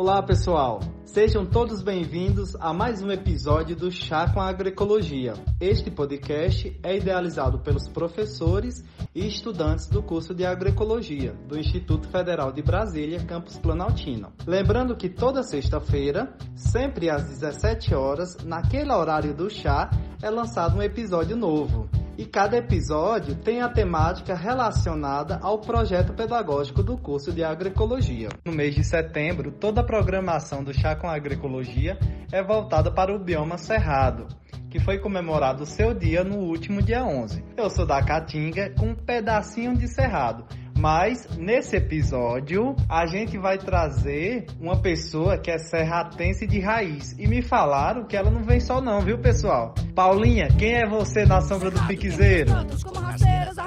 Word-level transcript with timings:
Olá, 0.00 0.22
pessoal. 0.22 0.78
Sejam 1.04 1.44
todos 1.44 1.82
bem-vindos 1.82 2.54
a 2.60 2.72
mais 2.72 3.02
um 3.02 3.10
episódio 3.10 3.74
do 3.74 3.90
Chá 3.90 4.32
com 4.32 4.40
Agroecologia. 4.40 5.34
Este 5.60 5.90
podcast 5.90 6.78
é 6.84 6.96
idealizado 6.96 7.58
pelos 7.58 7.88
professores 7.88 8.84
e 9.12 9.26
estudantes 9.26 9.88
do 9.88 10.00
curso 10.00 10.32
de 10.32 10.46
Agroecologia 10.46 11.32
do 11.48 11.58
Instituto 11.58 12.06
Federal 12.10 12.52
de 12.52 12.62
Brasília, 12.62 13.24
campus 13.24 13.58
Planaltino. 13.58 14.32
Lembrando 14.46 14.96
que 14.96 15.08
toda 15.08 15.42
sexta-feira, 15.42 16.32
sempre 16.54 17.10
às 17.10 17.24
17 17.24 17.92
horas, 17.92 18.36
naquele 18.44 18.92
horário 18.92 19.34
do 19.34 19.50
chá, 19.50 19.90
é 20.22 20.30
lançado 20.30 20.76
um 20.78 20.82
episódio 20.82 21.36
novo 21.36 21.90
e 22.18 22.26
cada 22.26 22.56
episódio 22.56 23.36
tem 23.36 23.62
a 23.62 23.68
temática 23.68 24.34
relacionada 24.34 25.38
ao 25.40 25.60
projeto 25.60 26.12
pedagógico 26.12 26.82
do 26.82 26.98
curso 26.98 27.32
de 27.32 27.44
agroecologia. 27.44 28.28
No 28.44 28.50
mês 28.50 28.74
de 28.74 28.82
setembro, 28.82 29.52
toda 29.52 29.82
a 29.82 29.84
programação 29.84 30.64
do 30.64 30.74
Chá 30.74 30.96
com 30.96 31.08
Agroecologia 31.08 31.96
é 32.32 32.42
voltada 32.42 32.90
para 32.90 33.14
o 33.14 33.20
bioma 33.20 33.56
cerrado, 33.56 34.26
que 34.68 34.80
foi 34.80 34.98
comemorado 34.98 35.64
seu 35.64 35.94
dia 35.94 36.24
no 36.24 36.38
último 36.38 36.82
dia 36.82 37.04
11. 37.04 37.44
Eu 37.56 37.70
sou 37.70 37.86
da 37.86 38.02
Caatinga 38.02 38.74
com 38.76 38.88
um 38.88 38.94
pedacinho 38.96 39.76
de 39.76 39.86
cerrado, 39.86 40.44
mas 40.78 41.28
nesse 41.36 41.76
episódio 41.76 42.76
a 42.88 43.06
gente 43.06 43.36
vai 43.36 43.58
trazer 43.58 44.46
uma 44.60 44.80
pessoa 44.80 45.36
que 45.36 45.50
é 45.50 45.58
serratense 45.58 46.46
de 46.46 46.60
raiz. 46.60 47.14
E 47.18 47.26
me 47.26 47.42
falaram 47.42 48.06
que 48.06 48.16
ela 48.16 48.30
não 48.30 48.42
vem 48.42 48.60
só 48.60 48.80
não, 48.80 49.00
viu 49.00 49.18
pessoal? 49.18 49.74
Paulinha, 49.94 50.48
quem 50.58 50.74
é 50.74 50.86
você 50.86 51.26
na 51.26 51.40
sombra 51.40 51.70
do 51.70 51.82
piquezeiro? 51.86 52.52
Como 52.84 52.98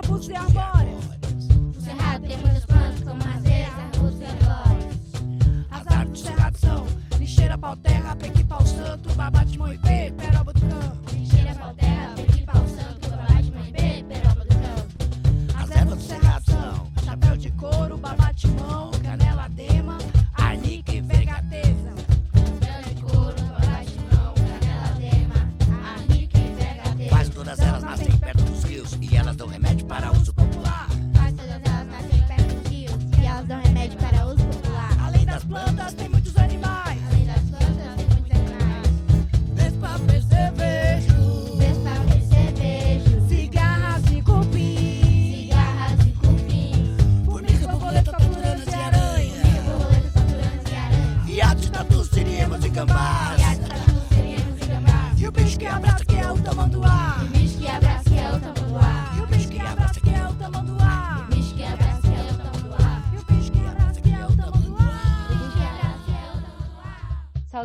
arbustos 0.02 0.30
e 0.30 0.36
arbóreas. 0.36 1.06
O 1.78 1.82
cerrado 1.82 2.28
tem 2.28 2.38
plantas 2.38 3.04
como 3.04 3.24
arbustos 3.24 4.22
e 4.22 4.26
arbóreas. 4.26 4.98
As 5.70 5.88
árvores 5.88 6.12
do 6.12 6.18
cerrado 6.18 6.58
são 6.58 6.88
lixeira, 7.20 7.58
pau 7.58 7.76
terra, 7.78 8.16
pequi, 8.16 8.44
pau 8.44 8.66
santo, 8.66 9.14
babate, 9.16 9.58
moipê, 9.58 10.14
peroba 10.18 10.54
do 10.54 10.62
campo. 10.62 11.01
Couro, 17.62 17.96
babate, 17.96 18.48
mão, 18.48 18.91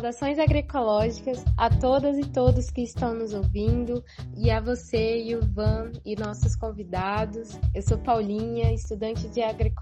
Saudações 0.07 0.39
agroecológicas 0.39 1.43
a 1.57 1.69
todas 1.69 2.17
e 2.17 2.21
todos 2.21 2.69
que 2.69 2.81
estão 2.81 3.13
nos 3.13 3.33
ouvindo 3.33 4.01
e 4.37 4.49
a 4.49 4.61
você, 4.61 5.21
Ivan 5.21 5.91
e 6.05 6.15
nossos 6.15 6.55
convidados. 6.55 7.59
Eu 7.75 7.81
sou 7.81 7.97
Paulinha, 7.97 8.73
estudante 8.73 9.27
de 9.27 9.41
agroecologia 9.41 9.76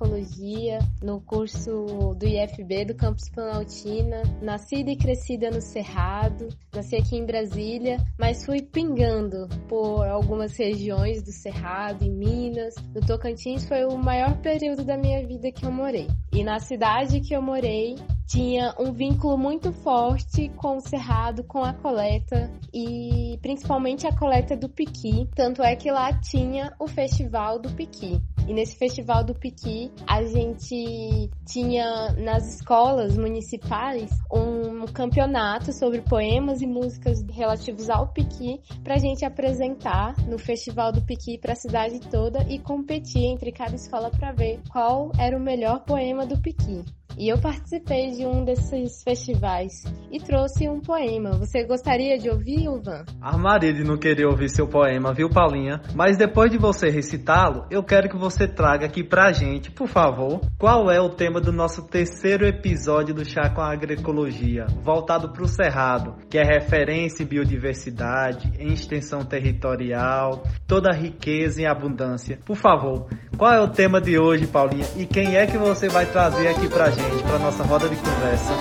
no 1.01 1.21
curso 1.21 2.13
do 2.17 2.25
IFB 2.25 2.85
do 2.85 2.95
campus 2.95 3.29
Planaltina, 3.29 4.23
nascida 4.41 4.91
e 4.91 4.97
crescida 4.97 5.49
no 5.49 5.61
Cerrado, 5.61 6.49
nasci 6.73 6.95
aqui 6.95 7.15
em 7.15 7.25
Brasília, 7.25 7.97
mas 8.19 8.45
fui 8.45 8.61
pingando 8.61 9.47
por 9.67 10.05
algumas 10.05 10.57
regiões 10.57 11.23
do 11.23 11.31
Cerrado, 11.31 12.03
em 12.03 12.11
Minas. 12.11 12.75
No 12.93 13.01
Tocantins 13.01 13.67
foi 13.67 13.85
o 13.85 13.97
maior 13.97 14.37
período 14.41 14.83
da 14.83 14.97
minha 14.97 15.25
vida 15.25 15.51
que 15.51 15.65
eu 15.65 15.71
morei. 15.71 16.07
E 16.31 16.43
na 16.43 16.59
cidade 16.59 17.21
que 17.21 17.33
eu 17.33 17.41
morei, 17.41 17.95
tinha 18.27 18.73
um 18.79 18.91
vínculo 18.91 19.37
muito 19.37 19.71
forte 19.71 20.49
com 20.57 20.77
o 20.77 20.81
cerrado, 20.81 21.43
com 21.43 21.63
a 21.63 21.73
coleta 21.73 22.51
e 22.73 23.37
principalmente 23.41 24.07
a 24.07 24.17
coleta 24.17 24.57
do 24.57 24.67
piqui. 24.67 25.29
Tanto 25.35 25.61
é 25.61 25.75
que 25.75 25.91
lá 25.91 26.11
tinha 26.19 26.73
o 26.79 26.87
festival 26.87 27.59
do 27.59 27.69
piqui. 27.71 28.19
E 28.47 28.53
nesse 28.53 28.75
festival 28.77 29.23
do 29.23 29.33
piqui, 29.33 29.84
a 30.07 30.23
gente 30.23 31.29
tinha 31.45 32.11
nas 32.13 32.55
escolas 32.55 33.17
municipais 33.17 34.09
um 34.31 34.85
campeonato 34.85 35.73
sobre 35.73 36.01
poemas 36.01 36.61
e 36.61 36.67
músicas 36.67 37.23
relativos 37.31 37.89
ao 37.89 38.07
piqui 38.07 38.61
para 38.83 38.95
a 38.95 38.99
gente 38.99 39.25
apresentar 39.25 40.15
no 40.27 40.37
festival 40.37 40.91
do 40.91 41.01
piqui 41.01 41.37
para 41.37 41.53
a 41.53 41.55
cidade 41.55 41.99
toda 41.99 42.43
e 42.49 42.59
competir 42.59 43.23
entre 43.23 43.51
cada 43.51 43.75
escola 43.75 44.09
para 44.09 44.31
ver 44.31 44.59
qual 44.69 45.11
era 45.17 45.37
o 45.37 45.39
melhor 45.39 45.83
poema 45.85 46.25
do 46.25 46.39
piqui. 46.39 46.83
E 47.17 47.29
eu 47.29 47.39
participei 47.39 48.11
de 48.11 48.25
um 48.25 48.43
desses 48.43 49.03
festivais 49.03 49.83
e 50.11 50.19
trouxe 50.19 50.67
um 50.67 50.81
poema. 50.81 51.31
Você 51.37 51.63
gostaria 51.63 52.17
de 52.17 52.29
ouvir, 52.29 52.63
Ivan? 52.63 53.05
Armaria 53.21 53.73
de 53.73 53.83
não 53.83 53.97
querer 53.97 54.25
ouvir 54.25 54.49
seu 54.49 54.67
poema, 54.67 55.13
viu, 55.13 55.29
Paulinha? 55.29 55.81
Mas 55.93 56.17
depois 56.17 56.51
de 56.51 56.57
você 56.57 56.89
recitá-lo, 56.89 57.65
eu 57.69 57.83
quero 57.83 58.09
que 58.09 58.17
você 58.17 58.47
traga 58.47 58.85
aqui 58.85 59.03
pra 59.03 59.31
gente, 59.31 59.71
por 59.71 59.87
favor, 59.87 60.41
qual 60.57 60.91
é 60.91 60.99
o 60.99 61.09
tema 61.09 61.39
do 61.39 61.51
nosso 61.51 61.87
terceiro 61.87 62.45
episódio 62.45 63.13
do 63.13 63.23
Chá 63.23 63.49
com 63.49 63.61
a 63.61 63.71
Agroecologia, 63.71 64.65
voltado 64.83 65.31
pro 65.31 65.47
Cerrado, 65.47 66.15
que 66.29 66.37
é 66.37 66.43
referência 66.43 67.23
em 67.23 67.27
biodiversidade, 67.27 68.51
em 68.59 68.73
extensão 68.73 69.23
territorial, 69.23 70.43
toda 70.67 70.89
a 70.89 70.93
riqueza 70.93 71.61
e 71.61 71.65
abundância. 71.65 72.39
Por 72.45 72.55
favor, 72.55 73.07
qual 73.37 73.53
é 73.53 73.59
o 73.59 73.67
tema 73.67 73.99
de 74.01 74.17
hoje, 74.17 74.47
Paulinha? 74.47 74.85
E 74.97 75.05
quem 75.05 75.35
é 75.35 75.45
que 75.45 75.57
você 75.57 75.87
vai 75.87 76.05
trazer 76.05 76.47
aqui 76.47 76.67
pra 76.67 76.89
gente, 76.89 77.04
pra 77.27 77.39
nossa 77.39 77.63
roda 77.63 77.89
de 77.89 77.95
conversa? 77.95 78.53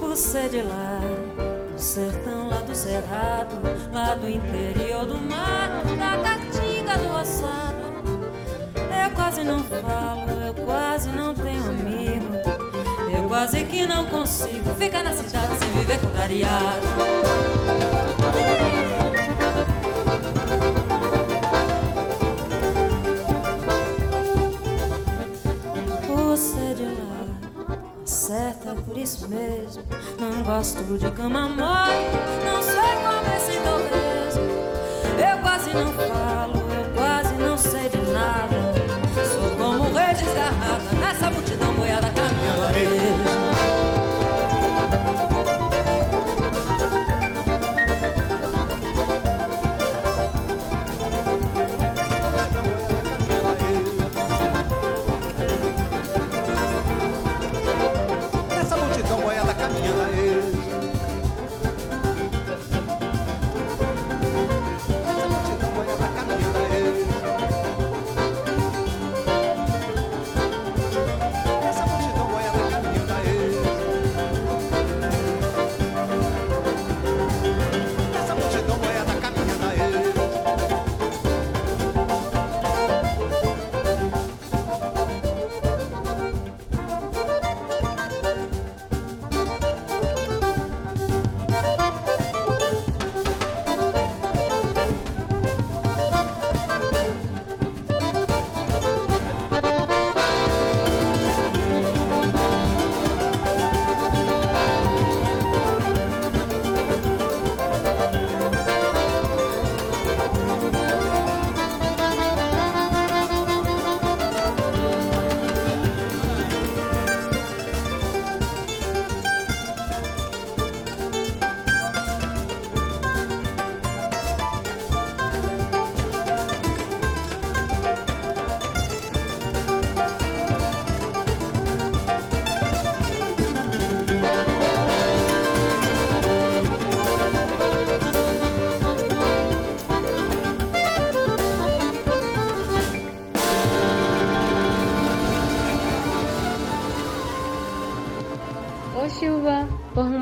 Você 0.00 0.48
de 0.48 0.62
lá, 0.62 1.00
do 1.72 1.80
sertão 1.80 2.48
lá 2.48 2.58
do 2.58 2.74
cerrado, 2.74 3.56
lá 3.92 4.14
do 4.14 4.28
interior 4.28 5.06
do 5.06 5.18
mato, 5.18 5.96
da 5.98 6.16
caatinga 6.22 6.98
do 6.98 7.16
assado. 7.16 7.82
Eu 9.04 9.10
quase 9.14 9.44
não 9.44 9.62
falo, 9.64 10.30
eu 10.46 10.54
quase 10.54 11.08
não 11.10 11.34
tenho 11.34 11.64
amigo. 11.64 12.34
Eu 13.14 13.28
quase 13.28 13.64
que 13.64 13.86
não 13.86 14.06
consigo 14.06 14.74
ficar 14.78 15.02
na 15.02 15.12
cidade 15.12 15.58
sem 15.58 15.68
viver 15.70 16.00
contrariado. 16.00 16.86
Você 18.18 19.01
certa 28.32 28.74
por 28.74 28.96
isso 28.96 29.28
mesmo. 29.28 29.82
Não 30.18 30.42
gosto 30.42 30.82
de 30.98 31.10
cama 31.10 31.50
mole, 31.50 32.06
não 32.46 32.62
sei 32.62 32.92
como 33.04 33.36
esse 33.36 33.58
torresmo. 33.60 34.42
Eu 35.20 35.38
quase 35.42 35.74
não 35.74 35.92
falo, 35.92 36.56
eu 36.56 36.94
quase 36.94 37.34
não 37.34 37.58
sei 37.58 37.90
de 37.90 37.98
nada. 38.10 38.72
Sou 39.30 39.50
como 39.58 39.84
um 39.84 39.92
rei 39.92 40.14
desgarrada 40.14 40.82
nessa 40.98 41.30
multidão 41.30 41.74
boiada 41.74 42.10
caminhando 42.10 43.01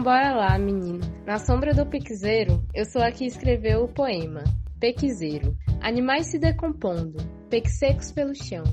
vamos 0.00 0.04
bora 0.04 0.34
lá, 0.34 0.58
menino. 0.58 1.00
Na 1.26 1.38
sombra 1.38 1.74
do 1.74 1.84
piquezeiro, 1.84 2.64
eu 2.74 2.84
sou 2.86 3.02
aqui 3.02 3.26
escreveu 3.26 3.84
o 3.84 3.88
poema. 3.88 4.42
Pequizeiro. 4.78 5.54
Animais 5.80 6.28
se 6.28 6.38
decompondo, 6.38 7.18
peques 7.50 7.78
secos 7.78 8.10
pelo 8.10 8.34
chão. 8.34 8.64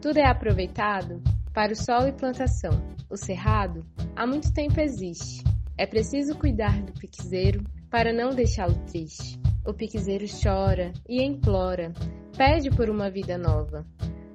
Tudo 0.00 0.18
é 0.18 0.26
aproveitado 0.26 1.20
para 1.52 1.72
o 1.72 1.76
sol 1.76 2.06
e 2.06 2.12
plantação. 2.12 2.70
O 3.10 3.16
cerrado 3.16 3.84
há 4.14 4.24
muito 4.24 4.52
tempo 4.52 4.80
existe. 4.80 5.42
É 5.76 5.84
preciso 5.84 6.36
cuidar 6.36 6.80
do 6.82 6.92
piquezeiro 6.92 7.64
para 7.90 8.12
não 8.12 8.30
deixá-lo 8.30 8.78
triste. 8.86 9.40
O 9.66 9.74
piquezeiro 9.74 10.26
chora 10.42 10.92
e 11.08 11.24
implora, 11.24 11.92
pede 12.36 12.70
por 12.70 12.88
uma 12.88 13.10
vida 13.10 13.36
nova. 13.36 13.84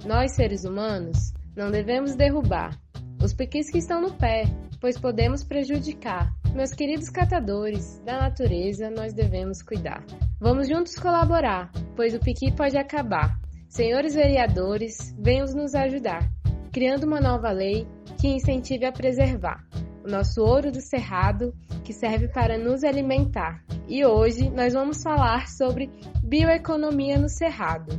Nós, 0.05 0.35
seres 0.35 0.65
humanos, 0.65 1.33
não 1.55 1.71
devemos 1.71 2.15
derrubar 2.15 2.77
os 3.23 3.33
piquis 3.33 3.69
que 3.71 3.79
estão 3.79 3.99
no 3.99 4.13
pé, 4.13 4.43
pois 4.79 4.97
podemos 4.97 5.43
prejudicar. 5.43 6.33
Meus 6.53 6.73
queridos 6.73 7.09
catadores, 7.09 7.99
da 8.05 8.19
natureza 8.19 8.89
nós 8.89 9.13
devemos 9.13 9.61
cuidar. 9.61 10.03
Vamos 10.39 10.67
juntos 10.67 10.95
colaborar, 10.95 11.71
pois 11.95 12.13
o 12.13 12.19
piqui 12.19 12.51
pode 12.51 12.77
acabar. 12.77 13.39
Senhores 13.69 14.15
vereadores, 14.15 15.15
venham 15.19 15.45
nos 15.47 15.75
ajudar, 15.75 16.29
criando 16.71 17.05
uma 17.05 17.19
nova 17.19 17.51
lei 17.51 17.87
que 18.19 18.27
incentive 18.27 18.85
a 18.85 18.91
preservar 18.91 19.67
o 20.07 20.09
nosso 20.09 20.41
ouro 20.41 20.71
do 20.71 20.79
cerrado, 20.79 21.53
que 21.83 21.91
serve 21.91 22.29
para 22.29 22.57
nos 22.57 22.83
alimentar. 22.83 23.61
E 23.87 24.05
hoje 24.05 24.49
nós 24.49 24.73
vamos 24.73 25.03
falar 25.03 25.49
sobre 25.49 25.91
bioeconomia 26.23 27.19
no 27.19 27.27
cerrado. 27.27 27.91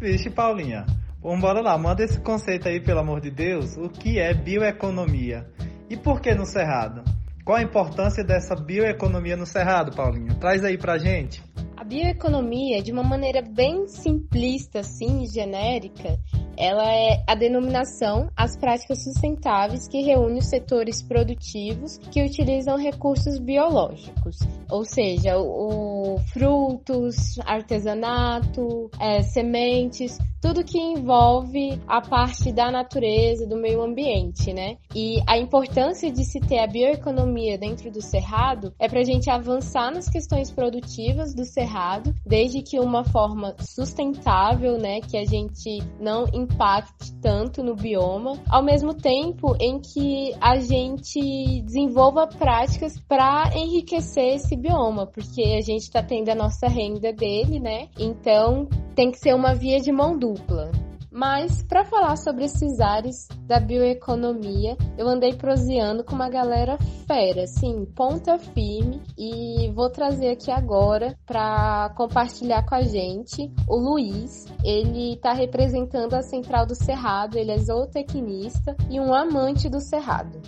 Vixe, 0.00 0.30
Paulinha, 0.30 0.86
bora 1.20 1.60
lá, 1.60 1.76
manda 1.76 2.04
esse 2.04 2.20
conceito 2.20 2.68
aí, 2.68 2.80
pelo 2.80 3.00
amor 3.00 3.20
de 3.20 3.30
Deus. 3.30 3.76
O 3.76 3.88
que 3.88 4.20
é 4.20 4.32
bioeconomia? 4.32 5.46
E 5.90 5.96
por 5.96 6.20
que 6.20 6.34
no 6.34 6.44
cerrado? 6.44 7.02
Qual 7.44 7.56
a 7.56 7.62
importância 7.62 8.22
dessa 8.22 8.54
bioeconomia 8.54 9.34
no 9.34 9.46
cerrado, 9.46 9.96
Paulinha? 9.96 10.34
Traz 10.34 10.62
aí 10.62 10.76
pra 10.76 10.98
gente. 10.98 11.42
A 11.78 11.82
bioeconomia, 11.82 12.82
de 12.82 12.92
uma 12.92 13.02
maneira 13.02 13.40
bem 13.40 13.88
simplista, 13.88 14.80
assim, 14.80 15.26
genérica, 15.26 16.18
ela 16.58 16.92
é 16.92 17.22
a 17.26 17.34
denominação 17.34 18.28
às 18.36 18.56
práticas 18.56 19.04
sustentáveis 19.04 19.86
que 19.86 20.02
reúne 20.02 20.40
os 20.40 20.46
setores 20.46 21.02
produtivos 21.02 21.98
que 22.10 22.22
utilizam 22.22 22.76
recursos 22.76 23.38
biológicos, 23.38 24.38
ou 24.68 24.84
seja, 24.84 25.38
o, 25.38 26.16
o 26.16 26.18
frutos, 26.32 27.38
artesanato, 27.46 28.90
é, 29.00 29.22
sementes, 29.22 30.18
tudo 30.40 30.64
que 30.64 30.78
envolve 30.78 31.80
a 31.86 32.00
parte 32.00 32.52
da 32.52 32.70
natureza, 32.70 33.46
do 33.46 33.56
meio 33.56 33.82
ambiente, 33.82 34.52
né? 34.52 34.76
E 34.94 35.20
a 35.26 35.36
importância 35.36 36.10
de 36.10 36.24
se 36.24 36.40
ter 36.40 36.58
a 36.60 36.66
bioeconomia 36.66 37.58
dentro 37.58 37.90
do 37.90 38.00
cerrado 38.00 38.72
é 38.78 38.88
para 38.88 39.00
a 39.00 39.04
gente 39.04 39.28
avançar 39.30 39.92
nas 39.92 40.08
questões 40.08 40.50
produtivas 40.50 41.34
do 41.34 41.44
cerrado, 41.44 42.14
desde 42.24 42.62
que 42.62 42.78
uma 42.78 43.04
forma 43.04 43.54
sustentável, 43.60 44.78
né, 44.78 45.00
que 45.00 45.16
a 45.16 45.24
gente 45.24 45.82
não 46.00 46.24
impacte 46.48 47.12
tanto 47.20 47.62
no 47.62 47.74
bioma, 47.74 48.32
ao 48.48 48.62
mesmo 48.62 48.94
tempo 48.94 49.56
em 49.60 49.78
que 49.78 50.34
a 50.40 50.58
gente 50.58 51.62
desenvolva 51.62 52.26
práticas 52.26 52.98
para 53.08 53.50
enriquecer 53.54 54.36
esse 54.36 54.56
bioma, 54.56 55.06
porque 55.06 55.42
a 55.42 55.60
gente 55.60 55.82
está 55.82 56.02
tendo 56.02 56.30
a 56.30 56.34
nossa 56.34 56.68
renda 56.68 57.12
dele, 57.12 57.60
né? 57.60 57.88
Então 57.98 58.66
tem 58.94 59.10
que 59.10 59.18
ser 59.18 59.34
uma 59.34 59.54
via 59.54 59.80
de 59.80 59.92
mão 59.92 60.18
dupla. 60.18 60.70
Mas 61.18 61.64
para 61.64 61.84
falar 61.84 62.14
sobre 62.14 62.44
esses 62.44 62.78
ares 62.78 63.26
da 63.44 63.58
bioeconomia, 63.58 64.76
eu 64.96 65.08
andei 65.08 65.34
proseando 65.34 66.04
com 66.04 66.14
uma 66.14 66.30
galera 66.30 66.78
fera, 67.08 67.42
assim, 67.42 67.84
ponta 67.86 68.38
firme, 68.38 69.02
e 69.18 69.68
vou 69.74 69.90
trazer 69.90 70.28
aqui 70.28 70.48
agora 70.48 71.18
para 71.26 71.92
compartilhar 71.96 72.64
com 72.64 72.76
a 72.76 72.82
gente 72.82 73.52
o 73.68 73.76
Luiz. 73.76 74.46
Ele 74.62 75.14
está 75.14 75.32
representando 75.32 76.14
a 76.14 76.22
Central 76.22 76.64
do 76.66 76.76
Cerrado, 76.76 77.36
ele 77.36 77.50
é 77.50 77.58
zootecnista 77.58 78.76
e 78.88 79.00
um 79.00 79.12
amante 79.12 79.68
do 79.68 79.80
Cerrado. 79.80 80.40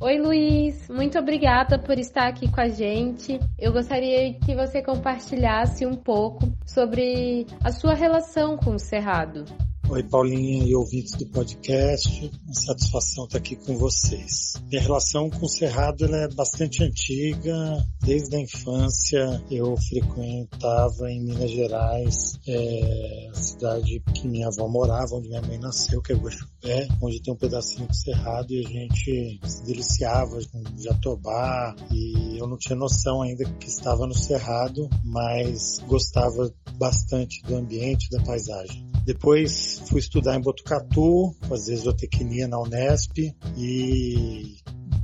Oi, 0.00 0.18
Luiz, 0.18 0.88
muito 0.88 1.20
obrigada 1.20 1.78
por 1.78 2.00
estar 2.00 2.26
aqui 2.26 2.50
com 2.50 2.60
a 2.60 2.68
gente. 2.68 3.38
Eu 3.56 3.72
gostaria 3.72 4.34
que 4.40 4.56
você 4.56 4.82
compartilhasse 4.82 5.86
um 5.86 5.94
pouco 5.94 6.52
sobre 6.66 7.46
a 7.62 7.70
sua 7.70 7.94
relação 7.94 8.56
com 8.56 8.74
o 8.74 8.78
Cerrado. 8.78 9.44
Oi, 9.90 10.04
Paulinha 10.04 10.64
e 10.64 10.72
ouvintes 10.72 11.16
do 11.16 11.26
podcast. 11.26 12.30
Uma 12.44 12.54
satisfação 12.54 13.24
estar 13.24 13.38
aqui 13.38 13.56
com 13.56 13.76
vocês. 13.76 14.52
Minha 14.68 14.82
relação 14.82 15.28
com 15.28 15.46
o 15.46 15.48
Cerrado 15.48 16.04
é 16.14 16.28
bastante 16.28 16.84
antiga. 16.84 17.84
Desde 18.00 18.36
a 18.36 18.40
infância 18.40 19.44
eu 19.50 19.76
frequentava 19.76 21.10
em 21.10 21.24
Minas 21.24 21.50
Gerais, 21.50 22.38
é, 22.46 23.30
a 23.30 23.34
cidade 23.34 24.00
que 24.14 24.28
minha 24.28 24.46
avó 24.46 24.68
morava, 24.68 25.16
onde 25.16 25.28
minha 25.28 25.42
mãe 25.42 25.58
nasceu, 25.58 26.00
que 26.00 26.12
é 26.12 26.16
Guaxupé, 26.16 26.86
onde 27.02 27.20
tem 27.20 27.34
um 27.34 27.36
pedacinho 27.36 27.88
do 27.88 27.96
Cerrado 27.96 28.52
e 28.52 28.64
a 28.64 28.68
gente 28.68 29.40
se 29.44 29.64
deliciava 29.64 30.38
com 30.52 30.62
jatobá 30.78 31.74
e 31.90 32.38
eu 32.38 32.46
não 32.46 32.56
tinha 32.56 32.76
noção 32.76 33.22
ainda 33.22 33.44
que 33.58 33.66
estava 33.66 34.06
no 34.06 34.14
Cerrado, 34.14 34.88
mas 35.04 35.80
gostava 35.88 36.48
bastante 36.78 37.42
do 37.42 37.56
ambiente, 37.56 38.08
da 38.08 38.22
paisagem. 38.22 38.89
Depois 39.04 39.82
fui 39.88 40.00
estudar 40.00 40.36
em 40.36 40.40
Botucatu, 40.40 41.34
fazer 41.48 41.76
zootecnia 41.76 42.46
na 42.46 42.60
Unesp 42.60 43.18
e 43.56 44.56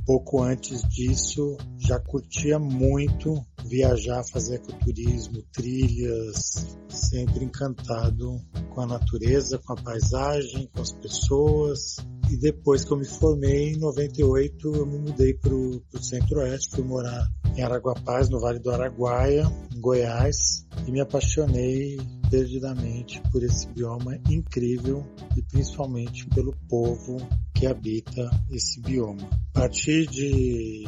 pouco 0.05 0.41
antes 0.41 0.87
disso 0.87 1.57
já 1.77 1.99
curtia 1.99 2.57
muito 2.57 3.45
viajar, 3.65 4.23
fazer 4.23 4.55
ecoturismo, 4.55 5.43
trilhas, 5.51 6.65
sempre 6.87 7.43
encantado 7.43 8.41
com 8.73 8.81
a 8.81 8.87
natureza, 8.87 9.57
com 9.59 9.73
a 9.73 9.75
paisagem, 9.75 10.69
com 10.73 10.81
as 10.81 10.93
pessoas. 10.93 11.97
E 12.29 12.35
depois 12.35 12.83
que 12.83 12.91
eu 12.91 12.97
me 12.97 13.05
formei, 13.05 13.71
em 13.71 13.77
98, 13.77 14.75
eu 14.75 14.85
me 14.85 14.97
mudei 14.97 15.33
para 15.33 15.53
o 15.53 15.81
centro-oeste, 15.99 16.75
fui 16.75 16.83
morar 16.83 17.25
em 17.55 17.61
Araguapaz, 17.61 18.29
no 18.29 18.39
Vale 18.39 18.59
do 18.59 18.69
Araguaia, 18.69 19.49
em 19.73 19.79
Goiás, 19.79 20.67
e 20.85 20.91
me 20.91 20.99
apaixonei 20.99 21.97
perdidamente 22.29 23.21
por 23.31 23.41
esse 23.43 23.67
bioma 23.69 24.19
incrível 24.29 25.05
e 25.35 25.41
principalmente 25.41 26.27
pelo 26.27 26.53
povo 26.69 27.17
que 27.55 27.65
habita 27.65 28.29
esse 28.51 28.81
bioma. 28.81 29.27
A 29.55 29.61
partir 29.61 30.05
de 30.07 30.85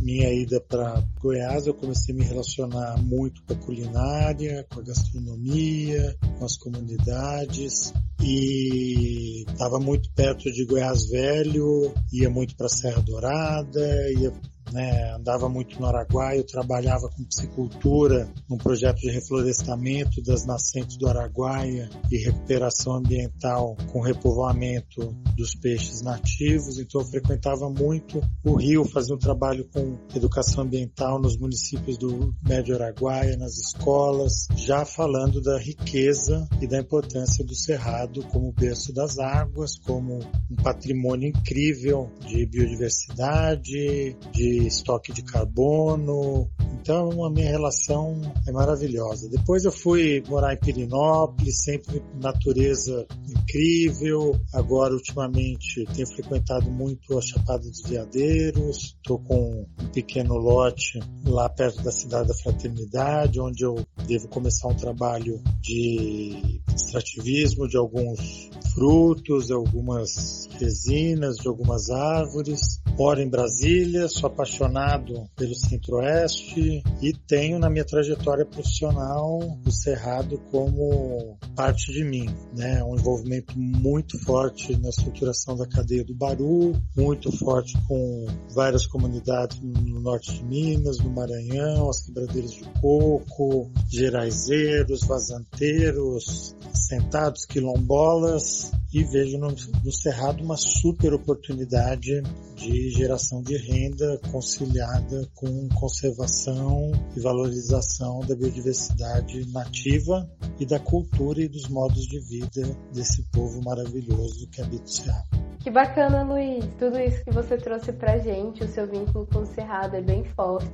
minha 0.00 0.32
ida 0.32 0.60
para 0.60 1.02
Goiás, 1.20 1.66
eu 1.66 1.74
comecei 1.74 2.14
a 2.14 2.18
me 2.18 2.24
relacionar 2.24 3.00
muito 3.02 3.42
com 3.44 3.52
a 3.52 3.56
culinária, 3.56 4.66
com 4.72 4.80
a 4.80 4.82
gastronomia, 4.82 6.16
com 6.38 6.44
as 6.44 6.56
comunidades. 6.56 7.92
E 8.22 9.44
estava 9.48 9.78
muito 9.78 10.10
perto 10.12 10.50
de 10.50 10.64
Goiás 10.64 11.08
Velho, 11.08 11.92
ia 12.12 12.28
muito 12.28 12.54
para 12.56 12.68
Serra 12.68 13.00
Dourada, 13.00 14.12
ia 14.12 14.32
né, 14.72 15.14
andava 15.14 15.48
muito 15.48 15.80
no 15.80 15.86
Araguaia, 15.86 16.44
trabalhava 16.44 17.08
com 17.08 17.24
piscicultura, 17.24 18.28
num 18.48 18.56
projeto 18.56 18.98
de 18.98 19.10
reflorestamento 19.10 20.22
das 20.22 20.46
nascentes 20.46 20.96
do 20.96 21.08
Araguaia 21.08 21.88
e 22.10 22.18
recuperação 22.18 22.94
ambiental 22.94 23.76
com 23.92 24.00
repovoamento 24.00 25.14
dos 25.36 25.54
peixes 25.54 26.02
nativos, 26.02 26.78
então 26.78 27.00
eu 27.00 27.06
frequentava 27.06 27.68
muito 27.68 28.20
o 28.44 28.56
rio, 28.56 28.84
fazia 28.84 29.14
um 29.14 29.18
trabalho 29.18 29.66
com 29.72 29.98
educação 30.14 30.64
ambiental 30.64 31.20
nos 31.20 31.36
municípios 31.36 31.98
do 31.98 32.34
Médio 32.46 32.74
Araguaia, 32.74 33.36
nas 33.36 33.56
escolas, 33.56 34.46
já 34.56 34.84
falando 34.84 35.40
da 35.40 35.58
riqueza 35.58 36.48
e 36.60 36.66
da 36.66 36.78
importância 36.78 37.44
do 37.44 37.54
Cerrado 37.54 38.22
como 38.24 38.52
berço 38.52 38.92
das 38.92 39.18
águas, 39.18 39.78
como 39.78 40.18
um 40.50 40.56
patrimônio 40.62 41.28
incrível 41.28 42.10
de 42.26 42.46
biodiversidade, 42.46 44.16
de 44.32 44.59
estoque 44.66 45.12
de 45.12 45.22
carbono. 45.22 46.50
Então 46.80 47.24
a 47.24 47.30
minha 47.30 47.50
relação 47.50 48.20
é 48.46 48.52
maravilhosa. 48.52 49.28
Depois 49.28 49.64
eu 49.64 49.72
fui 49.72 50.22
morar 50.28 50.54
em 50.54 50.58
Pirinópolis, 50.58 51.62
sempre 51.64 52.02
natureza 52.20 53.06
incrível. 53.28 54.38
Agora 54.52 54.94
ultimamente 54.94 55.84
tenho 55.94 56.06
frequentado 56.06 56.70
muito 56.70 57.18
a 57.18 57.22
Chapada 57.22 57.68
dos 57.68 57.82
Veadeiros. 57.82 58.96
Estou 58.96 59.18
com 59.18 59.66
um 59.78 59.86
pequeno 59.92 60.36
lote 60.36 61.00
lá 61.26 61.48
perto 61.48 61.82
da 61.82 61.92
cidade 61.92 62.28
da 62.28 62.34
Fraternidade, 62.34 63.40
onde 63.40 63.64
eu 63.64 63.84
devo 64.06 64.28
começar 64.28 64.68
um 64.68 64.76
trabalho 64.76 65.42
de 65.60 66.60
extrativismo 66.74 67.68
de 67.68 67.76
alguns 67.76 68.50
frutos, 68.74 69.50
algumas 69.50 70.48
resinas, 70.58 71.36
de 71.36 71.48
algumas 71.48 71.90
árvores 71.90 72.80
moro 73.00 73.18
em 73.22 73.30
Brasília, 73.30 74.08
sou 74.10 74.26
apaixonado 74.26 75.26
pelo 75.34 75.54
Centro-Oeste 75.54 76.82
e 77.00 77.14
tenho 77.26 77.58
na 77.58 77.70
minha 77.70 77.82
trajetória 77.82 78.44
profissional 78.44 79.38
o 79.66 79.72
Cerrado 79.72 80.38
como 80.50 81.38
parte 81.56 81.90
de 81.94 82.04
mim, 82.04 82.28
né? 82.54 82.84
Um 82.84 82.98
envolvimento 82.98 83.58
muito 83.58 84.22
forte 84.22 84.76
na 84.76 84.90
estruturação 84.90 85.56
da 85.56 85.66
cadeia 85.66 86.04
do 86.04 86.14
Baru, 86.14 86.74
muito 86.94 87.32
forte 87.32 87.72
com 87.88 88.26
várias 88.54 88.84
comunidades 88.86 89.58
no 89.62 90.00
norte 90.00 90.34
de 90.34 90.44
Minas, 90.44 90.98
no 90.98 91.08
Maranhão, 91.08 91.88
as 91.88 92.02
quebradeiras 92.02 92.52
de 92.52 92.64
coco, 92.82 93.70
geraizeiros, 93.88 95.06
vazanteiros, 95.06 96.54
sentados, 96.74 97.46
quilombolas 97.46 98.59
e 98.92 99.04
vejo 99.04 99.38
no, 99.38 99.48
no 99.48 99.92
Cerrado 99.92 100.42
uma 100.42 100.56
super 100.56 101.12
oportunidade 101.14 102.22
de 102.56 102.90
geração 102.90 103.42
de 103.42 103.56
renda 103.56 104.20
conciliada 104.30 105.28
com 105.34 105.68
conservação 105.70 106.90
e 107.16 107.20
valorização 107.20 108.20
da 108.20 108.34
biodiversidade 108.34 109.50
nativa 109.52 110.28
e 110.58 110.66
da 110.66 110.78
cultura 110.78 111.42
e 111.42 111.48
dos 111.48 111.68
modos 111.68 112.06
de 112.06 112.20
vida 112.20 112.76
desse 112.92 113.22
povo 113.30 113.62
maravilhoso 113.62 114.48
que 114.48 114.60
habita 114.60 114.84
o 114.84 114.88
Cerrado. 114.88 115.49
Que 115.62 115.70
bacana, 115.70 116.22
Luiz. 116.22 116.64
Tudo 116.78 116.98
isso 116.98 117.22
que 117.22 117.30
você 117.30 117.58
trouxe 117.58 117.92
pra 117.92 118.16
gente, 118.16 118.64
o 118.64 118.66
seu 118.66 118.86
vínculo 118.86 119.26
com 119.30 119.40
o 119.40 119.46
Cerrado 119.46 119.94
é 119.94 120.00
bem 120.00 120.24
forte, 120.24 120.66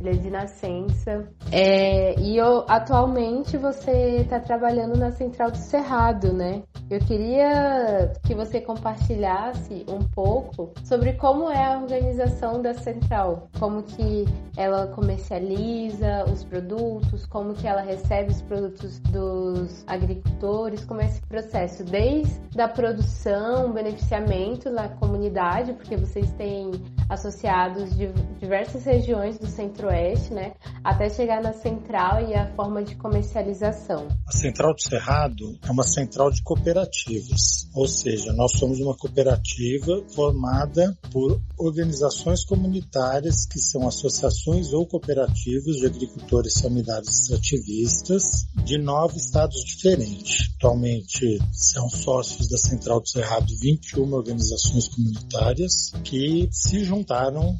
ele 0.00 0.10
é 0.10 0.12
de 0.14 0.30
nascença. 0.30 1.28
É, 1.52 2.18
e 2.18 2.38
eu, 2.38 2.64
atualmente 2.66 3.56
você 3.56 4.16
está 4.16 4.40
trabalhando 4.40 4.98
na 4.98 5.12
Central 5.12 5.52
do 5.52 5.58
Cerrado, 5.58 6.32
né? 6.32 6.64
Eu 6.90 6.98
queria 6.98 8.12
que 8.24 8.34
você 8.34 8.60
compartilhasse 8.60 9.86
um 9.88 10.00
pouco 10.08 10.72
sobre 10.84 11.12
como 11.12 11.48
é 11.48 11.64
a 11.64 11.78
organização 11.78 12.60
da 12.60 12.74
Central, 12.74 13.48
como 13.60 13.84
que 13.84 14.24
ela 14.56 14.88
comercializa 14.88 16.24
os 16.24 16.42
produtos, 16.42 17.24
como 17.26 17.54
que 17.54 17.68
ela 17.68 17.80
recebe 17.80 18.32
os 18.32 18.42
produtos 18.42 18.98
dos 18.98 19.84
agricultores, 19.86 20.84
como 20.84 21.00
é 21.00 21.06
esse 21.06 21.22
processo, 21.22 21.84
desde 21.84 22.60
a 22.60 22.66
produção, 22.66 23.72
beneficiamento 23.72 24.31
na 24.70 24.88
comunidade, 24.88 25.74
porque 25.74 25.96
vocês 25.96 26.32
têm 26.32 26.70
associados 27.12 27.94
de 27.94 28.10
diversas 28.40 28.84
regiões 28.84 29.38
do 29.38 29.46
Centro-Oeste, 29.46 30.32
né? 30.32 30.54
Até 30.82 31.10
chegar 31.10 31.42
na 31.42 31.52
central 31.52 32.26
e 32.26 32.34
a 32.34 32.50
forma 32.54 32.82
de 32.82 32.96
comercialização. 32.96 34.08
A 34.26 34.32
Central 34.32 34.74
do 34.74 34.80
Cerrado 34.80 35.58
é 35.62 35.70
uma 35.70 35.82
central 35.82 36.30
de 36.30 36.42
cooperativas, 36.42 37.68
ou 37.74 37.86
seja, 37.86 38.32
nós 38.32 38.52
somos 38.52 38.80
uma 38.80 38.96
cooperativa 38.96 40.02
formada 40.14 40.96
por 41.12 41.38
organizações 41.58 42.44
comunitárias 42.44 43.44
que 43.46 43.58
são 43.58 43.86
associações 43.86 44.72
ou 44.72 44.86
cooperativas 44.86 45.76
de 45.76 45.86
agricultores 45.86 46.60
familiares 46.60 47.30
ativistas 47.30 48.46
de 48.64 48.78
nove 48.78 49.18
estados 49.18 49.62
diferentes. 49.64 50.50
Atualmente 50.56 51.38
são 51.52 51.90
sócios 51.90 52.48
da 52.48 52.56
Central 52.56 53.00
do 53.00 53.08
Cerrado 53.08 53.52
21 53.60 54.12
organizações 54.12 54.88
comunitárias 54.88 55.92
que 56.02 56.48
se 56.50 56.84
juntaram 56.84 57.01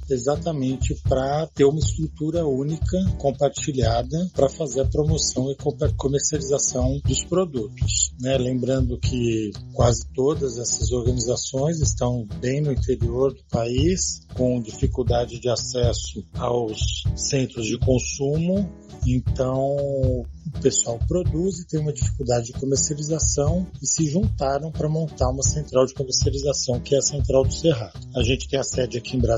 exatamente 0.08 0.94
para 1.08 1.46
ter 1.48 1.64
uma 1.64 1.78
estrutura 1.78 2.46
única, 2.46 2.98
compartilhada, 3.18 4.30
para 4.34 4.48
fazer 4.48 4.82
a 4.82 4.86
promoção 4.86 5.50
e 5.50 5.56
comercialização 5.96 7.00
dos 7.04 7.24
produtos. 7.24 8.12
Né? 8.20 8.36
Lembrando 8.38 8.98
que 8.98 9.50
quase 9.72 10.06
todas 10.14 10.58
essas 10.58 10.92
organizações 10.92 11.80
estão 11.80 12.26
bem 12.40 12.60
no 12.60 12.72
interior 12.72 13.32
do 13.32 13.44
país, 13.50 14.26
com 14.34 14.60
dificuldade 14.60 15.38
de 15.38 15.48
acesso 15.48 16.24
aos 16.34 17.04
centros 17.16 17.66
de 17.66 17.78
consumo 17.78 18.68
então, 19.06 19.76
o 19.76 20.26
pessoal 20.60 20.98
produz 21.08 21.58
e 21.58 21.66
tem 21.66 21.80
uma 21.80 21.92
dificuldade 21.92 22.46
de 22.46 22.52
comercialização 22.52 23.66
e 23.82 23.86
se 23.86 24.06
juntaram 24.06 24.70
para 24.70 24.88
montar 24.88 25.30
uma 25.30 25.42
central 25.42 25.86
de 25.86 25.94
comercialização, 25.94 26.80
que 26.80 26.94
é 26.94 26.98
a 26.98 27.02
Central 27.02 27.44
do 27.44 27.52
Cerrado. 27.52 27.98
A 28.14 28.22
gente 28.22 28.48
tem 28.48 28.58
a 28.58 28.62
sede 28.62 28.98
aqui 28.98 29.16
em 29.16 29.20
Brasília 29.20 29.31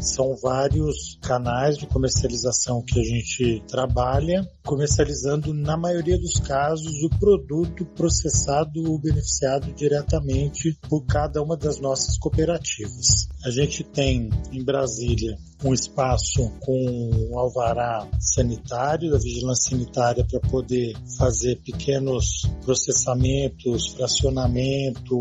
são 0.00 0.36
vários 0.36 1.18
canais 1.20 1.76
de 1.76 1.86
comercialização 1.86 2.80
que 2.80 3.00
a 3.00 3.02
gente 3.02 3.62
trabalha, 3.66 4.48
comercializando, 4.64 5.52
na 5.52 5.76
maioria 5.76 6.16
dos 6.16 6.38
casos, 6.38 7.02
o 7.02 7.10
produto 7.18 7.84
processado 7.84 8.88
ou 8.88 9.00
beneficiado 9.00 9.72
diretamente 9.74 10.78
por 10.88 11.04
cada 11.06 11.42
uma 11.42 11.56
das 11.56 11.80
nossas 11.80 12.16
cooperativas. 12.18 13.28
A 13.46 13.50
gente 13.50 13.84
tem 13.84 14.28
em 14.50 14.64
Brasília 14.64 15.38
um 15.64 15.72
espaço 15.72 16.50
com 16.60 17.38
alvará 17.38 18.06
sanitário, 18.20 19.10
da 19.10 19.18
vigilância 19.18 19.70
sanitária, 19.70 20.24
para 20.24 20.40
poder 20.40 20.94
fazer 21.18 21.56
pequenos 21.64 22.42
processamentos, 22.64 23.94
fracionamento, 23.94 25.18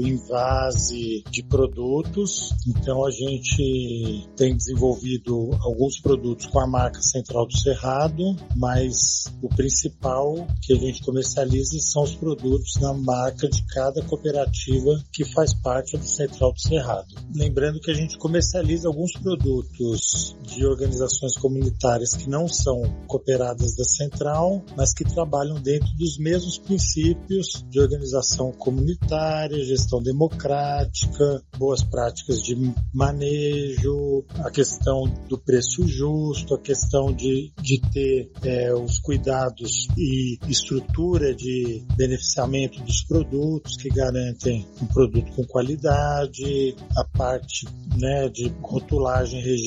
invase 0.00 1.22
de 1.30 1.42
produtos. 1.42 2.50
Então 2.66 3.04
a 3.04 3.10
gente 3.10 4.28
tem 4.36 4.56
desenvolvido 4.56 5.50
alguns 5.60 6.00
produtos 6.00 6.46
com 6.46 6.60
a 6.60 6.66
marca 6.66 7.00
Central 7.00 7.46
do 7.46 7.56
Cerrado, 7.56 8.36
mas 8.56 9.24
o 9.42 9.48
principal 9.48 10.46
que 10.62 10.72
a 10.72 10.76
gente 10.76 11.02
comercializa 11.04 11.78
são 11.80 12.02
os 12.02 12.14
produtos 12.14 12.74
na 12.80 12.92
marca 12.92 13.48
de 13.48 13.62
cada 13.66 14.02
cooperativa 14.02 14.98
que 15.12 15.24
faz 15.24 15.54
parte 15.54 15.96
do 15.96 16.06
Central 16.06 16.52
do 16.52 16.60
Cerrado. 16.60 17.14
Lembrando 17.34 17.80
que 17.80 17.90
a 17.90 17.94
gente 17.94 18.18
comercializa 18.18 18.88
alguns 18.88 19.12
produtos 19.12 19.75
produtos 19.76 20.36
de 20.42 20.64
organizações 20.64 21.36
comunitárias 21.36 22.14
que 22.16 22.28
não 22.28 22.48
são 22.48 22.82
cooperadas 23.06 23.76
da 23.76 23.84
central, 23.84 24.64
mas 24.76 24.94
que 24.94 25.04
trabalham 25.04 25.60
dentro 25.60 25.88
dos 25.96 26.18
mesmos 26.18 26.58
princípios 26.58 27.64
de 27.68 27.80
organização 27.80 28.52
comunitária, 28.52 29.64
gestão 29.64 30.02
democrática, 30.02 31.42
boas 31.58 31.82
práticas 31.82 32.42
de 32.42 32.56
manejo, 32.92 34.24
a 34.38 34.50
questão 34.50 35.04
do 35.28 35.38
preço 35.38 35.86
justo, 35.86 36.54
a 36.54 36.60
questão 36.60 37.12
de, 37.12 37.52
de 37.60 37.80
ter 37.92 38.30
é, 38.44 38.74
os 38.74 38.98
cuidados 38.98 39.88
e 39.96 40.38
estrutura 40.48 41.34
de 41.34 41.84
beneficiamento 41.96 42.80
dos 42.82 43.02
produtos 43.02 43.76
que 43.76 43.88
garantem 43.88 44.66
um 44.80 44.86
produto 44.86 45.32
com 45.32 45.44
qualidade, 45.44 46.74
a 46.96 47.04
parte 47.04 47.66
né, 47.98 48.28
de 48.28 48.48
rotulagem, 48.62 49.42
registro 49.42 49.65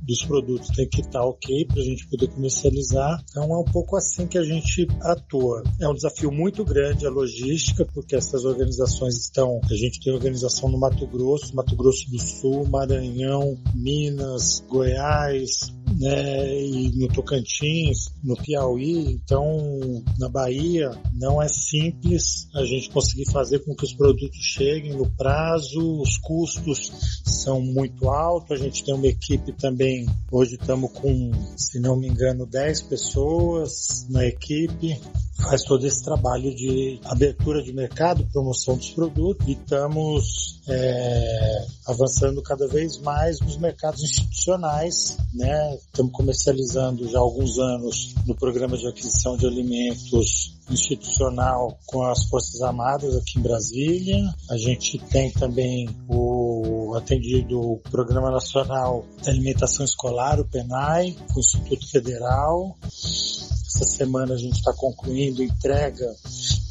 dos 0.00 0.24
produtos 0.24 0.68
tem 0.68 0.88
que 0.88 1.00
estar 1.00 1.24
ok 1.24 1.66
para 1.66 1.80
a 1.80 1.84
gente 1.84 2.06
poder 2.08 2.28
comercializar. 2.28 3.22
Então 3.30 3.44
é 3.44 3.58
um 3.58 3.64
pouco 3.64 3.96
assim 3.96 4.26
que 4.26 4.38
a 4.38 4.42
gente 4.42 4.86
atua. 5.02 5.62
É 5.80 5.88
um 5.88 5.94
desafio 5.94 6.30
muito 6.30 6.64
grande 6.64 7.06
a 7.06 7.10
logística, 7.10 7.84
porque 7.92 8.16
essas 8.16 8.44
organizações 8.44 9.16
estão. 9.16 9.60
A 9.70 9.74
gente 9.74 10.00
tem 10.00 10.12
organização 10.12 10.68
no 10.68 10.78
Mato 10.78 11.06
Grosso, 11.06 11.54
Mato 11.54 11.76
Grosso 11.76 12.10
do 12.10 12.18
Sul, 12.18 12.66
Maranhão, 12.68 13.56
Minas, 13.74 14.62
Goiás, 14.68 15.72
né, 15.98 16.62
e 16.62 16.92
no 16.96 17.08
Tocantins, 17.08 18.12
no 18.22 18.36
Piauí, 18.36 19.12
então 19.12 20.02
na 20.18 20.28
Bahia 20.28 20.90
não 21.14 21.42
é 21.42 21.48
simples 21.48 22.48
a 22.54 22.64
gente 22.64 22.90
conseguir 22.90 23.30
fazer 23.30 23.60
com 23.60 23.74
que 23.74 23.84
os 23.84 23.92
produtos 23.92 24.38
cheguem 24.38 24.94
no 24.94 25.10
prazo, 25.16 26.00
os 26.00 26.18
custos 26.18 27.22
são 27.24 27.60
muito 27.60 28.08
altos, 28.08 28.52
a 28.52 28.62
gente 28.62 28.84
tem 28.84 28.94
uma 28.94 29.06
equipe 29.06 29.52
também, 29.52 30.06
hoje 30.30 30.54
estamos 30.54 30.92
com, 30.92 31.30
se 31.56 31.80
não 31.80 31.96
me 31.96 32.08
engano, 32.08 32.46
10 32.46 32.82
pessoas 32.82 34.06
na 34.10 34.24
equipe, 34.24 35.00
faz 35.42 35.62
todo 35.64 35.86
esse 35.86 36.02
trabalho 36.04 36.54
de 36.54 37.00
abertura 37.04 37.62
de 37.62 37.72
mercado, 37.72 38.26
promoção 38.32 38.76
dos 38.76 38.90
produtos 38.90 39.46
e 39.48 39.52
estamos 39.52 40.60
é, 40.68 41.66
avançando 41.86 42.42
cada 42.42 42.66
vez 42.68 42.98
mais 42.98 43.40
nos 43.40 43.56
mercados 43.56 44.02
institucionais, 44.02 45.16
né? 45.34 45.78
Estamos 45.86 46.12
comercializando 46.12 47.08
já 47.08 47.18
há 47.18 47.20
alguns 47.20 47.58
anos 47.58 48.14
no 48.26 48.34
programa 48.34 48.76
de 48.76 48.86
aquisição 48.86 49.36
de 49.36 49.46
alimentos 49.46 50.56
institucional 50.70 51.78
com 51.86 52.02
as 52.02 52.24
Forças 52.26 52.62
Armadas 52.62 53.16
aqui 53.16 53.38
em 53.38 53.42
Brasília. 53.42 54.34
A 54.50 54.56
gente 54.56 54.98
tem 55.10 55.30
também 55.32 55.88
o 56.08 56.94
atendido 56.96 57.60
o 57.60 57.78
Programa 57.90 58.30
Nacional 58.30 59.04
de 59.20 59.28
Alimentação 59.28 59.84
Escolar, 59.84 60.40
o 60.40 60.44
PENAI, 60.44 61.16
com 61.28 61.36
o 61.36 61.40
Instituto 61.40 61.90
Federal. 61.90 62.76
Essa 62.84 63.84
semana 63.84 64.34
a 64.34 64.38
gente 64.38 64.56
está 64.56 64.72
concluindo 64.74 65.42
entrega 65.42 66.14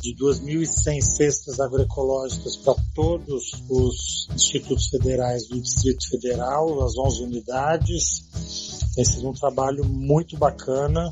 de 0.02 0.16
2.100 0.16 1.02
cestas 1.02 1.60
agroecológicas 1.60 2.58
para 2.58 2.76
todos 2.96 3.52
os 3.70 4.28
institutos 4.34 4.88
federais 4.88 5.48
do 5.48 5.60
Distrito 5.60 6.10
Federal, 6.10 6.84
as 6.84 6.98
11 6.98 7.24
unidades. 7.24 8.81
Tem 8.94 9.06
sido 9.06 9.30
um 9.30 9.34
trabalho 9.34 9.86
muito 9.86 10.38
bacana 10.38 11.10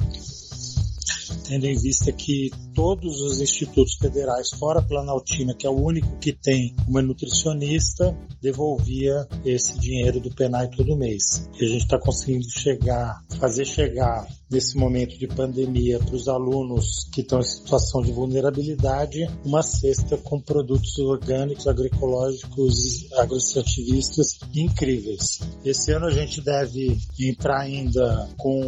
tendo 1.47 1.65
em 1.65 1.77
vista 1.77 2.11
que 2.11 2.51
todos 2.73 3.21
os 3.21 3.41
institutos 3.41 3.95
federais, 3.95 4.49
fora 4.51 4.79
a 4.79 4.83
Planaltina, 4.83 5.53
que 5.53 5.67
é 5.67 5.69
o 5.69 5.81
único 5.81 6.17
que 6.17 6.33
tem 6.33 6.75
uma 6.87 7.01
nutricionista, 7.01 8.15
devolvia 8.41 9.27
esse 9.45 9.77
dinheiro 9.79 10.19
do 10.19 10.33
PENAI 10.33 10.69
todo 10.69 10.97
mês. 10.97 11.49
E 11.59 11.65
a 11.65 11.67
gente 11.67 11.83
está 11.83 11.99
conseguindo 11.99 12.49
chegar, 12.49 13.23
fazer 13.39 13.65
chegar 13.65 14.27
nesse 14.49 14.77
momento 14.77 15.17
de 15.17 15.27
pandemia 15.27 15.99
para 15.99 16.15
os 16.15 16.27
alunos 16.27 17.07
que 17.11 17.21
estão 17.21 17.39
em 17.39 17.43
situação 17.43 18.01
de 18.01 18.11
vulnerabilidade 18.11 19.29
uma 19.45 19.61
cesta 19.61 20.17
com 20.17 20.41
produtos 20.41 20.97
orgânicos, 20.97 21.67
agroecológicos, 21.67 23.11
agroextrativistas 23.13 24.39
incríveis. 24.55 25.39
Esse 25.63 25.91
ano 25.91 26.07
a 26.07 26.11
gente 26.11 26.41
deve 26.41 26.97
entrar 27.19 27.59
ainda 27.59 28.27
com 28.37 28.59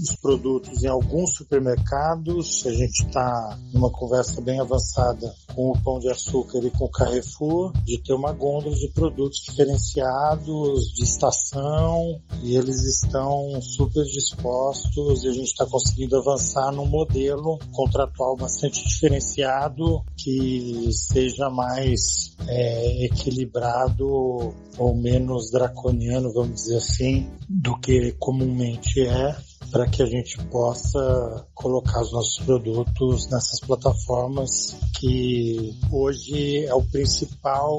os 0.00 0.14
produtos 0.20 0.84
em 0.84 0.88
alguns 0.88 1.34
supermercados. 1.34 1.87
A 1.96 2.70
gente 2.70 3.06
está 3.06 3.58
numa 3.72 3.90
conversa 3.90 4.40
bem 4.40 4.60
avançada 4.60 5.34
com 5.54 5.70
o 5.70 5.82
Pão 5.82 5.98
de 5.98 6.10
Açúcar 6.10 6.58
e 6.58 6.70
com 6.70 6.84
o 6.84 6.90
Carrefour 6.90 7.72
de 7.84 7.98
ter 8.02 8.12
uma 8.12 8.32
gôndola 8.32 8.74
de 8.76 8.88
produtos 8.88 9.40
diferenciados, 9.44 10.92
de 10.94 11.04
estação, 11.04 12.20
e 12.42 12.56
eles 12.56 12.82
estão 12.84 13.60
super 13.62 14.04
dispostos 14.04 15.24
e 15.24 15.28
a 15.28 15.32
gente 15.32 15.46
está 15.48 15.64
conseguindo 15.66 16.16
avançar 16.16 16.70
num 16.72 16.86
modelo 16.86 17.58
contratual 17.72 18.36
bastante 18.36 18.86
diferenciado 18.86 20.04
que 20.16 20.90
seja 20.92 21.48
mais 21.48 22.36
é, 22.46 23.04
equilibrado 23.06 24.54
ou 24.78 24.94
menos 24.94 25.50
draconiano, 25.50 26.32
vamos 26.32 26.54
dizer 26.54 26.76
assim, 26.76 27.28
do 27.48 27.78
que 27.78 28.12
comumente 28.18 29.00
é 29.00 29.36
para 29.70 29.86
que 29.86 30.02
a 30.02 30.06
gente 30.06 30.38
possa 30.46 31.46
colocar 31.54 32.00
os 32.00 32.12
nossos 32.12 32.38
produtos 32.44 33.28
nessas 33.28 33.60
plataformas 33.60 34.76
que 34.98 35.76
hoje 35.92 36.64
é 36.64 36.74
o 36.74 36.82
principal 36.82 37.78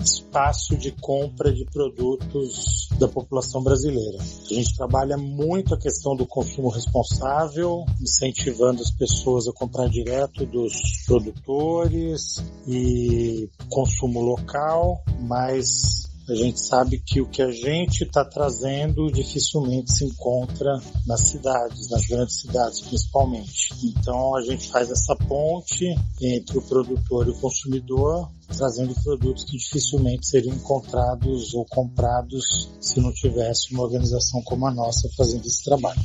espaço 0.00 0.76
de 0.76 0.90
compra 0.92 1.52
de 1.52 1.64
produtos 1.66 2.88
da 2.98 3.06
população 3.06 3.62
brasileira. 3.62 4.18
A 4.18 4.54
gente 4.54 4.76
trabalha 4.76 5.16
muito 5.16 5.74
a 5.74 5.78
questão 5.78 6.16
do 6.16 6.26
consumo 6.26 6.68
responsável, 6.68 7.84
incentivando 8.00 8.82
as 8.82 8.90
pessoas 8.90 9.46
a 9.46 9.52
comprar 9.52 9.88
direto 9.88 10.44
dos 10.46 10.72
produtores 11.06 12.42
e 12.66 13.48
consumo 13.68 14.20
local, 14.20 15.04
mas 15.20 16.05
a 16.28 16.34
gente 16.34 16.60
sabe 16.60 16.98
que 16.98 17.20
o 17.20 17.28
que 17.28 17.40
a 17.40 17.50
gente 17.50 18.02
está 18.02 18.24
trazendo 18.24 19.10
dificilmente 19.12 19.92
se 19.92 20.04
encontra 20.04 20.80
nas 21.06 21.20
cidades, 21.28 21.88
nas 21.90 22.06
grandes 22.06 22.40
cidades 22.40 22.80
principalmente. 22.80 23.72
Então 23.84 24.36
a 24.36 24.42
gente 24.42 24.68
faz 24.68 24.90
essa 24.90 25.14
ponte 25.14 25.94
entre 26.20 26.58
o 26.58 26.62
produtor 26.62 27.26
e 27.26 27.30
o 27.30 27.40
consumidor, 27.40 28.30
trazendo 28.56 28.94
produtos 29.02 29.44
que 29.44 29.56
dificilmente 29.56 30.26
seriam 30.26 30.54
encontrados 30.54 31.54
ou 31.54 31.64
comprados 31.66 32.68
se 32.80 33.00
não 33.00 33.12
tivesse 33.12 33.72
uma 33.72 33.84
organização 33.84 34.42
como 34.42 34.66
a 34.66 34.74
nossa 34.74 35.08
fazendo 35.16 35.46
esse 35.46 35.64
trabalho. 35.64 36.00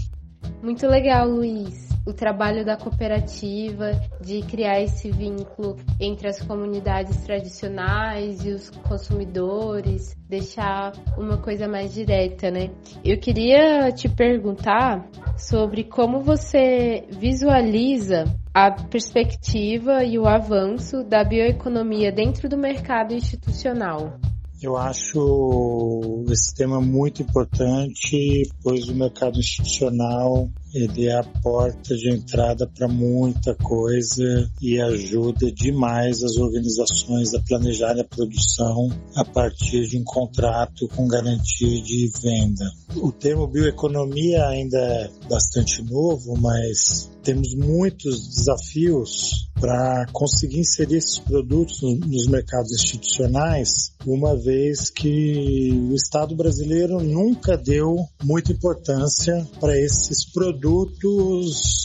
Muito 0.62 0.86
legal, 0.88 1.28
Luiz. 1.28 1.91
O 2.06 2.14
trabalho 2.14 2.66
da 2.66 2.76
cooperativa, 2.76 3.92
de 4.20 4.42
criar 4.42 4.82
esse 4.82 5.12
vínculo 5.12 5.78
entre 6.00 6.28
as 6.28 6.42
comunidades 6.42 7.18
tradicionais 7.24 8.44
e 8.44 8.50
os 8.50 8.70
consumidores, 8.72 10.16
deixar 10.28 10.94
uma 11.16 11.38
coisa 11.38 11.68
mais 11.68 11.94
direta, 11.94 12.50
né? 12.50 12.72
Eu 13.06 13.20
queria 13.20 13.92
te 13.92 14.10
perguntar 14.10 15.08
sobre 15.38 15.84
como 15.84 16.22
você 16.22 17.06
visualiza 17.12 18.26
a 18.54 18.72
perspectiva 18.72 20.04
e 20.04 20.18
o 20.18 20.28
avanço 20.28 21.04
da 21.04 21.24
bioeconomia 21.24 22.12
dentro 22.12 22.50
do 22.50 22.58
mercado 22.58 23.14
institucional. 23.14 24.20
Eu 24.62 24.78
acho 24.78 26.24
esse 26.30 26.54
tema 26.56 26.80
muito 26.80 27.24
importante, 27.24 28.44
pois 28.62 28.88
o 28.90 28.96
mercado 28.96 29.40
institucional 29.40 30.48
ele 30.74 31.08
é 31.08 31.18
a 31.18 31.24
porta 31.24 31.96
de 31.96 32.10
entrada 32.10 32.68
para 32.68 32.88
muita 32.88 33.54
coisa 33.56 34.50
e 34.62 34.80
ajuda 34.80 35.52
demais 35.52 36.24
as 36.24 36.38
organizações 36.38 37.34
a 37.34 37.40
planejar 37.40 38.00
a 38.00 38.04
produção 38.04 38.90
a 39.16 39.26
partir 39.26 39.88
de 39.88 39.98
um 39.98 40.04
contrato 40.04 40.88
com 40.90 41.08
garantia 41.08 41.82
de 41.82 42.12
venda. 42.22 42.66
O 42.96 43.12
termo 43.12 43.48
bioeconomia 43.48 44.48
ainda 44.48 44.78
é 44.78 45.10
bastante 45.30 45.82
novo, 45.84 46.38
mas 46.38 47.10
temos 47.24 47.54
muitos 47.54 48.28
desafios 48.28 49.50
para 49.60 50.08
conseguir 50.12 50.60
inserir 50.60 50.98
esses 50.98 51.20
produtos 51.20 51.82
nos 51.84 52.26
mercados 52.28 52.72
institucionais, 52.72 53.92
uma 54.06 54.36
vez 54.36 54.90
que 54.90 55.70
o 55.92 55.94
Estado 55.94 56.36
brasileiro 56.36 57.00
nunca 57.00 57.56
deu 57.56 57.96
muita 58.24 58.52
importância 58.52 59.48
para 59.60 59.78
esses 59.78 60.26
produtos 60.26 60.61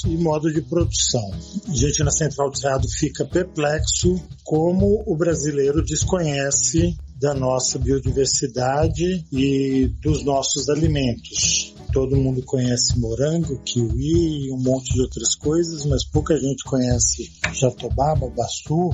e 0.06 0.16
modo 0.16 0.52
de 0.52 0.60
produção. 0.62 1.30
A 1.68 1.74
gente 1.74 2.02
na 2.04 2.10
Central 2.10 2.50
do 2.50 2.58
Cerrado 2.58 2.88
fica 2.88 3.24
perplexo 3.24 4.20
como 4.44 5.02
o 5.06 5.16
brasileiro 5.16 5.84
desconhece 5.84 6.96
da 7.20 7.34
nossa 7.34 7.78
biodiversidade 7.78 9.24
e 9.32 9.90
dos 10.02 10.24
nossos 10.24 10.68
alimentos 10.68 11.74
todo 11.96 12.14
mundo 12.14 12.42
conhece 12.42 12.98
morango, 12.98 13.58
kiwi 13.64 14.48
e 14.48 14.52
um 14.52 14.58
monte 14.58 14.92
de 14.92 15.00
outras 15.00 15.34
coisas, 15.34 15.86
mas 15.86 16.04
pouca 16.04 16.38
gente 16.38 16.62
conhece 16.62 17.32
jatobá, 17.54 18.14
babaçu, 18.14 18.90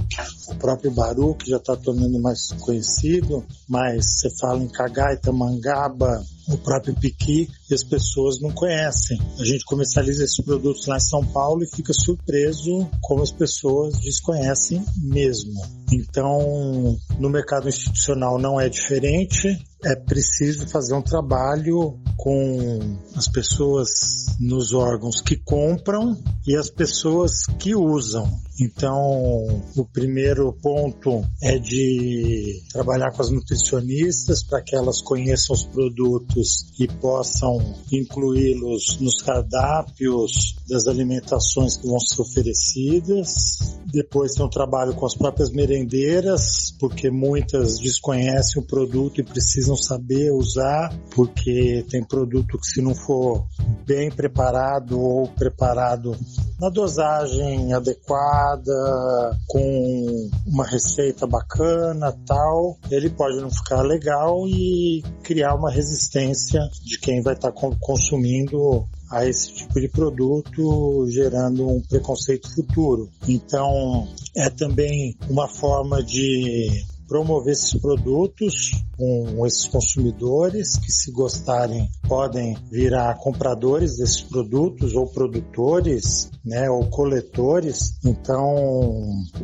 o 0.47 0.55
próprio 0.55 0.93
baru, 0.93 1.35
que 1.35 1.51
já 1.51 1.57
está 1.57 1.75
tornando 1.75 2.21
mais 2.21 2.53
conhecido, 2.61 3.45
mas 3.69 4.05
você 4.07 4.31
fala 4.39 4.63
em 4.63 4.69
cagaita, 4.69 5.33
mangaba, 5.33 6.25
o 6.49 6.59
próprio 6.59 6.95
piqui, 6.95 7.49
e 7.71 7.75
as 7.75 7.83
pessoas 7.83 8.41
não 8.41 8.51
conhecem. 8.51 9.19
A 9.39 9.45
gente 9.45 9.65
comercializa 9.65 10.25
esses 10.25 10.45
produtos 10.45 10.87
lá 10.87 10.97
em 10.97 11.01
São 11.01 11.25
Paulo 11.25 11.63
e 11.63 11.75
fica 11.75 11.93
surpreso 11.93 12.89
como 13.01 13.23
as 13.23 13.31
pessoas 13.31 13.99
desconhecem 13.99 14.85
mesmo. 15.03 15.63
Então, 15.93 16.99
no 17.19 17.31
mercado 17.31 17.69
institucional 17.69 18.39
não 18.39 18.61
é 18.61 18.69
diferente 18.69 19.59
é 19.85 19.97
preciso 19.97 20.67
fazer 20.69 20.95
um 20.95 21.03
trabalho 21.03 21.99
com 22.17 22.79
as 23.17 23.27
pessoas 23.27 23.89
nos 24.39 24.73
órgãos 24.73 25.21
que 25.21 25.37
compram 25.37 26.17
e 26.47 26.57
as 26.57 26.71
pessoas 26.71 27.47
que 27.59 27.75
usam. 27.75 28.31
Então, 28.61 29.63
o 29.77 29.85
primeiro 29.85 30.53
ponto 30.53 31.25
é 31.43 31.59
de 31.59 32.63
trabalhar 32.73 33.11
com 33.11 33.23
as 33.23 33.31
nutricionistas 33.31 34.43
para 34.43 34.61
que 34.61 34.77
elas 34.77 35.01
conheçam 35.01 35.55
os 35.55 35.65
produtos 35.65 36.67
e 36.79 36.87
possam 36.87 37.59
incluí-los 37.91 38.99
nos 39.01 39.23
cardápios 39.23 40.57
das 40.69 40.87
alimentações 40.87 41.77
que 41.77 41.87
vão 41.87 41.99
ser 41.99 42.21
oferecidas. 42.21 43.33
Depois 43.93 44.35
tem 44.35 44.45
um 44.45 44.51
trabalho 44.51 44.95
com 44.95 45.07
as 45.07 45.15
próprias 45.15 45.51
merendeiras, 45.51 46.75
porque 46.79 47.11
muitas 47.11 47.79
desconhecem 47.79 48.63
o 48.63 48.67
produto 48.67 49.21
e 49.21 49.25
precisam 49.25 49.77
saber 49.77 50.31
usar, 50.33 50.95
porque 51.15 51.85
tem 51.91 52.03
produto 52.03 52.59
que 52.59 52.67
se 52.67 52.81
não 52.81 52.95
for 52.95 53.47
bem 53.87 54.11
preparado 54.11 54.99
ou 54.99 55.29
preparado 55.29 56.17
na 56.59 56.69
dosagem 56.69 57.73
adequada, 57.73 58.42
com 59.47 60.31
uma 60.47 60.67
receita 60.67 61.27
bacana, 61.27 62.17
tal, 62.27 62.79
ele 62.91 63.11
pode 63.11 63.41
não 63.41 63.51
ficar 63.51 63.83
legal 63.83 64.47
e 64.47 65.03
criar 65.23 65.55
uma 65.55 65.71
resistência 65.71 66.61
de 66.85 66.99
quem 66.99 67.23
vai 67.23 67.35
estar 67.35 67.53
tá 67.53 67.71
consumindo 67.81 68.87
a 69.11 69.27
esse 69.27 69.53
tipo 69.53 69.79
de 69.79 69.89
produto, 69.89 71.07
gerando 71.11 71.69
um 71.69 71.81
preconceito 71.83 72.53
futuro. 72.55 73.11
Então, 73.29 74.09
é 74.35 74.49
também 74.49 75.17
uma 75.29 75.47
forma 75.47 76.03
de 76.03 76.83
promover 77.13 77.53
esses 77.53 77.79
produtos 77.79 78.73
com 78.97 79.47
esses 79.47 79.67
consumidores 79.67 80.79
que, 80.79 80.93
se 80.93 81.11
gostarem, 81.11 81.91
podem 82.09 82.57
virar 82.71 83.19
compradores 83.19 83.97
desses 83.97 84.23
produtos 84.23 84.95
ou 84.95 85.07
produtores, 85.07 86.31
né, 86.45 86.71
ou 86.71 86.89
coletores. 86.89 87.99
Então, 88.05 88.45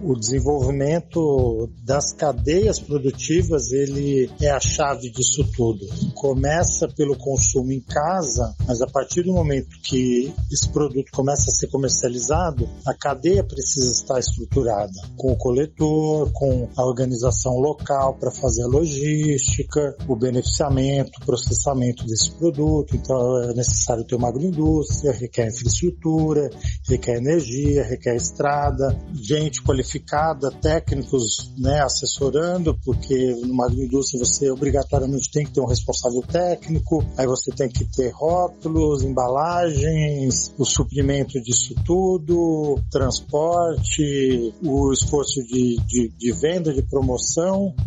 o 0.03 0.15
desenvolvimento 0.15 1.69
das 1.85 2.13
cadeias 2.13 2.79
produtivas 2.79 3.73
ele 3.73 4.31
é 4.41 4.51
a 4.51 4.61
chave 4.61 5.11
disso 5.11 5.45
tudo. 5.57 5.87
Começa 6.15 6.89
pelo 6.89 7.19
consumo 7.19 7.73
em 7.73 7.81
casa, 7.81 8.55
mas 8.67 8.81
a 8.81 8.87
partir 8.87 9.23
do 9.23 9.33
momento 9.33 9.69
que 9.83 10.33
esse 10.53 10.69
produto 10.69 11.11
começa 11.13 11.51
a 11.51 11.55
ser 11.55 11.67
comercializado, 11.67 12.69
a 12.87 12.95
cadeia 12.95 13.43
precisa 13.43 13.93
estar 13.93 14.19
estruturada 14.21 14.93
com 15.17 15.33
o 15.33 15.37
coletor, 15.37 16.31
com 16.33 16.69
a 16.77 16.87
organização 16.87 17.58
local 17.61 18.15
para 18.15 18.31
fazer 18.31 18.63
a 18.63 18.67
logística, 18.67 19.97
o 20.07 20.17
beneficiamento, 20.17 21.11
o 21.21 21.27
processamento 21.27 22.05
desse 22.07 22.31
produto. 22.33 22.97
Então 22.97 23.43
é 23.43 23.55
necessário 23.55 24.05
ter 24.05 24.17
uma 24.17 24.29
agroindústria, 24.29 25.13
requer 25.13 25.49
infraestrutura, 25.49 26.51
requer 26.89 27.17
energia, 27.17 27.85
requer 27.85 28.17
estrada, 28.17 28.97
gente 29.15 29.63
qualificada, 29.63 30.51
técnicos 30.51 31.53
né, 31.59 31.81
assessorando, 31.81 32.79
porque 32.85 33.35
numa 33.45 33.67
agroindústria 33.67 34.25
você 34.25 34.51
obrigatoriamente 34.51 35.31
tem 35.31 35.45
que 35.45 35.53
ter 35.53 35.61
um 35.61 35.67
responsável 35.67 36.23
técnico, 36.23 37.05
aí 37.17 37.27
você 37.27 37.51
tem 37.53 37.69
que 37.69 37.85
ter 37.85 38.11
rótulos, 38.11 39.03
embalagens, 39.03 40.55
o 40.59 40.65
suprimento 40.65 41.41
disso 41.41 41.75
tudo, 41.85 42.81
transporte, 42.91 44.55
o 44.63 44.93
esforço 44.93 45.43
de, 45.45 45.77
de, 45.87 46.09
de 46.17 46.33
venda, 46.33 46.73
de 46.73 46.83
promoção, 46.83 47.38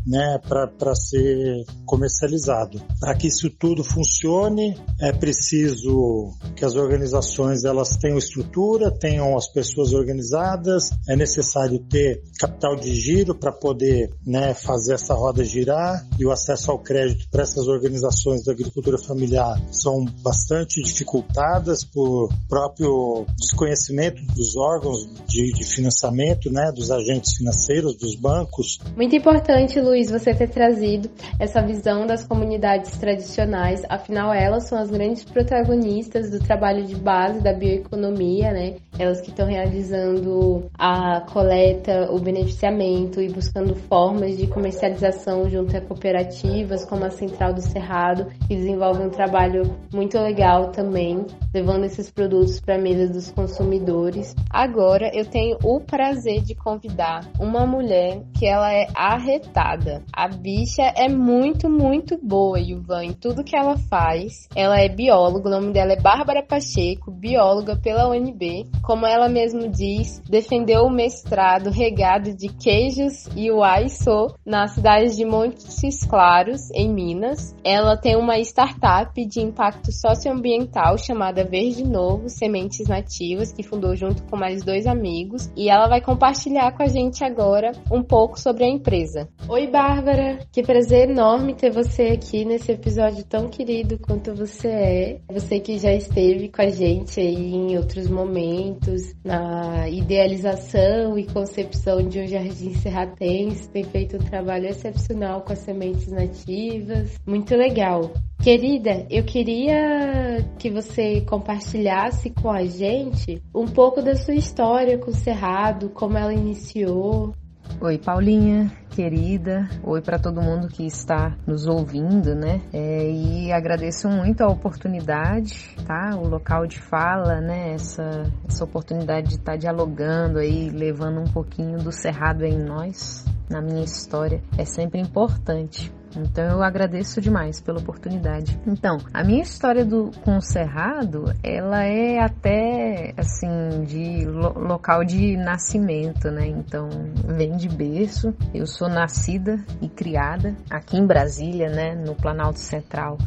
né, 0.06 0.40
para 0.48 0.96
ser 0.96 1.66
comercializado. 1.86 2.82
Para 3.00 3.16
que 3.16 3.28
isso 3.28 3.50
tudo 3.50 3.84
funcione, 3.84 4.76
é 5.00 5.12
preciso 5.12 6.32
que 6.56 6.66
as 6.66 6.76
organizações 6.76 7.64
elas 7.64 7.98
tenham 7.98 8.18
estrutura, 8.18 8.92
tenham 8.92 9.38
as 9.38 9.48
pessoas 9.48 9.94
organizadas, 9.94 10.92
é 11.08 11.16
necessário 11.16 11.80
ter 11.80 12.24
capital 12.40 12.76
de 12.76 12.94
giro 12.94 13.36
para 13.36 13.52
poder 13.52 14.12
né, 14.26 14.54
fazer 14.54 14.94
essa 14.94 15.14
roda 15.14 15.44
girar 15.44 16.06
e 16.20 16.26
o 16.26 16.32
acesso 16.32 16.72
ao 16.72 16.80
crédito 16.80 17.28
para 17.30 17.44
essas 17.44 17.68
organizações 17.68 18.44
da 18.44 18.52
agricultura 18.52 18.98
familiar 18.98 19.62
são 19.72 20.06
bastante 20.22 20.82
dificultadas 20.82 21.84
por 21.84 22.30
próprio 22.48 23.26
desconhecimento 23.38 24.24
dos 24.34 24.56
órgãos 24.56 25.08
de, 25.28 25.52
de 25.52 25.64
financiamento, 25.64 26.52
né, 26.52 26.72
dos 26.72 26.92
agentes 26.92 27.36
financeiros, 27.38 27.96
dos 27.96 28.16
bancos. 28.16 28.80
Muito 28.96 29.16
importante, 29.16 29.41
Luiz, 29.82 30.10
você 30.12 30.34
ter 30.34 30.50
trazido 30.50 31.10
essa 31.40 31.62
visão 31.62 32.06
das 32.06 32.26
comunidades 32.26 32.98
tradicionais, 32.98 33.84
afinal 33.90 34.34
elas 34.34 34.68
são 34.68 34.78
as 34.78 34.90
grandes 34.90 35.24
protagonistas 35.24 36.30
do 36.30 36.40
trabalho 36.40 36.86
de 36.86 36.96
base 36.96 37.42
da 37.42 37.52
bioeconomia, 37.52 38.52
né? 38.52 38.76
Elas 39.00 39.20
que 39.20 39.30
estão 39.30 39.48
realizando 39.48 40.70
a 40.78 41.22
coleta, 41.22 42.12
o 42.12 42.20
beneficiamento 42.20 43.20
e 43.22 43.30
buscando 43.30 43.76
formas 43.76 44.38
de 44.38 44.48
comercialização 44.48 45.50
junto 45.50 45.76
a 45.76 45.82
cooperativas 45.82 46.86
como 46.86 47.06
a 47.06 47.10
Central 47.10 47.54
do 47.54 47.62
Cerrado, 47.62 48.28
que 48.48 48.56
desenvolve 48.56 49.04
um 49.04 49.10
trabalho 49.10 49.76
muito 49.94 50.20
legal 50.20 50.72
também, 50.72 51.26
levando 51.54 51.86
esses 51.86 52.12
produtos 52.12 52.60
para 52.60 52.76
a 52.76 52.82
mesa 52.82 53.12
dos 53.12 53.32
consumidores. 53.32 54.36
Agora 54.50 55.10
eu 55.14 55.26
tenho 55.26 55.58
o 55.64 55.80
prazer 55.80 56.42
de 56.42 56.54
convidar 56.54 57.28
uma 57.40 57.66
mulher 57.66 58.22
que 58.38 58.46
ela 58.46 58.72
é 58.72 58.88
arretada. 59.32 60.04
A 60.12 60.28
bicha 60.28 60.84
é 60.96 61.08
muito, 61.08 61.70
muito 61.70 62.18
boa, 62.22 62.60
Yuvan, 62.60 63.06
em 63.06 63.14
tudo 63.14 63.44
que 63.44 63.56
ela 63.56 63.78
faz. 63.78 64.48
Ela 64.56 64.80
é 64.80 64.90
bióloga, 64.90 65.48
o 65.48 65.52
nome 65.52 65.72
dela 65.72 65.94
é 65.94 66.00
Bárbara 66.00 66.44
Pacheco, 66.44 67.12
bióloga 67.12 67.76
pela 67.78 68.10
UNB. 68.10 68.68
Como 68.84 69.06
ela 69.06 69.30
mesma 69.30 69.68
diz, 69.68 70.20
defendeu 70.30 70.84
o 70.84 70.90
mestrado 70.90 71.70
regado 71.70 72.36
de 72.36 72.50
queijos 72.50 73.28
e 73.36 73.50
AISO 73.50 74.36
na 74.46 74.68
cidade 74.68 75.16
de 75.16 75.26
Montes 75.26 76.06
Claros, 76.06 76.70
em 76.72 76.90
Minas. 76.90 77.56
Ela 77.64 77.96
tem 77.96 78.16
uma 78.16 78.38
startup 78.40 79.26
de 79.26 79.40
impacto 79.40 79.92
socioambiental 79.92 80.98
chamada 80.98 81.44
Verde 81.44 81.84
Novo 81.84 82.28
Sementes 82.28 82.88
Nativas, 82.88 83.52
que 83.52 83.64
fundou 83.64 83.96
junto 83.96 84.24
com 84.24 84.36
mais 84.36 84.64
dois 84.64 84.86
amigos, 84.88 85.52
e 85.56 85.70
ela 85.70 85.88
vai 85.88 86.02
compartilhar 86.02 86.72
com 86.72 86.84
a 86.84 86.88
gente 86.88 87.24
agora 87.24 87.72
um 87.92 88.04
pouco 88.04 88.40
sobre 88.40 88.64
a 88.64 88.70
empresa. 88.70 89.21
Oi, 89.48 89.68
Bárbara! 89.68 90.40
Que 90.52 90.64
prazer 90.64 91.10
enorme 91.10 91.54
ter 91.54 91.72
você 91.72 92.04
aqui 92.04 92.46
nesse 92.46 92.72
episódio 92.72 93.24
tão 93.24 93.50
querido 93.50 93.98
quanto 94.00 94.34
você 94.34 94.68
é. 94.68 95.22
Você 95.32 95.60
que 95.60 95.78
já 95.78 95.94
esteve 95.94 96.50
com 96.50 96.62
a 96.62 96.70
gente 96.70 97.20
aí 97.20 97.54
em 97.54 97.78
outros 97.78 98.08
momentos, 98.08 99.14
na 99.24 99.90
idealização 99.90 101.18
e 101.18 101.26
concepção 101.26 102.08
de 102.08 102.20
um 102.20 102.28
jardim 102.28 102.74
serratense, 102.76 103.70
tem 103.70 103.84
feito 103.84 104.18
um 104.18 104.26
trabalho 104.26 104.68
excepcional 104.68 105.42
com 105.42 105.54
as 105.54 105.60
sementes 105.60 106.08
nativas. 106.08 107.18
Muito 107.26 107.56
legal. 107.56 108.12
Querida, 108.42 109.06
eu 109.08 109.24
queria 109.24 110.44
que 110.58 110.68
você 110.72 111.22
compartilhasse 111.22 112.32
com 112.32 112.50
a 112.50 112.66
gente 112.66 113.40
um 113.54 113.66
pouco 113.66 114.02
da 114.02 114.16
sua 114.16 114.34
história 114.34 114.98
com 114.98 115.12
o 115.12 115.16
Cerrado, 115.16 115.92
como 115.92 116.18
ela 116.18 116.34
iniciou. 116.34 117.36
Oi, 117.80 117.98
Paulinha, 117.98 118.72
querida. 118.90 119.68
Oi 119.84 120.02
para 120.02 120.20
todo 120.20 120.42
mundo 120.42 120.68
que 120.68 120.86
está 120.86 121.36
nos 121.48 121.66
ouvindo, 121.66 122.36
né? 122.36 122.62
É, 122.72 123.10
e 123.10 123.52
agradeço 123.52 124.08
muito 124.08 124.42
a 124.42 124.48
oportunidade, 124.48 125.76
tá? 125.86 126.12
O 126.16 126.28
local 126.28 126.68
de 126.68 126.80
fala, 126.80 127.42
né? 127.42 127.74
Essa, 127.74 128.32
essa 128.48 128.64
oportunidade 128.64 129.30
de 129.30 129.36
estar 129.36 129.58
dialogando 129.58 130.40
aí, 130.40 130.70
levando 130.70 131.22
um 131.22 131.32
pouquinho 131.32 131.78
do 131.80 131.92
Cerrado 131.92 132.46
em 132.46 132.58
nós, 132.58 133.26
na 133.50 133.62
minha 133.62 133.84
história, 133.84 134.42
é 134.58 134.66
sempre 134.66 135.00
importante. 135.00 135.92
Então 136.16 136.44
eu 136.46 136.64
agradeço 136.64 137.22
demais 137.22 137.62
pela 137.62 137.80
oportunidade. 137.80 138.60
Então, 138.66 138.98
a 139.14 139.24
minha 139.24 139.42
história 139.42 139.86
do 139.86 140.12
com 140.24 140.38
o 140.38 140.42
Cerrado, 140.42 141.34
ela 141.44 141.84
é 141.84 142.20
até 142.20 143.14
assim 143.18 143.84
de 143.86 144.26
lo, 144.26 144.58
local 144.60 145.04
de 145.04 145.38
nascimento, 145.38 146.30
né? 146.30 146.48
Então, 146.48 146.90
vem 147.28 147.56
de 147.56 147.70
berço. 147.70 148.34
Eu 148.54 148.66
sou 148.68 148.90
nascida 148.90 149.60
e 149.82 149.88
criada 149.88 150.56
aqui 150.70 150.98
em 150.98 151.06
Brasília, 151.06 151.70
né, 151.70 151.96
no 151.96 152.16
Planalto 152.16 152.60
Central. 152.60 153.18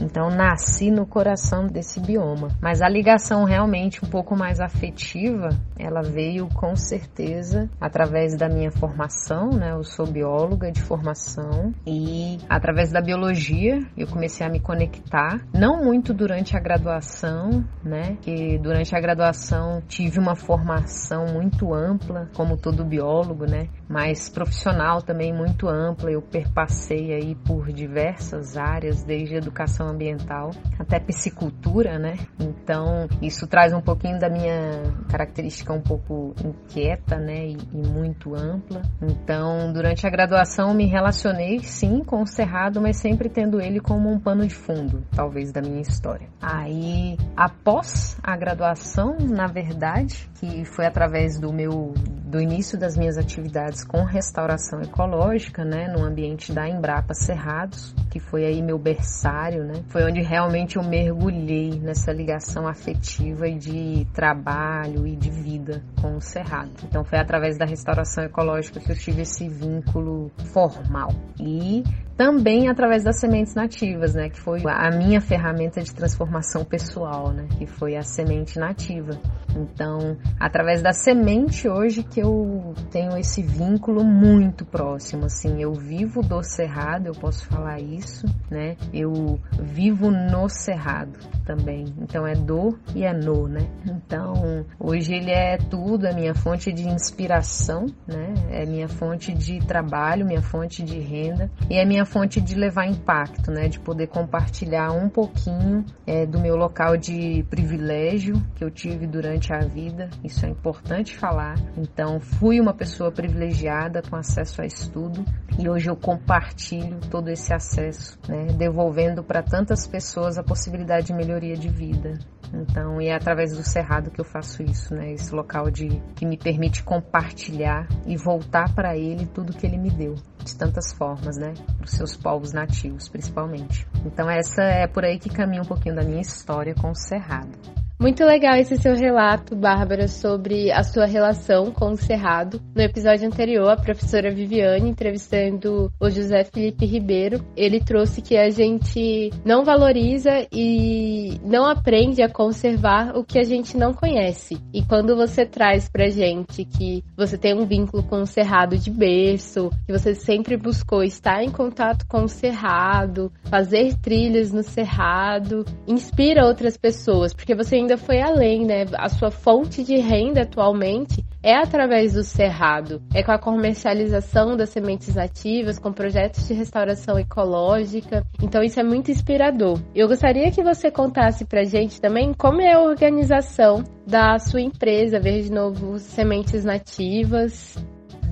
Então 0.00 0.28
nasci 0.28 0.90
no 0.90 1.06
coração 1.06 1.66
desse 1.66 2.00
bioma. 2.00 2.48
Mas 2.60 2.82
a 2.82 2.88
ligação 2.88 3.44
realmente 3.44 4.04
um 4.04 4.08
pouco 4.08 4.36
mais 4.36 4.60
afetiva, 4.60 5.50
ela 5.78 6.02
veio 6.02 6.48
com 6.48 6.74
certeza 6.74 7.68
através 7.80 8.36
da 8.36 8.48
minha 8.48 8.70
formação, 8.70 9.50
né? 9.50 9.72
Eu 9.72 9.84
sou 9.84 10.06
bióloga 10.06 10.70
de 10.70 10.82
formação 10.82 11.72
e 11.86 12.38
através 12.48 12.90
da 12.90 13.00
biologia 13.00 13.80
eu 13.96 14.06
comecei 14.06 14.46
a 14.46 14.50
me 14.50 14.60
conectar, 14.60 15.40
não 15.52 15.84
muito 15.84 16.12
durante 16.12 16.56
a 16.56 16.60
graduação, 16.60 17.64
né? 17.82 18.16
Que 18.22 18.58
durante 18.58 18.94
a 18.94 19.00
graduação 19.00 19.82
tive 19.86 20.18
uma 20.18 20.34
formação 20.34 21.26
muito 21.32 21.72
ampla, 21.72 22.28
como 22.34 22.56
todo 22.56 22.84
biólogo, 22.84 23.46
né? 23.46 23.68
Mas 23.88 24.28
profissional 24.28 25.02
também 25.02 25.32
muito 25.32 25.68
ampla. 25.68 26.10
Eu 26.10 26.22
perpassei 26.22 27.12
aí 27.12 27.34
por 27.34 27.72
diversas 27.72 28.56
áreas, 28.56 29.04
desde 29.04 29.36
educação 29.36 29.88
ambiental, 29.88 30.50
até 30.78 30.98
piscicultura, 30.98 31.98
né? 31.98 32.14
Então, 32.38 33.06
isso 33.20 33.46
traz 33.46 33.72
um 33.72 33.80
pouquinho 33.80 34.18
da 34.18 34.28
minha 34.28 34.82
característica 35.08 35.72
um 35.72 35.80
pouco 35.80 36.34
inquieta, 36.44 37.18
né? 37.18 37.46
E, 37.46 37.58
e 37.72 37.88
muito 37.88 38.34
ampla. 38.34 38.82
Então, 39.02 39.72
durante 39.72 40.06
a 40.06 40.10
graduação, 40.10 40.74
me 40.74 40.86
relacionei 40.86 41.60
sim 41.60 42.02
com 42.02 42.22
o 42.22 42.26
Cerrado, 42.26 42.80
mas 42.80 42.96
sempre 42.96 43.28
tendo 43.28 43.60
ele 43.60 43.80
como 43.80 44.10
um 44.10 44.18
pano 44.18 44.46
de 44.46 44.54
fundo, 44.54 45.04
talvez, 45.14 45.52
da 45.52 45.60
minha 45.60 45.80
história. 45.80 46.28
Aí, 46.40 47.16
após 47.36 48.16
a 48.22 48.36
graduação, 48.36 49.16
na 49.20 49.46
verdade, 49.46 50.28
que 50.34 50.64
foi 50.64 50.86
através 50.86 51.38
do 51.38 51.52
meu 51.52 51.92
do 52.34 52.40
início 52.40 52.76
das 52.76 52.96
minhas 52.96 53.16
atividades 53.16 53.73
com 53.82 54.04
restauração 54.04 54.80
ecológica, 54.82 55.64
né, 55.64 55.88
no 55.88 56.04
ambiente 56.04 56.52
da 56.52 56.68
Embrapa 56.68 57.14
Cerrados, 57.14 57.94
que 58.10 58.20
foi 58.20 58.44
aí 58.44 58.62
meu 58.62 58.78
berçário, 58.78 59.64
né? 59.64 59.82
Foi 59.88 60.04
onde 60.04 60.20
realmente 60.22 60.76
eu 60.76 60.84
mergulhei 60.84 61.80
nessa 61.80 62.12
ligação 62.12 62.68
afetiva 62.68 63.50
de 63.50 64.06
trabalho 64.12 65.06
e 65.06 65.16
de 65.16 65.30
vida 65.30 65.82
com 66.00 66.16
o 66.16 66.20
Cerrado. 66.20 66.70
Então 66.84 67.02
foi 67.04 67.18
através 67.18 67.58
da 67.58 67.64
restauração 67.64 68.22
ecológica 68.24 68.78
que 68.78 68.92
eu 68.92 68.96
tive 68.96 69.22
esse 69.22 69.48
vínculo 69.48 70.30
formal. 70.52 71.10
E 71.40 71.82
também 72.16 72.68
através 72.68 73.02
das 73.02 73.18
sementes 73.18 73.54
nativas, 73.54 74.14
né, 74.14 74.28
que 74.28 74.40
foi 74.40 74.62
a 74.66 74.90
minha 74.90 75.20
ferramenta 75.20 75.82
de 75.82 75.94
transformação 75.94 76.64
pessoal, 76.64 77.32
né, 77.32 77.46
que 77.58 77.66
foi 77.66 77.96
a 77.96 78.02
semente 78.02 78.58
nativa. 78.58 79.18
Então, 79.56 80.16
através 80.38 80.82
da 80.82 80.92
semente 80.92 81.68
hoje 81.68 82.02
que 82.02 82.20
eu 82.20 82.74
tenho 82.90 83.16
esse 83.16 83.42
vínculo 83.42 84.04
muito 84.04 84.64
próximo, 84.64 85.26
assim, 85.26 85.62
eu 85.62 85.72
vivo 85.72 86.22
do 86.22 86.42
cerrado, 86.42 87.06
eu 87.06 87.14
posso 87.14 87.46
falar 87.46 87.80
isso, 87.80 88.26
né? 88.50 88.76
Eu 88.92 89.38
vivo 89.60 90.10
no 90.10 90.48
cerrado 90.48 91.18
também. 91.44 91.84
Então 92.00 92.26
é 92.26 92.34
do 92.34 92.76
e 92.94 93.04
é 93.04 93.12
no, 93.12 93.46
né? 93.46 93.68
Então, 93.86 94.53
hoje 94.78 95.14
ele 95.14 95.30
é 95.30 95.56
tudo, 95.56 96.06
é 96.06 96.14
minha 96.14 96.34
fonte 96.34 96.72
de 96.72 96.86
inspiração, 96.88 97.86
né? 98.06 98.34
É 98.50 98.66
minha 98.66 98.88
fonte 98.88 99.32
de 99.32 99.58
trabalho, 99.60 100.26
minha 100.26 100.42
fonte 100.42 100.82
de 100.82 100.98
renda 100.98 101.50
e 101.70 101.76
é 101.76 101.84
minha 101.84 102.04
fonte 102.04 102.40
de 102.40 102.54
levar 102.54 102.86
impacto, 102.86 103.50
né? 103.50 103.68
De 103.68 103.80
poder 103.80 104.08
compartilhar 104.08 104.92
um 104.92 105.08
pouquinho 105.08 105.84
é, 106.06 106.26
do 106.26 106.38
meu 106.40 106.56
local 106.56 106.96
de 106.96 107.44
privilégio 107.50 108.34
que 108.54 108.64
eu 108.64 108.70
tive 108.70 109.06
durante 109.06 109.52
a 109.52 109.60
vida. 109.60 110.08
Isso 110.22 110.44
é 110.44 110.48
importante 110.48 111.16
falar. 111.16 111.54
Então, 111.76 112.20
fui 112.20 112.60
uma 112.60 112.74
pessoa 112.74 113.10
privilegiada 113.10 114.02
com 114.02 114.16
acesso 114.16 114.62
a 114.62 114.66
estudo 114.66 115.24
e 115.58 115.68
hoje 115.68 115.88
eu 115.88 115.96
compartilho 115.96 116.98
todo 117.10 117.28
esse 117.28 117.52
acesso, 117.52 118.18
né? 118.28 118.46
Devolvendo 118.56 119.22
para 119.22 119.42
tantas 119.42 119.86
pessoas 119.86 120.38
a 120.38 120.42
possibilidade 120.42 121.08
de 121.08 121.14
melhoria 121.14 121.56
de 121.56 121.68
vida. 121.68 122.18
Então, 122.60 123.00
e 123.00 123.08
é 123.08 123.14
através 123.14 123.52
do 123.56 123.62
Cerrado 123.62 124.10
que 124.10 124.20
eu 124.20 124.24
faço 124.24 124.62
isso, 124.62 124.94
né? 124.94 125.12
Esse 125.12 125.34
local 125.34 125.70
de 125.70 125.88
que 126.14 126.24
me 126.24 126.36
permite 126.36 126.82
compartilhar 126.82 127.86
e 128.06 128.16
voltar 128.16 128.72
para 128.74 128.96
ele 128.96 129.26
tudo 129.26 129.52
que 129.52 129.66
ele 129.66 129.78
me 129.78 129.90
deu, 129.90 130.14
de 130.42 130.56
tantas 130.56 130.92
formas, 130.92 131.36
né? 131.36 131.54
Para 131.76 131.84
os 131.84 131.90
seus 131.90 132.16
povos 132.16 132.52
nativos, 132.52 133.08
principalmente. 133.08 133.86
Então, 134.04 134.30
essa 134.30 134.62
é 134.62 134.86
por 134.86 135.04
aí 135.04 135.18
que 135.18 135.28
caminha 135.28 135.62
um 135.62 135.66
pouquinho 135.66 135.94
da 135.94 136.02
minha 136.02 136.20
história 136.20 136.74
com 136.74 136.90
o 136.90 136.94
Cerrado. 136.94 137.83
Muito 138.04 138.22
legal 138.22 138.54
esse 138.56 138.76
seu 138.76 138.94
relato, 138.94 139.56
Bárbara, 139.56 140.08
sobre 140.08 140.70
a 140.70 140.84
sua 140.84 141.06
relação 141.06 141.72
com 141.72 141.92
o 141.92 141.96
Cerrado. 141.96 142.60
No 142.74 142.82
episódio 142.82 143.26
anterior, 143.26 143.70
a 143.70 143.78
professora 143.78 144.30
Viviane, 144.30 144.90
entrevistando 144.90 145.90
o 145.98 146.10
José 146.10 146.44
Felipe 146.44 146.84
Ribeiro, 146.84 147.42
ele 147.56 147.80
trouxe 147.80 148.20
que 148.20 148.36
a 148.36 148.50
gente 148.50 149.30
não 149.42 149.64
valoriza 149.64 150.46
e 150.52 151.40
não 151.42 151.64
aprende 151.64 152.20
a 152.20 152.28
conservar 152.28 153.16
o 153.16 153.24
que 153.24 153.38
a 153.38 153.42
gente 153.42 153.74
não 153.74 153.94
conhece. 153.94 154.58
E 154.70 154.82
quando 154.82 155.16
você 155.16 155.46
traz 155.46 155.88
pra 155.88 156.10
gente 156.10 156.66
que 156.66 157.02
você 157.16 157.38
tem 157.38 157.54
um 157.54 157.64
vínculo 157.64 158.02
com 158.02 158.20
o 158.20 158.26
Cerrado 158.26 158.76
de 158.76 158.90
berço, 158.90 159.70
que 159.86 159.92
você 159.92 160.14
sempre 160.14 160.58
buscou 160.58 161.02
estar 161.02 161.42
em 161.42 161.50
contato 161.50 162.04
com 162.06 162.24
o 162.24 162.28
Cerrado, 162.28 163.32
fazer 163.44 163.96
trilhas 163.96 164.52
no 164.52 164.62
Cerrado, 164.62 165.64
inspira 165.88 166.44
outras 166.44 166.76
pessoas, 166.76 167.32
porque 167.32 167.54
você 167.54 167.76
ainda 167.76 167.93
foi 167.96 168.20
além, 168.20 168.64
né? 168.64 168.84
A 168.94 169.08
sua 169.08 169.30
fonte 169.30 169.82
de 169.82 169.96
renda 169.96 170.42
atualmente 170.42 171.24
é 171.42 171.54
através 171.54 172.14
do 172.14 172.22
cerrado, 172.22 173.02
é 173.14 173.22
com 173.22 173.30
a 173.30 173.38
comercialização 173.38 174.56
das 174.56 174.70
sementes 174.70 175.14
nativas, 175.14 175.78
com 175.78 175.92
projetos 175.92 176.48
de 176.48 176.54
restauração 176.54 177.18
ecológica. 177.18 178.24
Então 178.42 178.62
isso 178.62 178.80
é 178.80 178.82
muito 178.82 179.10
inspirador. 179.10 179.78
Eu 179.94 180.08
gostaria 180.08 180.50
que 180.50 180.62
você 180.62 180.90
contasse 180.90 181.44
pra 181.44 181.64
gente 181.64 182.00
também 182.00 182.32
como 182.32 182.62
é 182.62 182.72
a 182.72 182.80
organização 182.80 183.84
da 184.06 184.38
sua 184.38 184.60
empresa 184.60 185.20
Verde 185.20 185.52
Novo 185.52 185.98
Sementes 185.98 186.64
Nativas. 186.64 187.76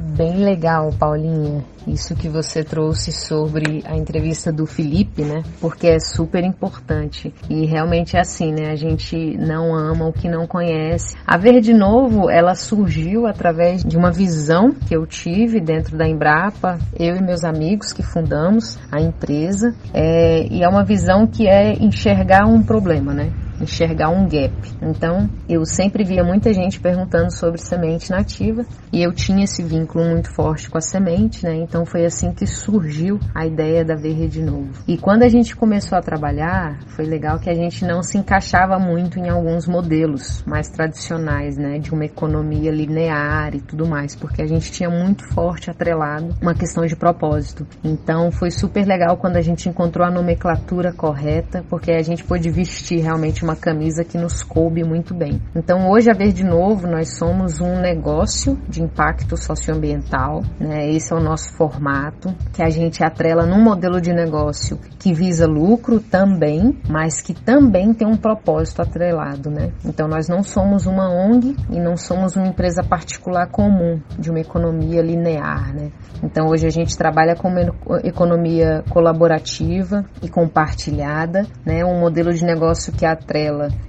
Bem 0.05 0.45
legal, 0.45 0.91
Paulinha, 0.99 1.65
isso 1.87 2.17
que 2.17 2.29
você 2.29 2.65
trouxe 2.65 3.13
sobre 3.13 3.85
a 3.87 3.97
entrevista 3.97 4.53
do 4.53 4.67
Felipe, 4.67 5.23
né? 5.23 5.43
Porque 5.61 5.87
é 5.87 6.01
super 6.01 6.43
importante. 6.43 7.33
E 7.49 7.65
realmente 7.67 8.17
é 8.17 8.21
assim, 8.21 8.53
né? 8.53 8.71
A 8.73 8.75
gente 8.75 9.17
não 9.39 9.73
ama 9.75 10.09
o 10.09 10.13
que 10.13 10.29
não 10.29 10.45
conhece. 10.45 11.17
A 11.25 11.39
Verde 11.39 11.73
Novo, 11.73 12.29
ela 12.29 12.55
surgiu 12.57 13.27
através 13.27 13.85
de 13.85 13.97
uma 13.97 14.11
visão 14.11 14.73
que 14.73 14.95
eu 14.95 15.07
tive 15.07 15.61
dentro 15.61 15.97
da 15.97 16.07
Embrapa, 16.07 16.79
eu 16.99 17.17
e 17.17 17.23
meus 17.23 17.45
amigos 17.45 17.93
que 17.93 18.03
fundamos 18.03 18.79
a 18.91 19.01
empresa. 19.01 19.73
É, 19.95 20.47
e 20.51 20.65
é 20.65 20.69
uma 20.69 20.85
visão 20.85 21.29
que 21.29 21.49
é 21.49 21.75
enxergar 21.75 22.45
um 22.45 22.61
problema, 22.61 23.15
né? 23.15 23.33
Enxergar 23.65 24.11
um 24.11 24.29
gap. 24.29 24.53
Então, 24.81 25.29
eu 25.49 25.65
sempre 25.65 26.05
via 26.05 26.25
muita 26.25 26.53
gente 26.53 26.81
perguntando 26.81 27.31
sobre 27.33 27.61
semente 27.61 28.11
nativa 28.11 28.65
e 28.93 29.03
eu 29.03 29.13
tinha 29.13 29.45
esse 29.45 29.63
vínculo 29.63 30.05
muito 30.05 30.33
forte 30.35 30.71
com 30.71 30.79
a 30.79 30.81
semente, 30.81 31.45
né? 31.45 31.55
Então 31.55 31.85
foi 31.85 32.05
assim 32.05 32.33
que 32.33 32.47
surgiu 32.47 33.19
a 33.35 33.47
ideia 33.47 33.85
da 33.85 33.95
Verde 33.95 34.29
de 34.29 34.43
Novo. 34.43 34.71
E 34.87 34.97
quando 34.99 35.23
a 35.23 35.29
gente 35.29 35.57
começou 35.57 35.97
a 35.97 36.03
trabalhar, 36.03 36.79
foi 36.89 37.05
legal 37.05 37.39
que 37.39 37.51
a 37.51 37.55
gente 37.55 37.85
não 37.85 38.03
se 38.03 38.19
encaixava 38.19 38.79
muito 38.79 39.19
em 39.19 39.29
alguns 39.29 39.67
modelos 39.67 40.43
mais 40.47 40.69
tradicionais, 40.69 41.57
né, 41.57 41.79
de 41.79 41.93
uma 41.93 42.05
economia 42.05 42.71
linear 42.71 43.55
e 43.55 43.61
tudo 43.61 43.87
mais, 43.87 44.15
porque 44.15 44.43
a 44.43 44.47
gente 44.47 44.71
tinha 44.71 44.91
muito 44.91 45.27
forte 45.29 45.71
atrelado 45.71 46.35
uma 46.41 46.55
questão 46.55 46.85
de 46.85 46.97
propósito. 46.97 47.67
Então 47.83 48.31
foi 48.31 48.51
super 48.51 48.87
legal 48.87 49.17
quando 49.17 49.37
a 49.37 49.41
gente 49.41 49.69
encontrou 49.69 50.07
a 50.07 50.11
nomenclatura 50.11 50.93
correta, 50.93 51.65
porque 51.69 51.93
a 51.93 52.03
gente 52.03 52.25
pôde 52.25 52.51
vestir 52.51 53.01
realmente 53.01 53.43
uma 53.43 53.52
camisa 53.57 54.05
que 54.05 54.19
nos 54.19 54.43
coube 54.43 54.85
muito 54.85 55.15
bem. 55.15 55.41
Então 55.55 55.91
hoje 55.91 56.11
a 56.11 56.15
Verde 56.15 56.45
Novo 56.45 56.87
nós 56.87 57.17
somos 57.17 57.61
um 57.61 57.81
negócio 57.81 58.59
de 58.69 58.83
impacto 58.83 59.37
socioambiental, 59.37 60.43
né? 60.59 60.91
Esse 60.91 61.13
é 61.13 61.17
o 61.17 61.21
nosso 61.21 61.53
formato 61.55 62.35
que 62.53 62.63
a 62.63 62.71
gente 62.71 63.05
atrela 63.05 63.47
num 63.47 63.63
modelo 63.63 64.01
de 64.01 64.13
negócio 64.13 64.79
que 64.99 65.13
visa 65.13 65.47
lucro 65.47 66.01
também, 66.01 66.79
mas 66.89 67.21
que 67.21 67.35
também 67.35 67.93
tem 67.93 68.07
um 68.07 68.17
propósito 68.17 68.83
atrelado, 68.83 69.51
né? 69.51 69.73
Então 69.85 70.07
nós 70.09 70.29
não 70.29 70.43
somos 70.43 70.87
uma 70.87 71.09
ONG 71.09 71.57
e 71.71 71.81
não 71.81 71.97
somos 71.97 72.37
uma 72.37 72.47
empresa 72.47 72.83
particular 72.83 73.49
comum 73.49 74.01
de 74.19 74.31
uma 74.31 74.41
economia 74.41 75.03
linear, 75.03 75.75
né? 75.75 75.91
Então 76.23 76.47
hoje 76.49 76.67
a 76.67 76.71
gente 76.71 76.97
trabalha 76.97 77.35
com 77.35 77.49
uma 77.49 77.61
economia 78.05 78.85
colaborativa 78.89 80.05
e 80.23 80.29
compartilhada, 80.29 81.47
né? 81.67 81.85
Um 81.85 81.99
modelo 81.99 82.33
de 82.33 82.45
negócio 82.45 82.93
que 82.93 83.05
atrela 83.05 83.42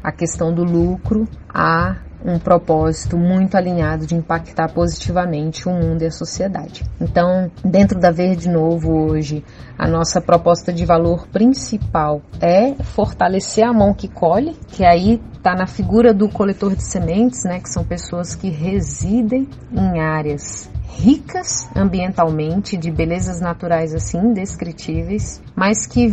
a 0.04 0.12
questão 0.12 0.54
do 0.54 0.63
lucro 0.63 1.28
a 1.48 1.98
um 2.26 2.39
propósito 2.39 3.18
muito 3.18 3.56
alinhado 3.56 4.08
de 4.08 4.16
impactar 4.16 4.72
positivamente 4.74 5.68
o 5.68 5.72
mundo 5.74 6.04
e 6.04 6.06
a 6.06 6.12
sociedade. 6.12 6.84
Então, 7.00 7.52
dentro 7.63 8.00
da 8.00 8.12
Verde 8.12 8.50
Novo 8.50 8.94
hoje, 8.94 9.44
a 9.78 9.88
nossa 9.88 10.22
proposta 10.22 10.72
de 10.72 10.86
valor 10.86 11.28
principal 11.28 12.22
é 12.39 12.76
fortalecer 12.84 13.66
a 13.66 13.74
mão 13.74 13.94
que 13.94 14.08
colhe, 14.08 14.58
que 14.70 14.86
aí 14.86 15.22
está 15.36 15.54
na 15.54 15.68
figura 15.68 16.13
do 16.13 16.30
coletor 16.30 16.76
de 16.76 16.84
sementes, 16.84 17.44
né, 17.44 17.60
que 17.60 17.70
são 17.70 17.84
pessoas 17.84 18.36
que 18.36 18.50
residem 18.50 19.48
em 19.74 20.00
áreas 20.00 20.70
ricas 20.93 21.69
ambientalmente, 21.75 22.77
de 22.77 22.91
belezas 22.91 23.41
naturais 23.41 23.93
assim 23.93 24.19
indescritíveis, 24.19 25.41
mas 25.56 25.86
que 25.86 26.08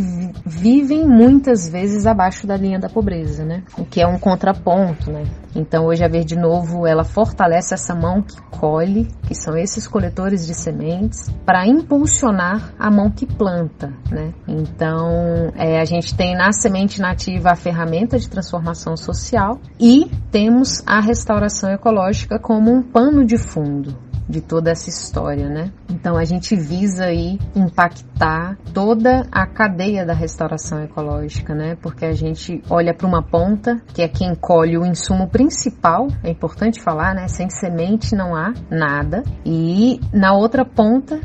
vivem 0.45 1.07
muitas 1.07 1.69
vezes 1.69 2.07
abaixo 2.07 2.47
da 2.47 2.57
linha 2.57 2.79
da 2.79 2.89
pobreza, 2.89 3.45
né? 3.45 3.63
O 3.79 3.85
que 3.85 4.01
é 4.01 4.07
um 4.07 4.19
contraponto, 4.19 5.11
né? 5.11 5.25
Então 5.55 5.87
hoje 5.87 6.05
a 6.05 6.09
Verde 6.09 6.37
Novo 6.37 6.87
ela 6.87 7.05
fortalece 7.05 7.75
essa 7.75 7.95
mão 7.95 8.23
que 8.23 8.41
colhe, 8.51 9.09
que 9.27 9.35
são 9.35 9.57
esses 9.57 9.87
coletores 9.87 10.47
de 10.47 10.55
sementes, 10.55 11.29
para 11.45 11.67
impulsionar 11.67 12.73
a 12.79 12.91
mão 12.91 13.11
que 13.11 13.27
planta, 13.27 13.93
né? 14.11 14.33
Então 14.47 15.53
é, 15.57 15.81
a 15.81 15.85
gente 15.85 16.15
tem 16.15 16.37
na 16.37 16.53
semente 16.53 17.01
nativa 17.01 17.51
a 17.51 17.57
ferramenta 17.57 18.19
de 18.19 18.29
transformação 18.29 18.97
social 18.97 19.59
e 19.79 20.11
temos 20.31 20.83
a 20.87 21.01
restauração 21.01 21.71
ecológica 21.71 22.39
como 22.39 22.73
um 22.73 22.83
pano 22.83 23.25
de 23.25 23.37
fundo, 23.37 23.97
de 24.31 24.41
toda 24.41 24.71
essa 24.71 24.89
história, 24.89 25.49
né? 25.49 25.73
Então 25.91 26.17
a 26.17 26.25
gente 26.25 26.55
visa 26.55 27.07
aí 27.07 27.39
impactar 27.55 28.57
toda 28.73 29.27
a 29.31 29.47
cadeia 29.47 30.07
da 30.07 30.15
restauração 30.15 30.83
ecológica, 30.83 31.55
né? 31.55 31.77
Porque 31.83 32.05
a 32.05 32.13
gente 32.13 32.63
olha 32.71 32.95
para 32.95 33.07
uma 33.07 33.23
ponta, 33.23 33.83
que 33.93 34.03
é 34.03 34.09
quem 34.09 34.35
colhe 34.35 34.79
o 34.79 34.87
insumo 34.87 35.29
principal, 35.29 36.09
é 36.23 36.31
importante 36.31 36.81
falar, 36.81 37.15
né? 37.15 37.27
Sem 37.29 37.51
semente 37.51 38.15
não 38.15 38.35
há 38.35 38.55
nada. 38.71 39.25
E 39.45 40.01
na 40.13 40.33
outra 40.33 40.65
ponta 40.65 41.21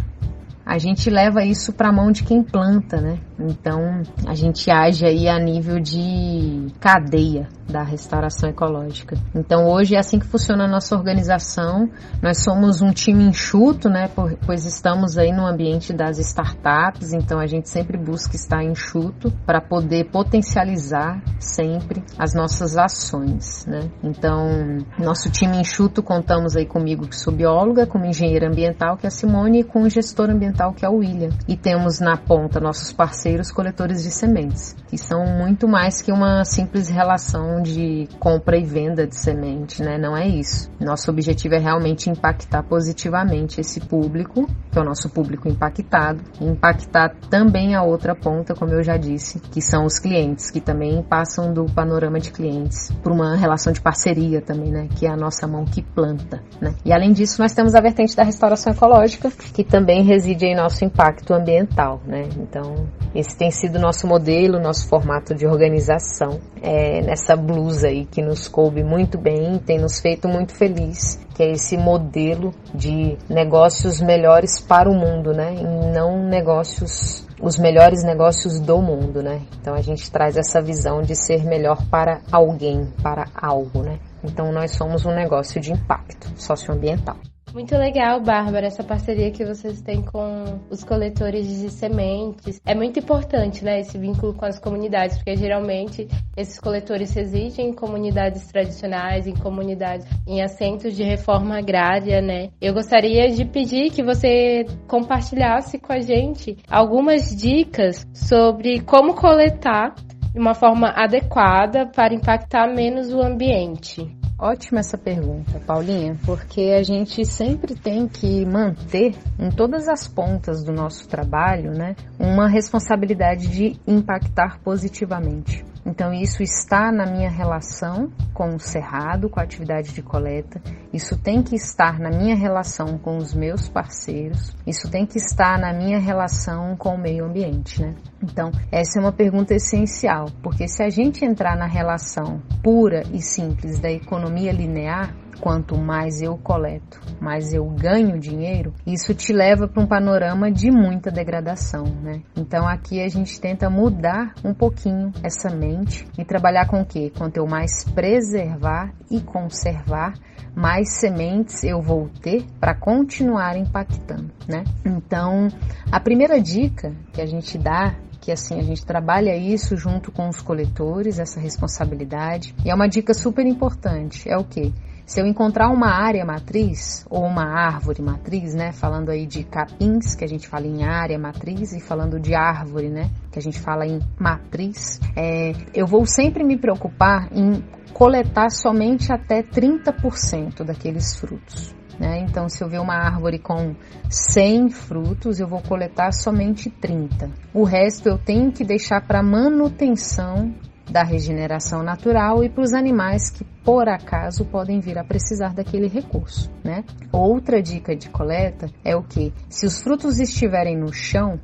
a 0.66 0.80
gente 0.80 1.12
leva 1.12 1.44
isso 1.46 1.72
para 1.72 1.90
a 1.90 1.94
mão 1.94 2.12
de 2.12 2.24
quem 2.24 2.42
planta, 2.42 3.00
né? 3.00 3.20
Então, 3.38 4.02
a 4.26 4.34
gente 4.34 4.72
age 4.72 5.06
aí 5.06 5.30
a 5.30 5.38
nível 5.38 5.80
de 5.80 6.68
cadeia 6.80 7.48
da 7.70 7.84
restauração 7.84 8.50
ecológica. 8.50 9.18
Então, 9.36 9.68
hoje 9.68 9.96
é 9.96 10.00
assim 10.00 10.18
que 10.18 10.26
funciona 10.26 10.66
a 10.66 10.68
nossa 10.68 10.96
organização. 10.96 11.90
Nós 12.22 12.44
somos 12.44 12.82
um 12.82 12.92
time 12.92 13.24
enxuto, 13.24 13.90
né? 13.90 14.10
Pois 14.46 14.66
estamos 14.66 15.18
aí 15.18 15.32
no 15.32 15.46
ambiente 15.46 15.94
das 15.94 16.18
startups, 16.18 17.14
então 17.14 17.40
a 17.40 17.46
gente 17.46 17.70
sempre 17.70 17.98
busca 17.98 18.36
estar 18.36 18.64
enxuto 18.64 19.32
para 19.46 19.62
poder 19.62 20.06
potencializar 20.06 21.22
sempre 21.40 22.04
as 22.18 22.34
nossas 22.34 22.78
ações, 22.78 23.66
né? 23.68 23.90
Então, 24.04 24.78
nosso 24.98 25.30
time 25.30 25.58
enxuto 25.58 26.02
contamos 26.02 26.56
aí 26.56 26.66
comigo 26.66 27.08
que 27.08 27.16
sou 27.16 27.34
bióloga, 27.34 27.86
como 27.86 28.06
engenheira 28.06 28.48
ambiental 28.48 28.98
que 28.98 29.06
é 29.06 29.10
a 29.10 29.12
Simone 29.12 29.60
e 29.60 29.64
com 29.64 29.84
o 29.84 29.90
gestor 29.90 30.30
ambiental 30.30 30.55
que 30.74 30.86
é 30.86 30.90
o 30.90 30.98
William. 30.98 31.30
E 31.48 31.56
temos 31.56 32.00
na 32.00 32.18
ponta 32.18 32.60
nossos 32.60 32.92
parceiros 32.94 33.52
coletores 33.52 34.04
de 34.04 34.12
sementes, 34.12 34.76
que 34.90 34.98
são 34.98 35.26
muito 35.26 35.68
mais 35.68 36.02
que 36.02 36.12
uma 36.12 36.44
simples 36.46 36.90
relação 36.90 37.62
de 37.62 38.08
compra 38.20 38.58
e 38.58 38.64
venda 38.64 39.06
de 39.06 39.16
semente, 39.16 39.82
né? 39.82 39.98
Não 39.98 40.16
é 40.16 40.28
isso. 40.28 40.70
Nosso 40.80 41.12
objetivo 41.12 41.56
é 41.56 41.60
realmente 41.60 42.10
impactar 42.10 42.64
positivamente 42.64 43.60
esse 43.60 43.80
público, 43.80 44.48
que 44.72 44.78
é 44.78 44.82
o 44.82 44.86
nosso 44.86 45.10
público 45.10 45.48
impactado, 45.48 46.22
e 46.40 46.46
impactar 46.46 47.16
também 47.30 47.76
a 47.76 47.84
outra 47.84 48.16
ponta, 48.16 48.54
como 48.54 48.72
eu 48.72 48.84
já 48.84 48.98
disse, 48.98 49.40
que 49.40 49.62
são 49.62 49.86
os 49.86 50.00
clientes, 50.00 50.52
que 50.52 50.62
também 50.62 51.02
passam 51.04 51.54
do 51.54 51.66
panorama 51.66 52.20
de 52.20 52.32
clientes 52.32 52.92
por 53.04 53.12
uma 53.12 53.36
relação 53.36 53.74
de 53.74 53.82
parceria 53.82 54.42
também, 54.42 54.72
né? 54.72 54.88
Que 54.96 55.06
é 55.06 55.10
a 55.10 55.18
nossa 55.18 55.48
mão 55.48 55.66
que 55.66 55.82
planta, 55.82 56.42
né? 56.62 56.74
E 56.84 56.94
além 56.94 57.12
disso, 57.12 57.42
nós 57.42 57.54
temos 57.54 57.76
a 57.76 57.82
vertente 57.82 58.16
da 58.16 58.24
restauração 58.24 58.74
ecológica, 58.74 59.30
que 59.32 59.64
também 59.64 60.04
reside 60.04 60.45
em 60.46 60.56
nosso 60.56 60.84
impacto 60.84 61.34
ambiental, 61.34 62.00
né? 62.06 62.28
Então, 62.38 62.88
esse 63.14 63.38
tem 63.38 63.52
sido 63.52 63.80
nosso 63.80 64.08
modelo, 64.08 64.60
nosso 64.60 64.88
formato 64.88 65.34
de 65.34 65.46
organização, 65.46 66.40
é, 66.62 67.02
nessa 67.02 67.36
blusa 67.36 67.88
aí 67.88 68.06
que 68.06 68.22
nos 68.22 68.48
coube 68.48 68.84
muito 68.84 69.18
bem, 69.18 69.58
tem 69.60 69.80
nos 69.80 70.00
feito 70.00 70.28
muito 70.28 70.54
feliz, 70.54 71.20
que 71.36 71.44
é 71.44 71.52
esse 71.52 71.78
modelo 71.78 72.54
de 72.74 73.18
negócios 73.30 74.02
melhores 74.02 74.60
para 74.60 74.90
o 74.90 74.94
mundo, 74.94 75.34
né? 75.34 75.56
E 75.56 75.64
não 75.94 76.24
negócios 76.28 77.26
os 77.42 77.58
melhores 77.58 78.04
negócios 78.04 78.60
do 78.60 78.82
mundo, 78.82 79.22
né? 79.22 79.42
Então 79.60 79.74
a 79.74 79.82
gente 79.82 80.10
traz 80.10 80.38
essa 80.38 80.62
visão 80.62 81.02
de 81.02 81.16
ser 81.16 81.44
melhor 81.44 81.78
para 81.90 82.22
alguém, 82.32 82.92
para 83.04 83.28
algo, 83.36 83.84
né? 83.84 84.00
Então 84.24 84.52
nós 84.52 84.72
somos 84.72 85.06
um 85.06 85.14
negócio 85.14 85.60
de 85.60 85.72
impacto 85.74 86.32
socioambiental. 86.36 87.18
Muito 87.56 87.74
legal, 87.78 88.20
Bárbara, 88.20 88.68
essa 88.68 88.84
parceria 88.84 89.32
que 89.32 89.46
vocês 89.46 89.82
têm 89.82 90.02
com 90.02 90.60
os 90.70 90.84
coletores 90.84 91.48
de 91.48 91.70
sementes. 91.70 92.60
É 92.66 92.76
muito 92.76 93.00
importante, 93.00 93.64
né, 93.64 93.80
esse 93.80 93.98
vínculo 93.98 94.34
com 94.34 94.44
as 94.44 94.60
comunidades, 94.60 95.16
porque 95.16 95.38
geralmente 95.38 96.06
esses 96.36 96.60
coletores 96.60 97.14
residem 97.14 97.70
em 97.70 97.74
comunidades 97.74 98.46
tradicionais, 98.48 99.26
em 99.26 99.34
comunidades, 99.34 100.06
em 100.28 100.44
assentos 100.44 100.94
de 100.98 101.04
reforma 101.04 101.58
agrária, 101.60 102.22
né. 102.22 102.50
Eu 102.60 102.74
gostaria 102.74 103.32
de 103.32 103.46
pedir 103.46 103.90
que 103.90 104.04
você 104.04 104.66
compartilhasse 104.86 105.80
com 105.80 105.94
a 105.94 106.00
gente 106.02 106.58
algumas 106.70 107.34
dicas 107.34 108.06
sobre 108.14 108.82
como 108.82 109.16
coletar 109.16 109.96
de 110.34 110.38
uma 110.38 110.54
forma 110.54 110.90
adequada 110.90 111.86
para 111.86 112.14
impactar 112.14 112.68
menos 112.68 113.14
o 113.14 113.22
ambiente. 113.22 114.25
Ótima 114.38 114.82
essa 114.82 114.98
pergunta, 114.98 115.62
Paulinha, 115.66 116.18
porque 116.26 116.74
a 116.78 116.84
gente 116.84 117.26
sempre 117.26 117.74
tem 117.74 118.06
que 118.06 118.46
manter 118.46 119.16
em 119.40 119.50
todas 119.50 119.88
as 119.88 120.10
pontas 120.10 120.62
do 120.62 120.74
nosso 120.74 121.08
trabalho, 121.08 121.72
né, 121.72 121.96
uma 122.20 122.46
responsabilidade 122.50 123.48
de 123.48 123.80
impactar 123.88 124.60
positivamente. 124.60 125.64
Então, 125.86 126.12
isso 126.12 126.42
está 126.42 126.92
na 126.92 127.06
minha 127.06 127.30
relação 127.30 128.12
com 128.34 128.56
o 128.56 128.60
cerrado, 128.60 129.30
com 129.30 129.40
a 129.40 129.44
atividade 129.44 129.94
de 129.94 130.02
coleta, 130.02 130.60
isso 130.92 131.18
tem 131.18 131.44
que 131.44 131.56
estar 131.56 132.00
na 132.00 132.10
minha 132.10 132.36
relação 132.36 132.98
com 132.98 133.18
os 133.18 133.34
meus 133.34 133.70
parceiros, 133.70 134.56
isso 134.66 134.90
tem 134.90 135.06
que 135.06 135.18
estar 135.18 135.60
na 135.60 135.72
minha 135.72 136.00
relação 136.00 136.76
com 136.76 136.96
o 136.96 136.98
meio 136.98 137.26
ambiente, 137.26 137.82
né? 137.82 137.94
Então, 138.22 138.52
essa 138.72 138.98
é 138.98 139.02
uma 139.02 139.12
pergunta 139.12 139.54
essencial, 139.54 140.26
porque 140.42 140.68
se 140.68 140.82
a 140.82 140.90
gente 140.90 141.24
entrar 141.24 141.56
na 141.56 141.68
relação 141.68 142.42
pura 142.64 143.04
e 143.14 143.22
simples 143.22 143.80
da 143.80 143.92
economia 143.92 144.52
linear, 144.52 145.16
quanto 145.40 145.78
mais 145.78 146.22
eu 146.22 146.38
coleto, 146.38 147.00
mais 147.20 147.54
eu 147.54 147.66
ganho 147.66 148.20
dinheiro, 148.20 148.74
isso 148.86 149.14
te 149.14 149.34
leva 149.34 149.68
para 149.68 149.82
um 149.82 149.88
panorama 149.88 150.52
de 150.52 150.72
muita 150.72 151.12
degradação, 151.12 151.86
né? 152.02 152.22
Então 152.36 152.68
aqui 152.68 153.02
a 153.02 153.08
gente 153.08 153.40
tenta 153.40 153.70
mudar 153.70 154.34
um 154.44 154.54
pouquinho 154.54 155.12
essa 155.24 155.50
mente 155.50 156.08
e 156.18 156.26
trabalhar 156.26 156.68
com 156.68 156.82
o 156.82 156.86
quê? 156.86 157.12
Quanto 157.18 157.38
eu 157.38 157.48
mais 157.48 157.84
preservar 157.84 158.94
e 159.10 159.22
conservar, 159.22 160.14
mais 160.56 160.94
sementes 160.94 161.64
eu 161.64 161.82
vou 161.82 162.10
ter 162.22 162.46
para 162.60 162.74
continuar 162.74 163.58
impactando, 163.58 164.32
né? 164.48 164.64
Então, 164.86 165.50
a 165.92 166.00
primeira 166.00 166.42
dica 166.42 166.94
que 167.12 167.22
a 167.22 167.26
gente 167.26 167.58
dá 167.58 167.96
que 168.26 168.32
assim 168.32 168.60
a 168.60 168.64
gente 168.64 168.84
trabalha 168.84 169.38
isso 169.38 169.78
junto 169.78 170.12
com 170.12 170.28
os 170.28 170.42
coletores, 170.42 171.20
essa 171.20 171.40
responsabilidade. 171.40 172.56
E 172.66 172.72
é 172.72 172.74
uma 172.74 172.88
dica 172.88 173.14
super 173.14 173.46
importante, 173.46 174.28
é 174.28 174.36
o 174.36 174.44
que? 174.44 174.74
Se 175.06 175.22
eu 175.22 175.28
encontrar 175.28 175.70
uma 175.70 175.90
área 175.90 176.26
matriz 176.26 177.06
ou 177.10 177.24
uma 177.24 177.46
árvore 177.46 178.02
matriz, 178.02 178.56
né, 178.56 178.72
falando 178.72 179.10
aí 179.10 179.28
de 179.28 179.44
capins, 179.44 180.16
que 180.16 180.24
a 180.24 180.28
gente 180.28 180.48
fala 180.48 180.66
em 180.66 180.84
área 180.84 181.20
matriz, 181.20 181.74
e 181.74 181.80
falando 181.80 182.20
de 182.20 182.34
árvore, 182.34 182.90
né, 182.90 183.12
que 183.32 183.38
a 183.38 183.42
gente 183.42 183.60
fala 183.60 183.86
em 183.86 184.00
matriz, 184.20 185.00
é, 185.16 185.52
eu 185.76 185.86
vou 185.86 186.08
sempre 186.08 186.44
me 186.44 186.58
preocupar 186.58 187.30
em 187.32 187.64
coletar 187.94 188.50
somente 188.50 189.14
até 189.14 189.44
30% 189.44 190.64
daqueles 190.64 191.16
frutos. 191.16 191.76
Né? 192.00 192.26
Então, 192.28 192.50
se 192.50 192.64
eu 192.64 192.68
ver 192.68 192.80
uma 192.80 192.96
árvore 192.96 193.40
com 193.40 193.76
100 194.10 194.70
frutos, 194.70 195.40
eu 195.40 195.48
vou 195.48 195.62
coletar 195.62 196.12
somente 196.12 196.70
30. 196.70 197.30
O 197.54 197.64
resto 197.64 198.10
eu 198.10 198.18
tenho 198.18 198.52
que 198.52 198.66
deixar 198.66 199.02
para 199.06 199.24
manutenção 199.24 200.54
da 200.90 201.04
regeneração 201.04 201.84
natural 201.84 202.44
e 202.44 202.50
para 202.50 202.64
os 202.64 202.74
animais 202.74 203.30
que 203.30 203.44
por 203.64 203.90
acaso 203.90 204.46
podem 204.46 204.80
vir 204.80 204.98
a 204.98 205.04
precisar 205.04 205.54
daquele 205.54 205.88
recurso, 205.88 206.52
né? 206.64 206.84
Outra 207.12 207.62
dica 207.62 207.96
de 207.96 208.10
coleta 208.10 208.70
é 208.84 208.96
o 208.96 209.04
que 209.04 209.34
se 209.50 209.66
os 209.66 209.82
frutos 209.82 210.20
estiverem 210.20 210.78
no 210.78 210.94
chão, 210.94 211.40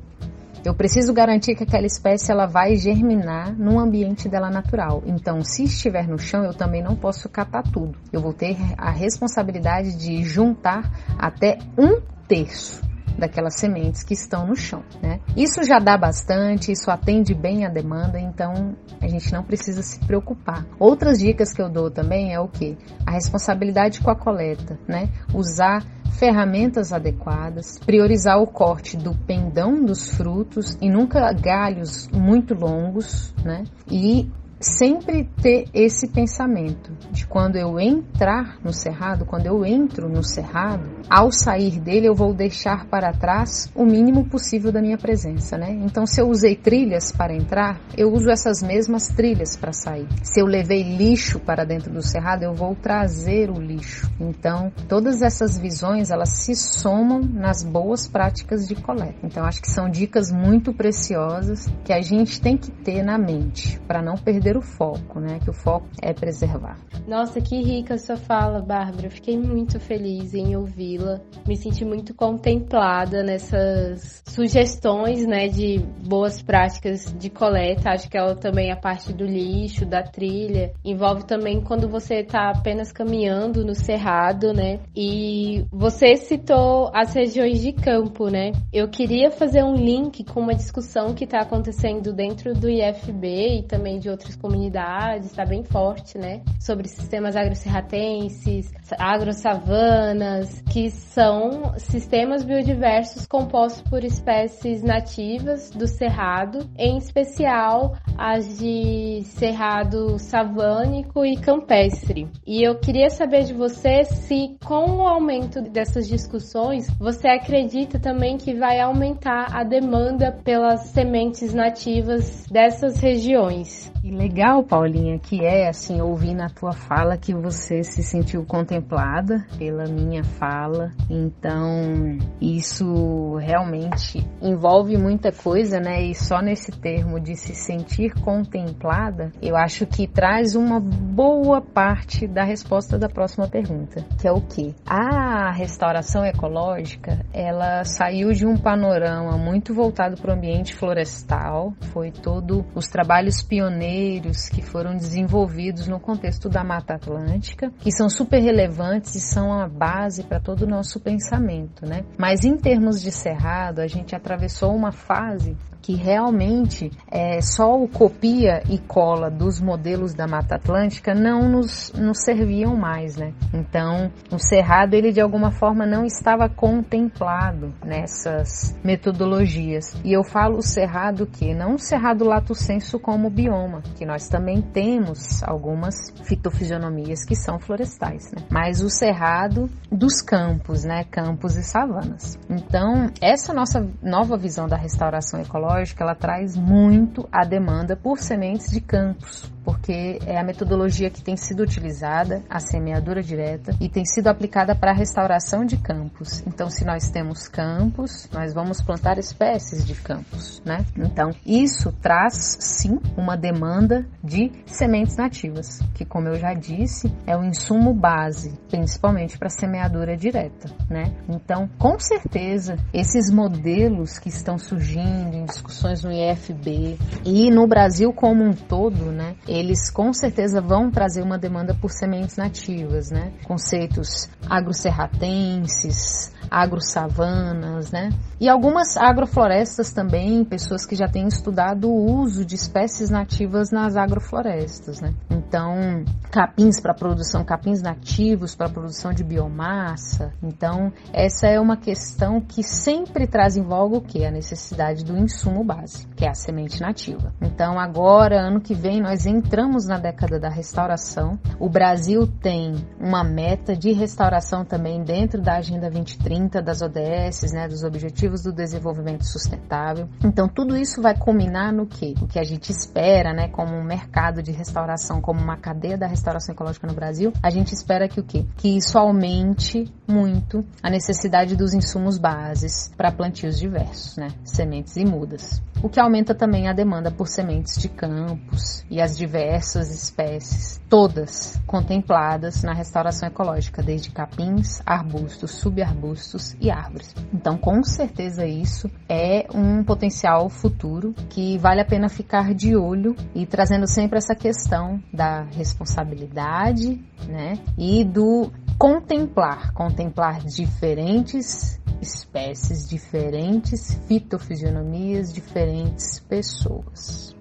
eu 0.64 0.74
preciso 0.74 1.12
garantir 1.12 1.56
que 1.56 1.64
aquela 1.64 1.86
espécie 1.86 2.30
ela 2.30 2.46
vai 2.46 2.76
germinar 2.76 3.52
no 3.58 3.80
ambiente 3.80 4.28
dela 4.28 4.48
natural. 4.48 5.02
Então, 5.04 5.42
se 5.42 5.64
estiver 5.64 6.06
no 6.06 6.18
chão, 6.18 6.44
eu 6.44 6.54
também 6.54 6.80
não 6.80 6.94
posso 6.94 7.28
catar 7.28 7.64
tudo. 7.64 7.98
Eu 8.12 8.20
vou 8.20 8.32
ter 8.32 8.56
a 8.78 8.90
responsabilidade 8.90 9.96
de 9.96 10.22
juntar 10.22 10.88
até 11.18 11.58
um 11.76 12.00
terço 12.28 12.91
daquelas 13.18 13.58
sementes 13.58 14.02
que 14.02 14.14
estão 14.14 14.46
no 14.46 14.56
chão, 14.56 14.82
né? 15.02 15.20
Isso 15.36 15.62
já 15.64 15.78
dá 15.78 15.96
bastante, 15.96 16.72
isso 16.72 16.90
atende 16.90 17.34
bem 17.34 17.64
a 17.64 17.68
demanda, 17.68 18.18
então 18.18 18.74
a 19.00 19.08
gente 19.08 19.32
não 19.32 19.42
precisa 19.42 19.82
se 19.82 19.98
preocupar. 20.00 20.66
Outras 20.78 21.18
dicas 21.18 21.52
que 21.52 21.62
eu 21.62 21.68
dou 21.68 21.90
também 21.90 22.32
é 22.32 22.40
o 22.40 22.48
que? 22.48 22.76
A 23.06 23.12
responsabilidade 23.12 24.00
com 24.00 24.10
a 24.10 24.16
coleta, 24.16 24.78
né? 24.86 25.08
Usar 25.34 25.84
ferramentas 26.18 26.92
adequadas, 26.92 27.78
priorizar 27.84 28.40
o 28.40 28.46
corte 28.46 28.96
do 28.96 29.14
pendão 29.14 29.84
dos 29.84 30.10
frutos 30.10 30.76
e 30.80 30.88
nunca 30.88 31.32
galhos 31.32 32.08
muito 32.08 32.54
longos, 32.54 33.34
né? 33.44 33.64
E 33.90 34.30
sempre 34.62 35.28
ter 35.40 35.66
esse 35.74 36.08
pensamento 36.08 36.92
de 37.10 37.26
quando 37.26 37.56
eu 37.56 37.78
entrar 37.78 38.58
no 38.62 38.72
cerrado, 38.72 39.24
quando 39.24 39.46
eu 39.46 39.64
entro 39.64 40.08
no 40.08 40.22
cerrado, 40.22 40.88
ao 41.08 41.30
sair 41.32 41.80
dele 41.80 42.08
eu 42.08 42.14
vou 42.14 42.32
deixar 42.32 42.86
para 42.86 43.12
trás 43.12 43.70
o 43.74 43.84
mínimo 43.84 44.24
possível 44.28 44.72
da 44.72 44.80
minha 44.80 44.98
presença, 44.98 45.56
né? 45.58 45.70
Então 45.70 46.06
se 46.06 46.20
eu 46.20 46.28
usei 46.28 46.56
trilhas 46.56 47.12
para 47.12 47.34
entrar, 47.34 47.80
eu 47.96 48.12
uso 48.12 48.30
essas 48.30 48.62
mesmas 48.62 49.08
trilhas 49.08 49.56
para 49.56 49.72
sair. 49.72 50.06
Se 50.22 50.40
eu 50.40 50.46
levei 50.46 50.82
lixo 50.96 51.38
para 51.38 51.64
dentro 51.64 51.92
do 51.92 52.02
cerrado, 52.02 52.42
eu 52.42 52.54
vou 52.54 52.74
trazer 52.74 53.50
o 53.50 53.60
lixo. 53.60 54.10
Então, 54.20 54.72
todas 54.88 55.22
essas 55.22 55.58
visões, 55.58 56.10
elas 56.10 56.30
se 56.30 56.54
somam 56.54 57.20
nas 57.20 57.62
boas 57.62 58.06
práticas 58.06 58.66
de 58.66 58.74
coleta. 58.74 59.18
Então, 59.22 59.44
acho 59.44 59.60
que 59.60 59.70
são 59.70 59.88
dicas 59.88 60.30
muito 60.30 60.72
preciosas 60.72 61.68
que 61.84 61.92
a 61.92 62.00
gente 62.00 62.40
tem 62.40 62.56
que 62.56 62.70
ter 62.70 63.02
na 63.02 63.18
mente 63.18 63.80
para 63.86 64.02
não 64.02 64.14
perder 64.14 64.51
o 64.56 64.62
foco, 64.62 65.20
né? 65.20 65.38
Que 65.38 65.50
o 65.50 65.52
foco 65.52 65.86
é 66.00 66.12
preservar. 66.12 66.78
Nossa, 67.06 67.40
que 67.40 67.60
rica 67.60 67.98
sua 67.98 68.16
fala, 68.16 68.60
Bárbara. 68.60 69.10
Fiquei 69.10 69.36
muito 69.38 69.80
feliz 69.80 70.34
em 70.34 70.56
ouvi-la. 70.56 71.20
Me 71.46 71.56
senti 71.56 71.84
muito 71.84 72.14
contemplada 72.14 73.22
nessas 73.22 74.22
sugestões, 74.26 75.26
né, 75.26 75.48
de 75.48 75.78
boas 76.06 76.40
práticas 76.42 77.12
de 77.18 77.28
coleta. 77.28 77.90
Acho 77.90 78.08
que 78.08 78.16
ela 78.16 78.34
também 78.34 78.70
a 78.70 78.76
parte 78.76 79.12
do 79.12 79.24
lixo, 79.24 79.84
da 79.84 80.02
trilha, 80.02 80.72
envolve 80.84 81.24
também 81.24 81.60
quando 81.60 81.88
você 81.88 82.16
está 82.20 82.50
apenas 82.50 82.92
caminhando 82.92 83.64
no 83.64 83.74
cerrado, 83.74 84.52
né? 84.52 84.80
E 84.94 85.64
você 85.70 86.16
citou 86.16 86.90
as 86.94 87.14
regiões 87.14 87.60
de 87.60 87.72
campo, 87.72 88.28
né? 88.28 88.52
Eu 88.72 88.88
queria 88.88 89.30
fazer 89.30 89.62
um 89.62 89.74
link 89.74 90.24
com 90.24 90.40
uma 90.40 90.54
discussão 90.54 91.14
que 91.14 91.24
está 91.24 91.40
acontecendo 91.40 92.12
dentro 92.12 92.54
do 92.54 92.68
IFB 92.68 93.58
e 93.58 93.62
também 93.62 93.98
de 93.98 94.08
outras 94.08 94.36
comunidades, 94.42 95.30
está 95.30 95.46
bem 95.46 95.62
forte, 95.62 96.18
né? 96.18 96.42
Sobre 96.60 96.88
sistemas 96.88 97.36
agrocerratenses, 97.36 98.72
agrosavanas, 98.98 100.60
que 100.62 100.90
são 100.90 101.72
sistemas 101.78 102.42
biodiversos 102.42 103.24
compostos 103.24 103.82
por 103.82 104.02
espécies 104.02 104.82
nativas 104.82 105.70
do 105.70 105.86
cerrado, 105.86 106.68
em 106.76 106.98
especial 106.98 107.96
as 108.18 108.58
de 108.58 109.22
cerrado 109.24 110.18
savânico 110.18 111.24
e 111.24 111.36
campestre. 111.36 112.28
E 112.46 112.62
eu 112.62 112.78
queria 112.78 113.08
saber 113.08 113.44
de 113.44 113.54
você 113.54 114.04
se, 114.04 114.56
com 114.64 114.96
o 114.96 115.06
aumento 115.06 115.62
dessas 115.62 116.08
discussões, 116.08 116.90
você 116.98 117.28
acredita 117.28 118.00
também 118.00 118.36
que 118.36 118.54
vai 118.54 118.80
aumentar 118.80 119.54
a 119.54 119.62
demanda 119.62 120.32
pelas 120.32 120.80
sementes 120.88 121.54
nativas 121.54 122.46
dessas 122.50 122.98
regiões. 123.00 123.92
E 124.02 124.10
legal, 124.32 124.64
Paulinha, 124.64 125.18
que 125.18 125.44
é 125.44 125.68
assim 125.68 126.00
ouvir 126.00 126.32
na 126.34 126.48
tua 126.48 126.72
fala 126.72 127.18
que 127.18 127.34
você 127.34 127.84
se 127.84 128.02
sentiu 128.02 128.46
contemplada 128.46 129.44
pela 129.58 129.84
minha 129.84 130.24
fala. 130.24 130.90
Então, 131.10 132.16
isso 132.40 133.36
realmente 133.36 134.26
envolve 134.40 134.96
muita 134.96 135.30
coisa, 135.30 135.78
né? 135.78 136.00
E 136.00 136.14
só 136.14 136.40
nesse 136.40 136.72
termo 136.72 137.20
de 137.20 137.36
se 137.36 137.54
sentir 137.54 138.14
contemplada, 138.22 139.30
eu 139.42 139.54
acho 139.54 139.84
que 139.84 140.06
traz 140.06 140.56
uma 140.56 140.80
boa 140.80 141.60
parte 141.60 142.26
da 142.26 142.42
resposta 142.42 142.98
da 142.98 143.10
próxima 143.10 143.46
pergunta, 143.46 144.02
que 144.18 144.26
é 144.26 144.32
o 144.32 144.40
que? 144.40 144.74
A 144.86 145.52
restauração 145.52 146.24
ecológica, 146.24 147.20
ela 147.34 147.84
saiu 147.84 148.32
de 148.32 148.46
um 148.46 148.56
panorama 148.56 149.36
muito 149.36 149.74
voltado 149.74 150.16
para 150.16 150.30
o 150.30 150.34
ambiente 150.34 150.74
florestal, 150.74 151.74
foi 151.92 152.10
todo 152.10 152.64
os 152.74 152.86
trabalhos 152.86 153.42
pioneiros 153.42 154.11
que 154.20 154.62
foram 154.62 154.96
desenvolvidos 154.96 155.86
no 155.86 156.00
contexto 156.00 156.48
da 156.48 156.64
Mata 156.64 156.94
Atlântica, 156.94 157.72
que 157.78 157.90
são 157.90 158.08
super 158.08 158.40
relevantes 158.40 159.14
e 159.14 159.20
são 159.20 159.52
a 159.52 159.68
base 159.68 160.24
para 160.24 160.40
todo 160.40 160.62
o 160.62 160.68
nosso 160.68 161.00
pensamento, 161.00 161.86
né? 161.86 162.04
Mas 162.18 162.44
em 162.44 162.56
termos 162.56 163.00
de 163.00 163.10
cerrado, 163.10 163.80
a 163.80 163.86
gente 163.86 164.14
atravessou 164.14 164.74
uma 164.74 164.92
fase 164.92 165.56
que 165.82 165.96
realmente 165.96 166.90
é, 167.10 167.40
só 167.42 167.76
o 167.76 167.88
copia 167.88 168.62
e 168.70 168.78
cola 168.78 169.28
dos 169.28 169.60
modelos 169.60 170.14
da 170.14 170.28
Mata 170.28 170.54
Atlântica 170.54 171.12
não 171.12 171.48
nos, 171.48 171.92
nos 171.92 172.22
serviam 172.22 172.76
mais, 172.76 173.16
né? 173.16 173.34
Então, 173.52 174.10
o 174.30 174.38
cerrado 174.38 174.94
ele 174.94 175.12
de 175.12 175.20
alguma 175.20 175.50
forma 175.50 175.84
não 175.84 176.04
estava 176.04 176.48
contemplado 176.48 177.74
nessas 177.84 178.78
metodologias. 178.84 179.96
E 180.04 180.12
eu 180.12 180.22
falo 180.22 180.58
o 180.58 180.62
cerrado 180.62 181.26
que 181.26 181.52
não 181.52 181.74
o 181.74 181.78
cerrado 181.78 182.24
lato 182.24 182.54
senso 182.54 183.00
como 183.00 183.28
bioma, 183.28 183.82
que 183.96 184.06
nós 184.06 184.28
também 184.28 184.62
temos 184.62 185.42
algumas 185.42 185.94
fitofisionomias 186.22 187.24
que 187.24 187.34
são 187.34 187.58
florestais, 187.58 188.30
né? 188.30 188.44
Mas 188.48 188.82
o 188.82 188.88
cerrado 188.88 189.68
dos 189.90 190.22
campos, 190.22 190.84
né? 190.84 191.04
Campos 191.10 191.56
e 191.56 191.64
savanas. 191.64 192.38
Então, 192.48 193.10
essa 193.20 193.52
nossa 193.52 193.84
nova 194.00 194.36
visão 194.36 194.68
da 194.68 194.76
restauração 194.76 195.40
ecológica 195.40 195.71
agroecológica 195.72 196.04
ela 196.04 196.14
traz 196.14 196.56
muito 196.56 197.28
a 197.32 197.44
demanda 197.44 197.96
por 197.96 198.18
sementes 198.18 198.70
de 198.70 198.80
campos, 198.80 199.50
porque 199.64 200.18
é 200.26 200.38
a 200.38 200.44
metodologia 200.44 201.10
que 201.10 201.22
tem 201.22 201.36
sido 201.36 201.62
utilizada, 201.62 202.42
a 202.48 202.58
semeadura 202.60 203.22
direta, 203.22 203.74
e 203.80 203.88
tem 203.88 204.04
sido 204.04 204.28
aplicada 204.28 204.74
para 204.74 204.92
a 204.92 204.94
restauração 204.94 205.64
de 205.64 205.76
campos. 205.76 206.42
Então, 206.46 206.68
se 206.68 206.84
nós 206.84 207.08
temos 207.08 207.48
campos, 207.48 208.28
nós 208.32 208.52
vamos 208.54 208.82
plantar 208.82 209.18
espécies 209.18 209.86
de 209.86 209.94
campos, 209.94 210.62
né? 210.64 210.84
Então, 210.96 211.30
isso 211.44 211.92
traz 212.00 212.56
sim 212.60 212.98
uma 213.16 213.36
demanda 213.36 214.06
de 214.22 214.50
sementes 214.66 215.16
nativas, 215.16 215.80
que 215.94 216.04
como 216.04 216.28
eu 216.28 216.36
já 216.36 216.54
disse, 216.54 217.12
é 217.26 217.36
o 217.36 217.44
insumo 217.44 217.94
base, 217.94 218.58
principalmente 218.68 219.38
para 219.38 219.48
semeadura 219.48 220.16
direta, 220.16 220.68
né? 220.88 221.12
Então, 221.28 221.68
com 221.78 221.98
certeza, 221.98 222.76
esses 222.92 223.30
modelos 223.30 224.18
que 224.18 224.28
estão 224.28 224.58
surgindo 224.58 225.34
em 225.34 225.44
discussões 225.44 226.02
no 226.02 226.12
IFB 226.12 226.98
e 227.24 227.50
no 227.50 227.66
Brasil 227.66 228.12
como 228.12 228.44
um 228.44 228.52
todo, 228.52 229.10
né? 229.12 229.34
Eles 229.52 229.90
com 229.90 230.14
certeza 230.14 230.62
vão 230.62 230.90
trazer 230.90 231.20
uma 231.20 231.36
demanda 231.36 231.74
por 231.74 231.90
sementes 231.90 232.38
nativas, 232.38 233.10
né? 233.10 233.34
Conceitos 233.44 234.30
agroserratenses, 234.48 236.32
agrosavanas, 236.52 237.90
né? 237.90 238.10
E 238.38 238.48
algumas 238.48 238.96
agroflorestas 238.96 239.92
também, 239.92 240.44
pessoas 240.44 240.84
que 240.84 240.94
já 240.94 241.08
têm 241.08 241.26
estudado 241.26 241.88
o 241.88 242.20
uso 242.20 242.44
de 242.44 242.54
espécies 242.54 243.08
nativas 243.08 243.70
nas 243.70 243.96
agroflorestas, 243.96 245.00
né? 245.00 245.14
Então, 245.30 246.04
capins 246.30 246.78
para 246.78 246.92
produção, 246.92 247.44
capins 247.44 247.80
nativos 247.80 248.54
para 248.54 248.68
produção 248.68 249.12
de 249.12 249.24
biomassa. 249.24 250.32
Então, 250.42 250.92
essa 251.12 251.46
é 251.46 251.58
uma 251.58 251.76
questão 251.76 252.40
que 252.40 252.62
sempre 252.62 253.26
traz 253.26 253.56
em 253.56 253.62
voga 253.62 253.96
o 253.96 254.00
que? 254.02 254.24
A 254.24 254.30
necessidade 254.30 255.04
do 255.04 255.16
insumo 255.16 255.64
base, 255.64 256.06
que 256.16 256.26
é 256.26 256.28
a 256.28 256.34
semente 256.34 256.80
nativa. 256.80 257.32
Então, 257.40 257.78
agora, 257.78 258.40
ano 258.40 258.60
que 258.60 258.74
vem, 258.74 259.00
nós 259.00 259.24
entramos 259.24 259.86
na 259.86 259.98
década 259.98 260.38
da 260.38 260.50
restauração. 260.50 261.38
O 261.58 261.68
Brasil 261.68 262.26
tem 262.26 262.74
uma 263.00 263.24
meta 263.24 263.74
de 263.74 263.92
restauração 263.92 264.64
também 264.64 265.02
dentro 265.02 265.40
da 265.40 265.56
Agenda 265.56 265.90
2030 265.90 266.41
das 266.48 266.82
ODS, 266.82 267.52
né, 267.52 267.68
dos 267.68 267.84
Objetivos 267.84 268.42
do 268.42 268.52
Desenvolvimento 268.52 269.24
Sustentável. 269.24 270.08
Então, 270.24 270.48
tudo 270.48 270.76
isso 270.76 271.00
vai 271.00 271.16
culminar 271.16 271.72
no 271.72 271.86
que? 271.86 272.14
O 272.20 272.26
que 272.26 272.38
a 272.38 272.44
gente 272.44 272.70
espera, 272.70 273.32
né, 273.32 273.48
como 273.48 273.74
um 273.74 273.84
mercado 273.84 274.42
de 274.42 274.50
restauração, 274.50 275.20
como 275.20 275.40
uma 275.40 275.56
cadeia 275.56 275.96
da 275.96 276.06
restauração 276.06 276.54
ecológica 276.54 276.86
no 276.86 276.94
Brasil, 276.94 277.32
a 277.42 277.50
gente 277.50 277.72
espera 277.72 278.08
que 278.08 278.20
o 278.20 278.24
quê? 278.24 278.44
Que 278.56 278.76
isso 278.76 278.98
aumente 278.98 279.92
muito 280.08 280.64
a 280.82 280.90
necessidade 280.90 281.56
dos 281.56 281.72
insumos 281.74 282.18
bases 282.18 282.92
para 282.96 283.12
plantios 283.12 283.58
diversos, 283.58 284.16
né, 284.16 284.28
sementes 284.44 284.96
e 284.96 285.04
mudas. 285.04 285.62
O 285.82 285.88
que 285.88 285.98
aumenta 285.98 286.32
também 286.32 286.68
a 286.68 286.72
demanda 286.72 287.10
por 287.10 287.26
sementes 287.26 287.76
de 287.76 287.88
campos 287.88 288.84
e 288.88 289.00
as 289.00 289.16
diversas 289.16 289.90
espécies, 289.90 290.80
todas 290.88 291.60
contempladas 291.66 292.62
na 292.62 292.72
restauração 292.72 293.28
ecológica, 293.28 293.82
desde 293.82 294.10
capins, 294.10 294.80
arbustos, 294.86 295.50
subarbustos 295.50 296.31
e 296.60 296.70
árvores. 296.70 297.14
Então, 297.32 297.56
com 297.56 297.82
certeza 297.82 298.46
isso 298.46 298.90
é 299.08 299.46
um 299.54 299.84
potencial 299.84 300.48
futuro 300.48 301.14
que 301.28 301.58
vale 301.58 301.80
a 301.80 301.84
pena 301.84 302.08
ficar 302.08 302.54
de 302.54 302.76
olho 302.76 303.14
e 303.34 303.46
trazendo 303.46 303.86
sempre 303.86 304.18
essa 304.18 304.34
questão 304.34 305.02
da 305.12 305.42
responsabilidade, 305.42 307.00
né, 307.28 307.54
e 307.78 308.04
do 308.04 308.50
contemplar, 308.78 309.72
contemplar 309.72 310.40
diferentes 310.44 311.80
espécies 312.00 312.88
diferentes, 312.88 313.94
fitofisionomias 314.08 315.32
diferentes, 315.32 316.18
pessoas. 316.18 317.34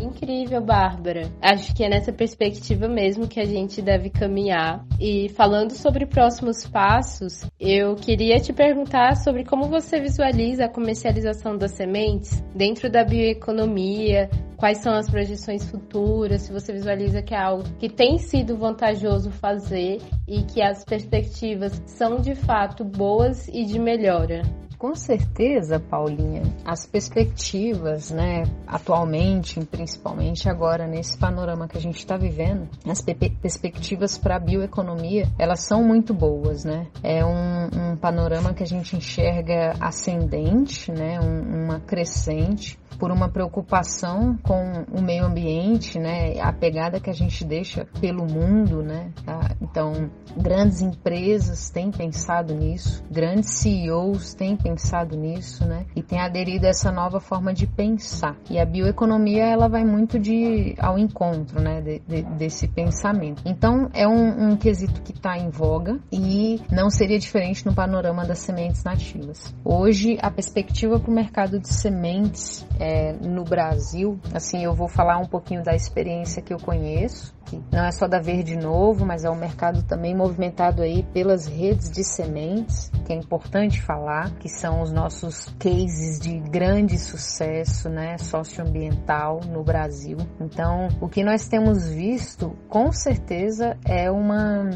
Incrível, 0.00 0.60
Bárbara. 0.60 1.30
Acho 1.40 1.74
que 1.74 1.84
é 1.84 1.88
nessa 1.88 2.12
perspectiva 2.12 2.88
mesmo 2.88 3.26
que 3.26 3.40
a 3.40 3.44
gente 3.44 3.82
deve 3.82 4.10
caminhar. 4.10 4.84
E 5.00 5.28
falando 5.30 5.72
sobre 5.72 6.06
próximos 6.06 6.66
passos, 6.66 7.44
eu 7.58 7.96
queria 7.96 8.38
te 8.38 8.52
perguntar 8.52 9.16
sobre 9.16 9.44
como 9.44 9.68
você 9.68 10.00
visualiza 10.00 10.64
a 10.64 10.72
comercialização 10.72 11.56
das 11.56 11.72
sementes 11.72 12.42
dentro 12.54 12.90
da 12.90 13.04
bioeconomia, 13.04 14.30
quais 14.56 14.78
são 14.78 14.92
as 14.92 15.08
projeções 15.10 15.64
futuras, 15.70 16.42
se 16.42 16.52
você 16.52 16.72
visualiza 16.72 17.22
que 17.22 17.34
é 17.34 17.38
algo 17.38 17.64
que 17.78 17.88
tem 17.88 18.18
sido 18.18 18.56
vantajoso 18.56 19.30
fazer 19.30 20.00
e 20.26 20.42
que 20.42 20.60
as 20.60 20.84
perspectivas 20.84 21.80
são 21.86 22.16
de 22.20 22.34
fato 22.34 22.84
boas 22.84 23.48
e 23.48 23.64
de 23.64 23.78
melhora. 23.78 24.42
Com 24.78 24.94
certeza, 24.94 25.80
Paulinha, 25.80 26.42
as 26.64 26.86
perspectivas, 26.86 28.12
né, 28.12 28.44
atualmente, 28.64 29.58
principalmente 29.64 30.48
agora 30.48 30.86
nesse 30.86 31.18
panorama 31.18 31.66
que 31.66 31.76
a 31.76 31.80
gente 31.80 31.98
está 31.98 32.16
vivendo, 32.16 32.68
as 32.86 33.02
perspectivas 33.02 34.16
para 34.16 34.36
a 34.36 34.38
bioeconomia, 34.38 35.26
elas 35.36 35.64
são 35.64 35.82
muito 35.82 36.14
boas, 36.14 36.64
né? 36.64 36.86
É 37.02 37.24
um, 37.24 37.92
um 37.92 37.96
panorama 37.96 38.54
que 38.54 38.62
a 38.62 38.66
gente 38.66 38.94
enxerga 38.94 39.74
ascendente, 39.80 40.92
né, 40.92 41.18
um, 41.18 41.64
uma 41.64 41.80
crescente 41.80 42.77
por 42.98 43.10
uma 43.10 43.28
preocupação 43.28 44.36
com 44.42 44.84
o 44.92 45.00
meio 45.00 45.24
ambiente, 45.24 45.98
né? 45.98 46.40
A 46.40 46.52
pegada 46.52 47.00
que 47.00 47.08
a 47.08 47.14
gente 47.14 47.44
deixa 47.44 47.86
pelo 48.00 48.26
mundo, 48.26 48.82
né? 48.82 49.12
Tá? 49.24 49.54
Então, 49.62 50.10
grandes 50.36 50.80
empresas 50.82 51.70
têm 51.70 51.90
pensado 51.90 52.54
nisso, 52.54 53.02
grandes 53.10 53.50
CEOs 53.58 54.34
têm 54.34 54.56
pensado 54.56 55.16
nisso, 55.16 55.64
né? 55.64 55.86
E 55.94 56.02
têm 56.02 56.20
aderido 56.20 56.66
a 56.66 56.70
essa 56.70 56.90
nova 56.90 57.20
forma 57.20 57.54
de 57.54 57.66
pensar. 57.66 58.36
E 58.50 58.58
a 58.58 58.64
bioeconomia 58.64 59.44
ela 59.44 59.68
vai 59.68 59.84
muito 59.84 60.18
de 60.18 60.74
ao 60.78 60.98
encontro, 60.98 61.60
né? 61.60 61.80
De, 61.80 62.00
de, 62.00 62.22
desse 62.22 62.66
pensamento. 62.66 63.42
Então, 63.44 63.88
é 63.94 64.06
um, 64.06 64.50
um 64.50 64.56
quesito 64.56 65.00
que 65.02 65.12
está 65.12 65.38
em 65.38 65.50
voga 65.50 65.98
e 66.10 66.60
não 66.70 66.90
seria 66.90 67.18
diferente 67.18 67.64
no 67.64 67.74
panorama 67.74 68.24
das 68.24 68.40
sementes 68.40 68.82
nativas. 68.82 69.54
Hoje, 69.64 70.18
a 70.20 70.30
perspectiva 70.30 70.98
para 70.98 71.10
o 71.10 71.14
mercado 71.14 71.60
de 71.60 71.68
sementes 71.68 72.66
é, 72.78 72.87
no 73.20 73.44
Brasil, 73.44 74.18
assim, 74.32 74.64
eu 74.64 74.74
vou 74.74 74.88
falar 74.88 75.18
um 75.18 75.26
pouquinho 75.26 75.62
da 75.62 75.74
experiência 75.74 76.42
que 76.42 76.52
eu 76.52 76.58
conheço, 76.58 77.34
não 77.72 77.84
é 77.84 77.92
só 77.92 78.06
da 78.06 78.20
Verde 78.20 78.56
Novo, 78.56 79.04
mas 79.06 79.24
é 79.24 79.30
um 79.30 79.36
mercado 79.36 79.82
também 79.82 80.14
movimentado 80.14 80.82
aí 80.82 81.02
pelas 81.02 81.46
redes 81.46 81.90
de 81.90 82.04
sementes, 82.04 82.90
que 83.06 83.12
é 83.12 83.16
importante 83.16 83.80
falar, 83.80 84.30
que 84.38 84.48
são 84.48 84.82
os 84.82 84.92
nossos 84.92 85.54
cases 85.58 86.20
de 86.20 86.38
grande 86.38 86.98
sucesso, 86.98 87.88
né, 87.88 88.18
socioambiental 88.18 89.40
no 89.48 89.62
Brasil. 89.62 90.18
Então, 90.40 90.88
o 91.00 91.08
que 91.08 91.24
nós 91.24 91.48
temos 91.48 91.88
visto, 91.88 92.56
com 92.68 92.92
certeza, 92.92 93.76
é 93.84 94.10
uma, 94.10 94.68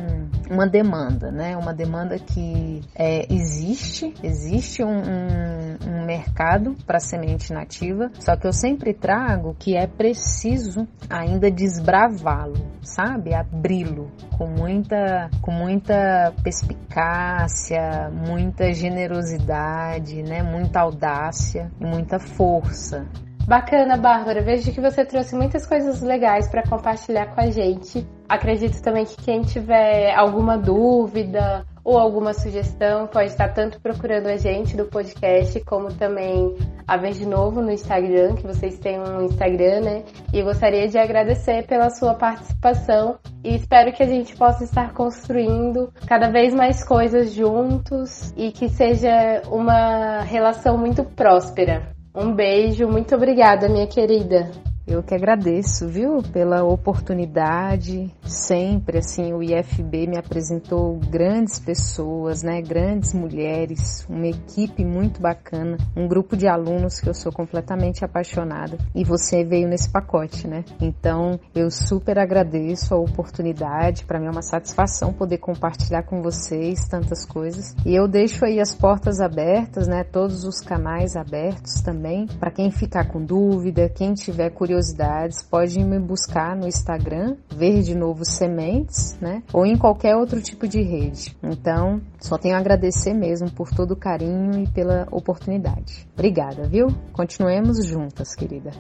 uma 0.51 0.67
demanda, 0.67 1.31
né, 1.31 1.57
uma 1.57 1.75
demanda 1.75 2.19
que 2.19 2.81
é, 2.95 3.27
existe, 3.33 4.15
existe 4.23 4.83
um, 4.83 4.99
um, 4.99 5.89
um 5.89 6.07
mercado 6.07 6.77
para 6.87 7.01
semente 7.01 7.53
nativa, 7.53 8.11
só 8.21 8.37
que 8.37 8.47
eu 8.47 8.53
sempre 8.53 8.95
trago 8.95 9.55
que 9.59 9.77
é 9.77 9.87
preciso 9.87 10.87
ainda 11.11 11.51
desbravá-lo 11.51 12.62
sabe? 12.81 13.35
Abri-lo 13.35 14.11
com 14.37 14.47
muita, 14.47 15.31
com 15.41 15.51
muita 15.51 16.33
perspicácia, 16.43 18.11
muita 18.11 18.73
generosidade, 18.73 20.23
né? 20.23 20.43
Muita 20.43 20.81
audácia 20.81 21.71
e 21.81 21.85
muita 21.85 22.19
força. 22.19 23.07
Bacana, 23.47 23.97
Bárbara. 23.97 24.41
Vejo 24.41 24.73
que 24.73 24.81
você 24.81 25.05
trouxe 25.05 25.35
muitas 25.35 25.67
coisas 25.67 26.01
legais 26.01 26.49
para 26.49 26.63
compartilhar 26.63 27.35
com 27.35 27.41
a 27.41 27.51
gente. 27.51 28.07
Acredito 28.29 28.81
também 28.81 29.05
que 29.05 29.17
quem 29.17 29.43
tiver 29.43 30.15
alguma 30.15 30.57
dúvida 30.57 31.67
ou 31.85 31.99
alguma 31.99 32.33
sugestão 32.33 33.07
pode 33.07 33.31
estar 33.31 33.49
tanto 33.49 33.81
procurando 33.81 34.29
a 34.29 34.37
gente 34.37 34.77
do 34.77 34.85
podcast, 34.87 35.59
como 35.65 35.93
também 35.93 36.57
a 36.87 36.97
ver 36.97 37.13
de 37.13 37.27
novo 37.27 37.61
no 37.61 37.71
Instagram, 37.71 38.35
que 38.35 38.47
vocês 38.47 38.79
têm 38.79 39.01
um 39.01 39.23
Instagram, 39.25 39.81
né? 39.81 40.05
E 40.33 40.43
gostaria 40.43 40.89
de 40.89 40.99
agradecer 40.99 41.67
pela 41.67 41.91
sua 41.91 42.15
participação 42.15 43.19
e 43.45 43.55
espero 43.55 43.93
que 43.93 44.03
a 44.03 44.07
gente 44.07 44.37
possa 44.37 44.65
estar 44.65 44.93
construindo 44.93 45.93
cada 46.07 46.31
vez 46.31 46.55
mais 46.55 46.85
coisas 46.85 47.33
juntos 47.33 48.33
e 48.37 48.53
que 48.53 48.69
seja 48.69 49.43
uma 49.51 50.21
relação 50.21 50.79
muito 50.79 51.05
próspera. 51.05 51.93
Um 52.15 52.35
beijo, 52.35 52.87
muito 52.87 53.15
obrigada, 53.15 53.69
minha 53.69 53.87
querida. 53.87 54.51
Eu 54.85 55.01
que 55.01 55.15
agradeço, 55.15 55.87
viu, 55.87 56.23
pela 56.33 56.65
oportunidade. 56.65 58.13
Sempre, 58.25 58.99
assim, 58.99 59.33
o 59.33 59.41
IFB 59.41 60.09
me 60.09 60.19
apresentou 60.19 60.99
grandes 61.09 61.61
pessoas, 61.61 62.43
né, 62.43 62.61
grandes 62.61 63.15
mulheres, 63.15 64.05
uma 64.09 64.27
equipe 64.27 64.85
muito 64.85 65.21
bacana, 65.21 65.77
um 65.97 66.09
grupo 66.09 66.37
de 66.37 66.49
alunos 66.49 66.99
que 66.99 67.09
eu 67.09 67.15
sou 67.15 67.31
completamente 67.31 68.05
apaixonada. 68.05 68.77
E 68.93 69.05
você 69.05 69.45
veio 69.45 69.69
nesse 69.69 69.89
pacote, 69.89 70.49
né? 70.49 70.65
Então, 70.81 71.39
eu 71.55 71.71
super 71.71 72.19
agradeço 72.19 72.93
a 72.93 72.99
oportunidade. 72.99 74.05
Para 74.05 74.19
mim 74.19 74.27
é 74.27 74.31
uma 74.31 74.43
satisfação 74.43 75.13
poder 75.13 75.39
compartilhar 75.39 76.03
com 76.03 76.21
vocês 76.21 76.89
tantas 76.89 77.25
coisas. 77.25 77.77
E 77.87 77.95
eu 77.95 78.09
deixo 78.09 78.45
aí 78.45 78.59
as 78.59 78.75
portas 78.75 79.21
abertas, 79.21 79.87
né, 79.87 80.03
todos 80.03 80.45
os 80.45 80.61
canais 80.61 81.15
abertos 81.15 81.81
também, 81.83 82.27
para 82.27 82.51
quem 82.51 82.71
ficar 82.73 83.07
com 83.07 83.25
dúvida, 83.25 83.89
quem 83.89 84.13
tiver 84.15 84.51
curiosidade 84.51 84.72
curiosidades, 84.73 85.43
pode 85.43 85.79
me 85.85 85.99
buscar 85.99 86.57
no 86.57 86.67
Instagram, 86.67 87.37
ver 87.55 87.83
de 87.83 87.95
novo 87.95 88.25
sementes, 88.25 89.19
né? 89.21 89.43
Ou 89.53 89.67
em 89.67 89.77
qualquer 89.77 90.17
outro 90.17 90.41
tipo 90.41 90.67
de 90.67 90.81
rede. 90.81 91.37
Então, 91.43 92.01
só 92.19 92.39
tenho 92.39 92.57
a 92.57 92.59
agradecer 92.59 93.13
mesmo 93.13 93.51
por 93.51 93.71
todo 93.71 93.93
o 93.93 93.97
carinho 93.97 94.63
e 94.63 94.67
pela 94.67 95.07
oportunidade. 95.11 96.09
Obrigada, 96.15 96.67
viu? 96.67 96.87
Continuemos 97.13 97.85
juntas, 97.85 98.35
querida. 98.35 98.71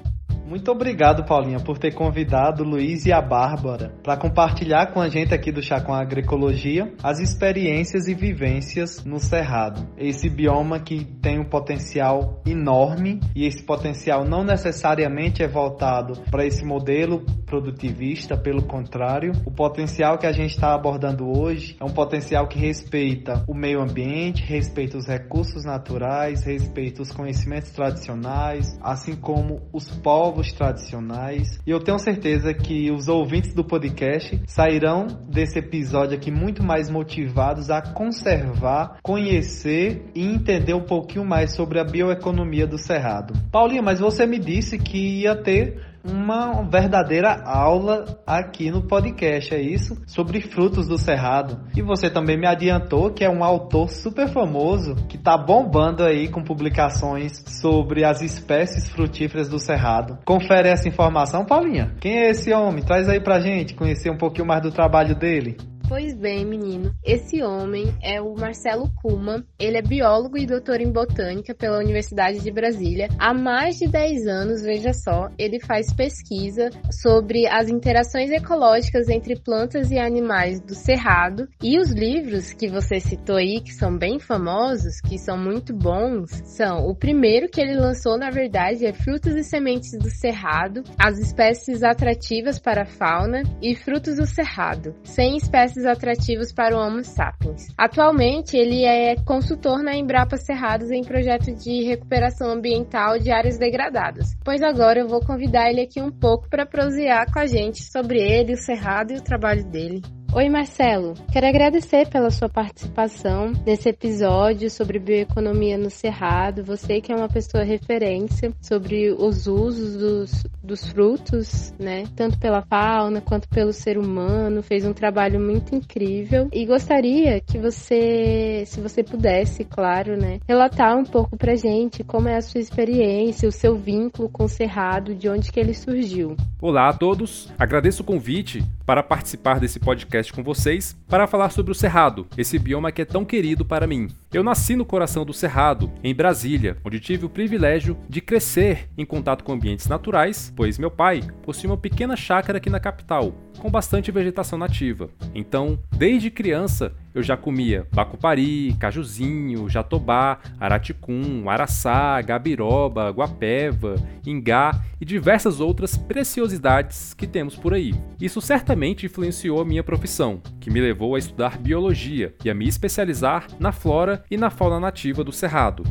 Muito 0.44 0.70
obrigado, 0.70 1.24
Paulinha, 1.24 1.60
por 1.60 1.78
ter 1.78 1.94
convidado 1.94 2.62
o 2.62 2.66
Luiz 2.66 3.06
e 3.06 3.12
a 3.12 3.22
Bárbara 3.22 3.94
para 4.02 4.16
compartilhar 4.16 4.92
com 4.92 5.00
a 5.00 5.08
gente 5.08 5.32
aqui 5.32 5.52
do 5.52 5.62
Chá 5.62 5.80
com 5.80 5.94
Agroecologia 5.94 6.92
as 7.02 7.20
experiências 7.20 8.08
e 8.08 8.14
vivências 8.14 9.04
no 9.04 9.18
Cerrado. 9.18 9.86
Esse 9.96 10.28
bioma 10.28 10.80
que 10.80 11.04
tem 11.04 11.38
um 11.38 11.44
potencial 11.44 12.42
enorme 12.44 13.20
e 13.34 13.46
esse 13.46 13.62
potencial 13.62 14.24
não 14.24 14.42
necessariamente 14.44 15.42
é 15.42 15.48
voltado 15.48 16.20
para 16.30 16.44
esse 16.44 16.64
modelo 16.64 17.24
produtivista, 17.46 18.36
pelo 18.36 18.62
contrário, 18.62 19.32
o 19.46 19.50
potencial 19.50 20.18
que 20.18 20.26
a 20.26 20.32
gente 20.32 20.50
está 20.50 20.74
abordando 20.74 21.26
hoje 21.38 21.76
é 21.80 21.84
um 21.84 21.92
potencial 21.92 22.48
que 22.48 22.58
respeita 22.58 23.44
o 23.46 23.54
meio 23.54 23.80
ambiente, 23.80 24.42
respeita 24.42 24.98
os 24.98 25.06
recursos 25.06 25.64
naturais, 25.64 26.44
respeita 26.44 27.02
os 27.02 27.12
conhecimentos 27.12 27.70
tradicionais, 27.70 28.78
assim 28.82 29.14
como 29.14 29.60
os 29.72 29.90
povos 29.90 30.31
povos 30.32 30.50
tradicionais. 30.52 31.60
E 31.66 31.70
eu 31.70 31.78
tenho 31.78 31.98
certeza 31.98 32.54
que 32.54 32.90
os 32.90 33.06
ouvintes 33.06 33.52
do 33.52 33.62
podcast 33.62 34.40
sairão 34.46 35.06
desse 35.28 35.58
episódio 35.58 36.16
aqui 36.16 36.30
muito 36.30 36.62
mais 36.62 36.88
motivados 36.88 37.70
a 37.70 37.82
conservar, 37.82 38.98
conhecer 39.02 40.10
e 40.14 40.24
entender 40.24 40.72
um 40.72 40.84
pouquinho 40.84 41.24
mais 41.24 41.54
sobre 41.54 41.78
a 41.78 41.84
bioeconomia 41.84 42.66
do 42.66 42.78
Cerrado. 42.78 43.34
Paulinha, 43.50 43.82
mas 43.82 44.00
você 44.00 44.26
me 44.26 44.38
disse 44.38 44.78
que 44.78 45.20
ia 45.20 45.36
ter 45.36 45.91
uma 46.04 46.62
verdadeira 46.62 47.42
aula 47.44 48.20
aqui 48.26 48.70
no 48.70 48.82
podcast, 48.82 49.54
é 49.54 49.60
isso? 49.60 49.96
Sobre 50.06 50.40
frutos 50.40 50.88
do 50.88 50.98
cerrado. 50.98 51.60
E 51.76 51.82
você 51.82 52.10
também 52.10 52.36
me 52.36 52.46
adiantou 52.46 53.12
que 53.12 53.24
é 53.24 53.30
um 53.30 53.44
autor 53.44 53.88
super 53.88 54.28
famoso 54.28 54.94
que 55.08 55.18
tá 55.18 55.36
bombando 55.36 56.04
aí 56.04 56.28
com 56.28 56.42
publicações 56.42 57.42
sobre 57.60 58.04
as 58.04 58.20
espécies 58.20 58.88
frutíferas 58.88 59.48
do 59.48 59.58
cerrado. 59.58 60.18
Confere 60.24 60.68
essa 60.68 60.88
informação, 60.88 61.44
Paulinha. 61.44 61.94
Quem 62.00 62.18
é 62.18 62.30
esse 62.30 62.52
homem? 62.52 62.84
Traz 62.84 63.08
aí 63.08 63.20
pra 63.20 63.40
gente 63.40 63.74
conhecer 63.74 64.10
um 64.10 64.18
pouquinho 64.18 64.46
mais 64.46 64.62
do 64.62 64.72
trabalho 64.72 65.14
dele. 65.14 65.56
Pois 65.92 66.14
bem, 66.14 66.46
menino. 66.46 66.90
Esse 67.04 67.42
homem 67.42 67.94
é 68.02 68.18
o 68.18 68.34
Marcelo 68.34 68.90
Kuma. 69.02 69.44
Ele 69.58 69.76
é 69.76 69.82
biólogo 69.82 70.38
e 70.38 70.46
doutor 70.46 70.80
em 70.80 70.90
botânica 70.90 71.54
pela 71.54 71.76
Universidade 71.76 72.40
de 72.40 72.50
Brasília. 72.50 73.10
Há 73.18 73.34
mais 73.34 73.76
de 73.76 73.86
10 73.86 74.26
anos, 74.26 74.62
veja 74.62 74.94
só, 74.94 75.28
ele 75.36 75.60
faz 75.60 75.92
pesquisa 75.92 76.70
sobre 76.90 77.46
as 77.46 77.68
interações 77.68 78.30
ecológicas 78.30 79.10
entre 79.10 79.38
plantas 79.38 79.90
e 79.90 79.98
animais 79.98 80.62
do 80.62 80.74
cerrado. 80.74 81.46
E 81.62 81.78
os 81.78 81.90
livros 81.90 82.54
que 82.54 82.68
você 82.68 82.98
citou 82.98 83.36
aí, 83.36 83.60
que 83.60 83.74
são 83.74 83.94
bem 83.94 84.18
famosos, 84.18 84.98
que 84.98 85.18
são 85.18 85.36
muito 85.36 85.74
bons, 85.74 86.30
são 86.46 86.86
o 86.86 86.96
primeiro 86.96 87.50
que 87.50 87.60
ele 87.60 87.74
lançou, 87.74 88.16
na 88.16 88.30
verdade, 88.30 88.86
é 88.86 88.94
Frutos 88.94 89.34
e 89.34 89.44
Sementes 89.44 89.92
do 89.98 90.08
Cerrado, 90.08 90.84
as 90.98 91.18
espécies 91.18 91.82
atrativas 91.82 92.58
para 92.58 92.84
a 92.84 92.86
fauna 92.86 93.42
e 93.60 93.76
Frutos 93.76 94.16
do 94.16 94.24
Cerrado, 94.24 94.94
100 95.04 95.36
espécies 95.36 95.81
atrativos 95.84 96.52
para 96.52 96.76
o 96.76 96.80
Homo 96.80 97.04
sapiens. 97.04 97.66
Atualmente, 97.76 98.56
ele 98.56 98.84
é 98.84 99.16
consultor 99.24 99.82
na 99.82 99.94
Embrapa 99.94 100.36
Cerrados 100.36 100.90
em 100.90 101.02
projeto 101.02 101.52
de 101.54 101.82
recuperação 101.84 102.50
ambiental 102.50 103.18
de 103.18 103.30
áreas 103.30 103.58
degradadas. 103.58 104.34
Pois 104.44 104.62
agora 104.62 105.00
eu 105.00 105.08
vou 105.08 105.20
convidar 105.20 105.70
ele 105.70 105.82
aqui 105.82 106.00
um 106.00 106.10
pouco 106.10 106.48
para 106.48 106.66
prosear 106.66 107.32
com 107.32 107.38
a 107.38 107.46
gente 107.46 107.82
sobre 107.82 108.18
ele, 108.20 108.54
o 108.54 108.56
Cerrado 108.56 109.12
e 109.12 109.16
o 109.16 109.22
trabalho 109.22 109.64
dele. 109.64 110.02
Oi, 110.34 110.48
Marcelo. 110.48 111.12
Quero 111.30 111.46
agradecer 111.46 112.08
pela 112.08 112.30
sua 112.30 112.48
participação 112.48 113.52
nesse 113.66 113.90
episódio 113.90 114.70
sobre 114.70 114.98
bioeconomia 114.98 115.76
no 115.76 115.90
Cerrado. 115.90 116.64
Você 116.64 117.02
que 117.02 117.12
é 117.12 117.14
uma 117.14 117.28
pessoa 117.28 117.62
referência 117.62 118.50
sobre 118.58 119.12
os 119.12 119.46
usos 119.46 119.94
dos, 119.94 120.46
dos 120.64 120.86
frutos, 120.90 121.74
né? 121.78 122.04
Tanto 122.16 122.38
pela 122.38 122.62
fauna 122.62 123.20
quanto 123.20 123.46
pelo 123.46 123.74
ser 123.74 123.98
humano. 123.98 124.62
Fez 124.62 124.86
um 124.86 124.94
trabalho 124.94 125.38
muito 125.38 125.74
incrível. 125.74 126.48
E 126.50 126.64
gostaria 126.64 127.38
que 127.38 127.58
você, 127.58 128.64
se 128.66 128.80
você 128.80 129.02
pudesse, 129.02 129.66
claro, 129.66 130.16
né? 130.16 130.40
Relatar 130.48 130.96
um 130.96 131.04
pouco 131.04 131.36
pra 131.36 131.56
gente 131.56 132.02
como 132.02 132.26
é 132.26 132.36
a 132.36 132.42
sua 132.42 132.58
experiência, 132.58 133.46
o 133.46 133.52
seu 133.52 133.76
vínculo 133.76 134.30
com 134.30 134.44
o 134.44 134.48
Cerrado, 134.48 135.14
de 135.14 135.28
onde 135.28 135.52
que 135.52 135.60
ele 135.60 135.74
surgiu. 135.74 136.34
Olá 136.58 136.88
a 136.88 136.94
todos. 136.94 137.52
Agradeço 137.58 138.02
o 138.02 138.06
convite 138.06 138.64
para 138.86 139.02
participar 139.02 139.60
desse 139.60 139.78
podcast 139.78 140.21
podcast 140.22 140.32
com 140.32 140.42
vocês 140.42 140.96
para 141.08 141.26
falar 141.26 141.50
sobre 141.50 141.72
o 141.72 141.74
Cerrado, 141.74 142.26
esse 142.38 142.58
bioma 142.58 142.92
que 142.92 143.02
é 143.02 143.04
tão 143.04 143.24
querido 143.24 143.64
para 143.64 143.86
mim. 143.86 144.08
Eu 144.32 144.44
nasci 144.44 144.76
no 144.76 144.84
coração 144.84 145.24
do 145.24 145.32
Cerrado, 145.32 145.90
em 146.02 146.14
Brasília, 146.14 146.76
onde 146.84 147.00
tive 147.00 147.26
o 147.26 147.30
privilégio 147.30 147.96
de 148.08 148.20
crescer 148.20 148.88
em 148.96 149.04
contato 149.04 149.42
com 149.42 149.52
ambientes 149.52 149.88
naturais, 149.88 150.52
pois 150.54 150.78
meu 150.78 150.90
pai 150.90 151.22
possui 151.42 151.68
uma 151.68 151.76
pequena 151.76 152.16
chácara 152.16 152.58
aqui 152.58 152.70
na 152.70 152.80
capital, 152.80 153.34
com 153.58 153.70
bastante 153.70 154.10
vegetação 154.10 154.58
nativa. 154.58 155.10
Então, 155.34 155.78
desde 155.90 156.30
criança, 156.30 156.94
eu 157.14 157.22
já 157.22 157.36
comia 157.36 157.86
bacupari, 157.92 158.76
cajuzinho, 158.78 159.68
jatobá, 159.68 160.38
araticum, 160.58 161.48
araçá, 161.48 162.20
gabiroba, 162.22 163.10
guapeva, 163.10 163.96
ingá 164.26 164.82
e 165.00 165.04
diversas 165.04 165.60
outras 165.60 165.96
preciosidades 165.96 167.14
que 167.14 167.26
temos 167.26 167.56
por 167.56 167.74
aí. 167.74 167.94
Isso 168.20 168.40
certamente 168.40 169.06
influenciou 169.06 169.60
a 169.60 169.64
minha 169.64 169.82
profissão, 169.82 170.40
que 170.60 170.70
me 170.70 170.80
levou 170.80 171.14
a 171.14 171.18
estudar 171.18 171.58
biologia 171.58 172.34
e 172.44 172.50
a 172.50 172.54
me 172.54 172.68
especializar 172.68 173.46
na 173.58 173.72
flora 173.72 174.24
e 174.30 174.36
na 174.36 174.50
fauna 174.50 174.80
nativa 174.80 175.24
do 175.24 175.32
cerrado. 175.32 175.84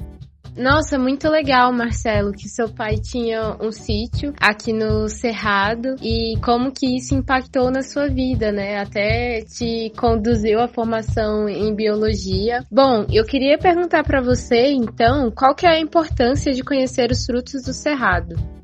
Nossa, 0.55 0.99
muito 0.99 1.29
legal, 1.29 1.71
Marcelo, 1.71 2.31
que 2.31 2.49
seu 2.49 2.69
pai 2.69 2.95
tinha 2.97 3.55
um 3.61 3.71
sítio 3.71 4.33
aqui 4.39 4.73
no 4.73 5.07
Cerrado 5.07 5.95
e 6.01 6.37
como 6.43 6.71
que 6.71 6.97
isso 6.97 7.15
impactou 7.15 7.71
na 7.71 7.81
sua 7.81 8.07
vida, 8.07 8.51
né? 8.51 8.79
Até 8.79 9.41
te 9.41 9.91
conduziu 9.97 10.59
à 10.59 10.67
formação 10.67 11.47
em 11.47 11.73
biologia. 11.73 12.65
Bom, 12.69 13.05
eu 13.11 13.23
queria 13.23 13.57
perguntar 13.57 14.03
para 14.03 14.21
você, 14.21 14.71
então, 14.71 15.31
qual 15.31 15.55
que 15.55 15.65
é 15.65 15.69
a 15.69 15.79
importância 15.79 16.51
de 16.51 16.63
conhecer 16.63 17.11
os 17.11 17.25
frutos 17.25 17.63
do 17.63 17.73
Cerrado? 17.73 18.60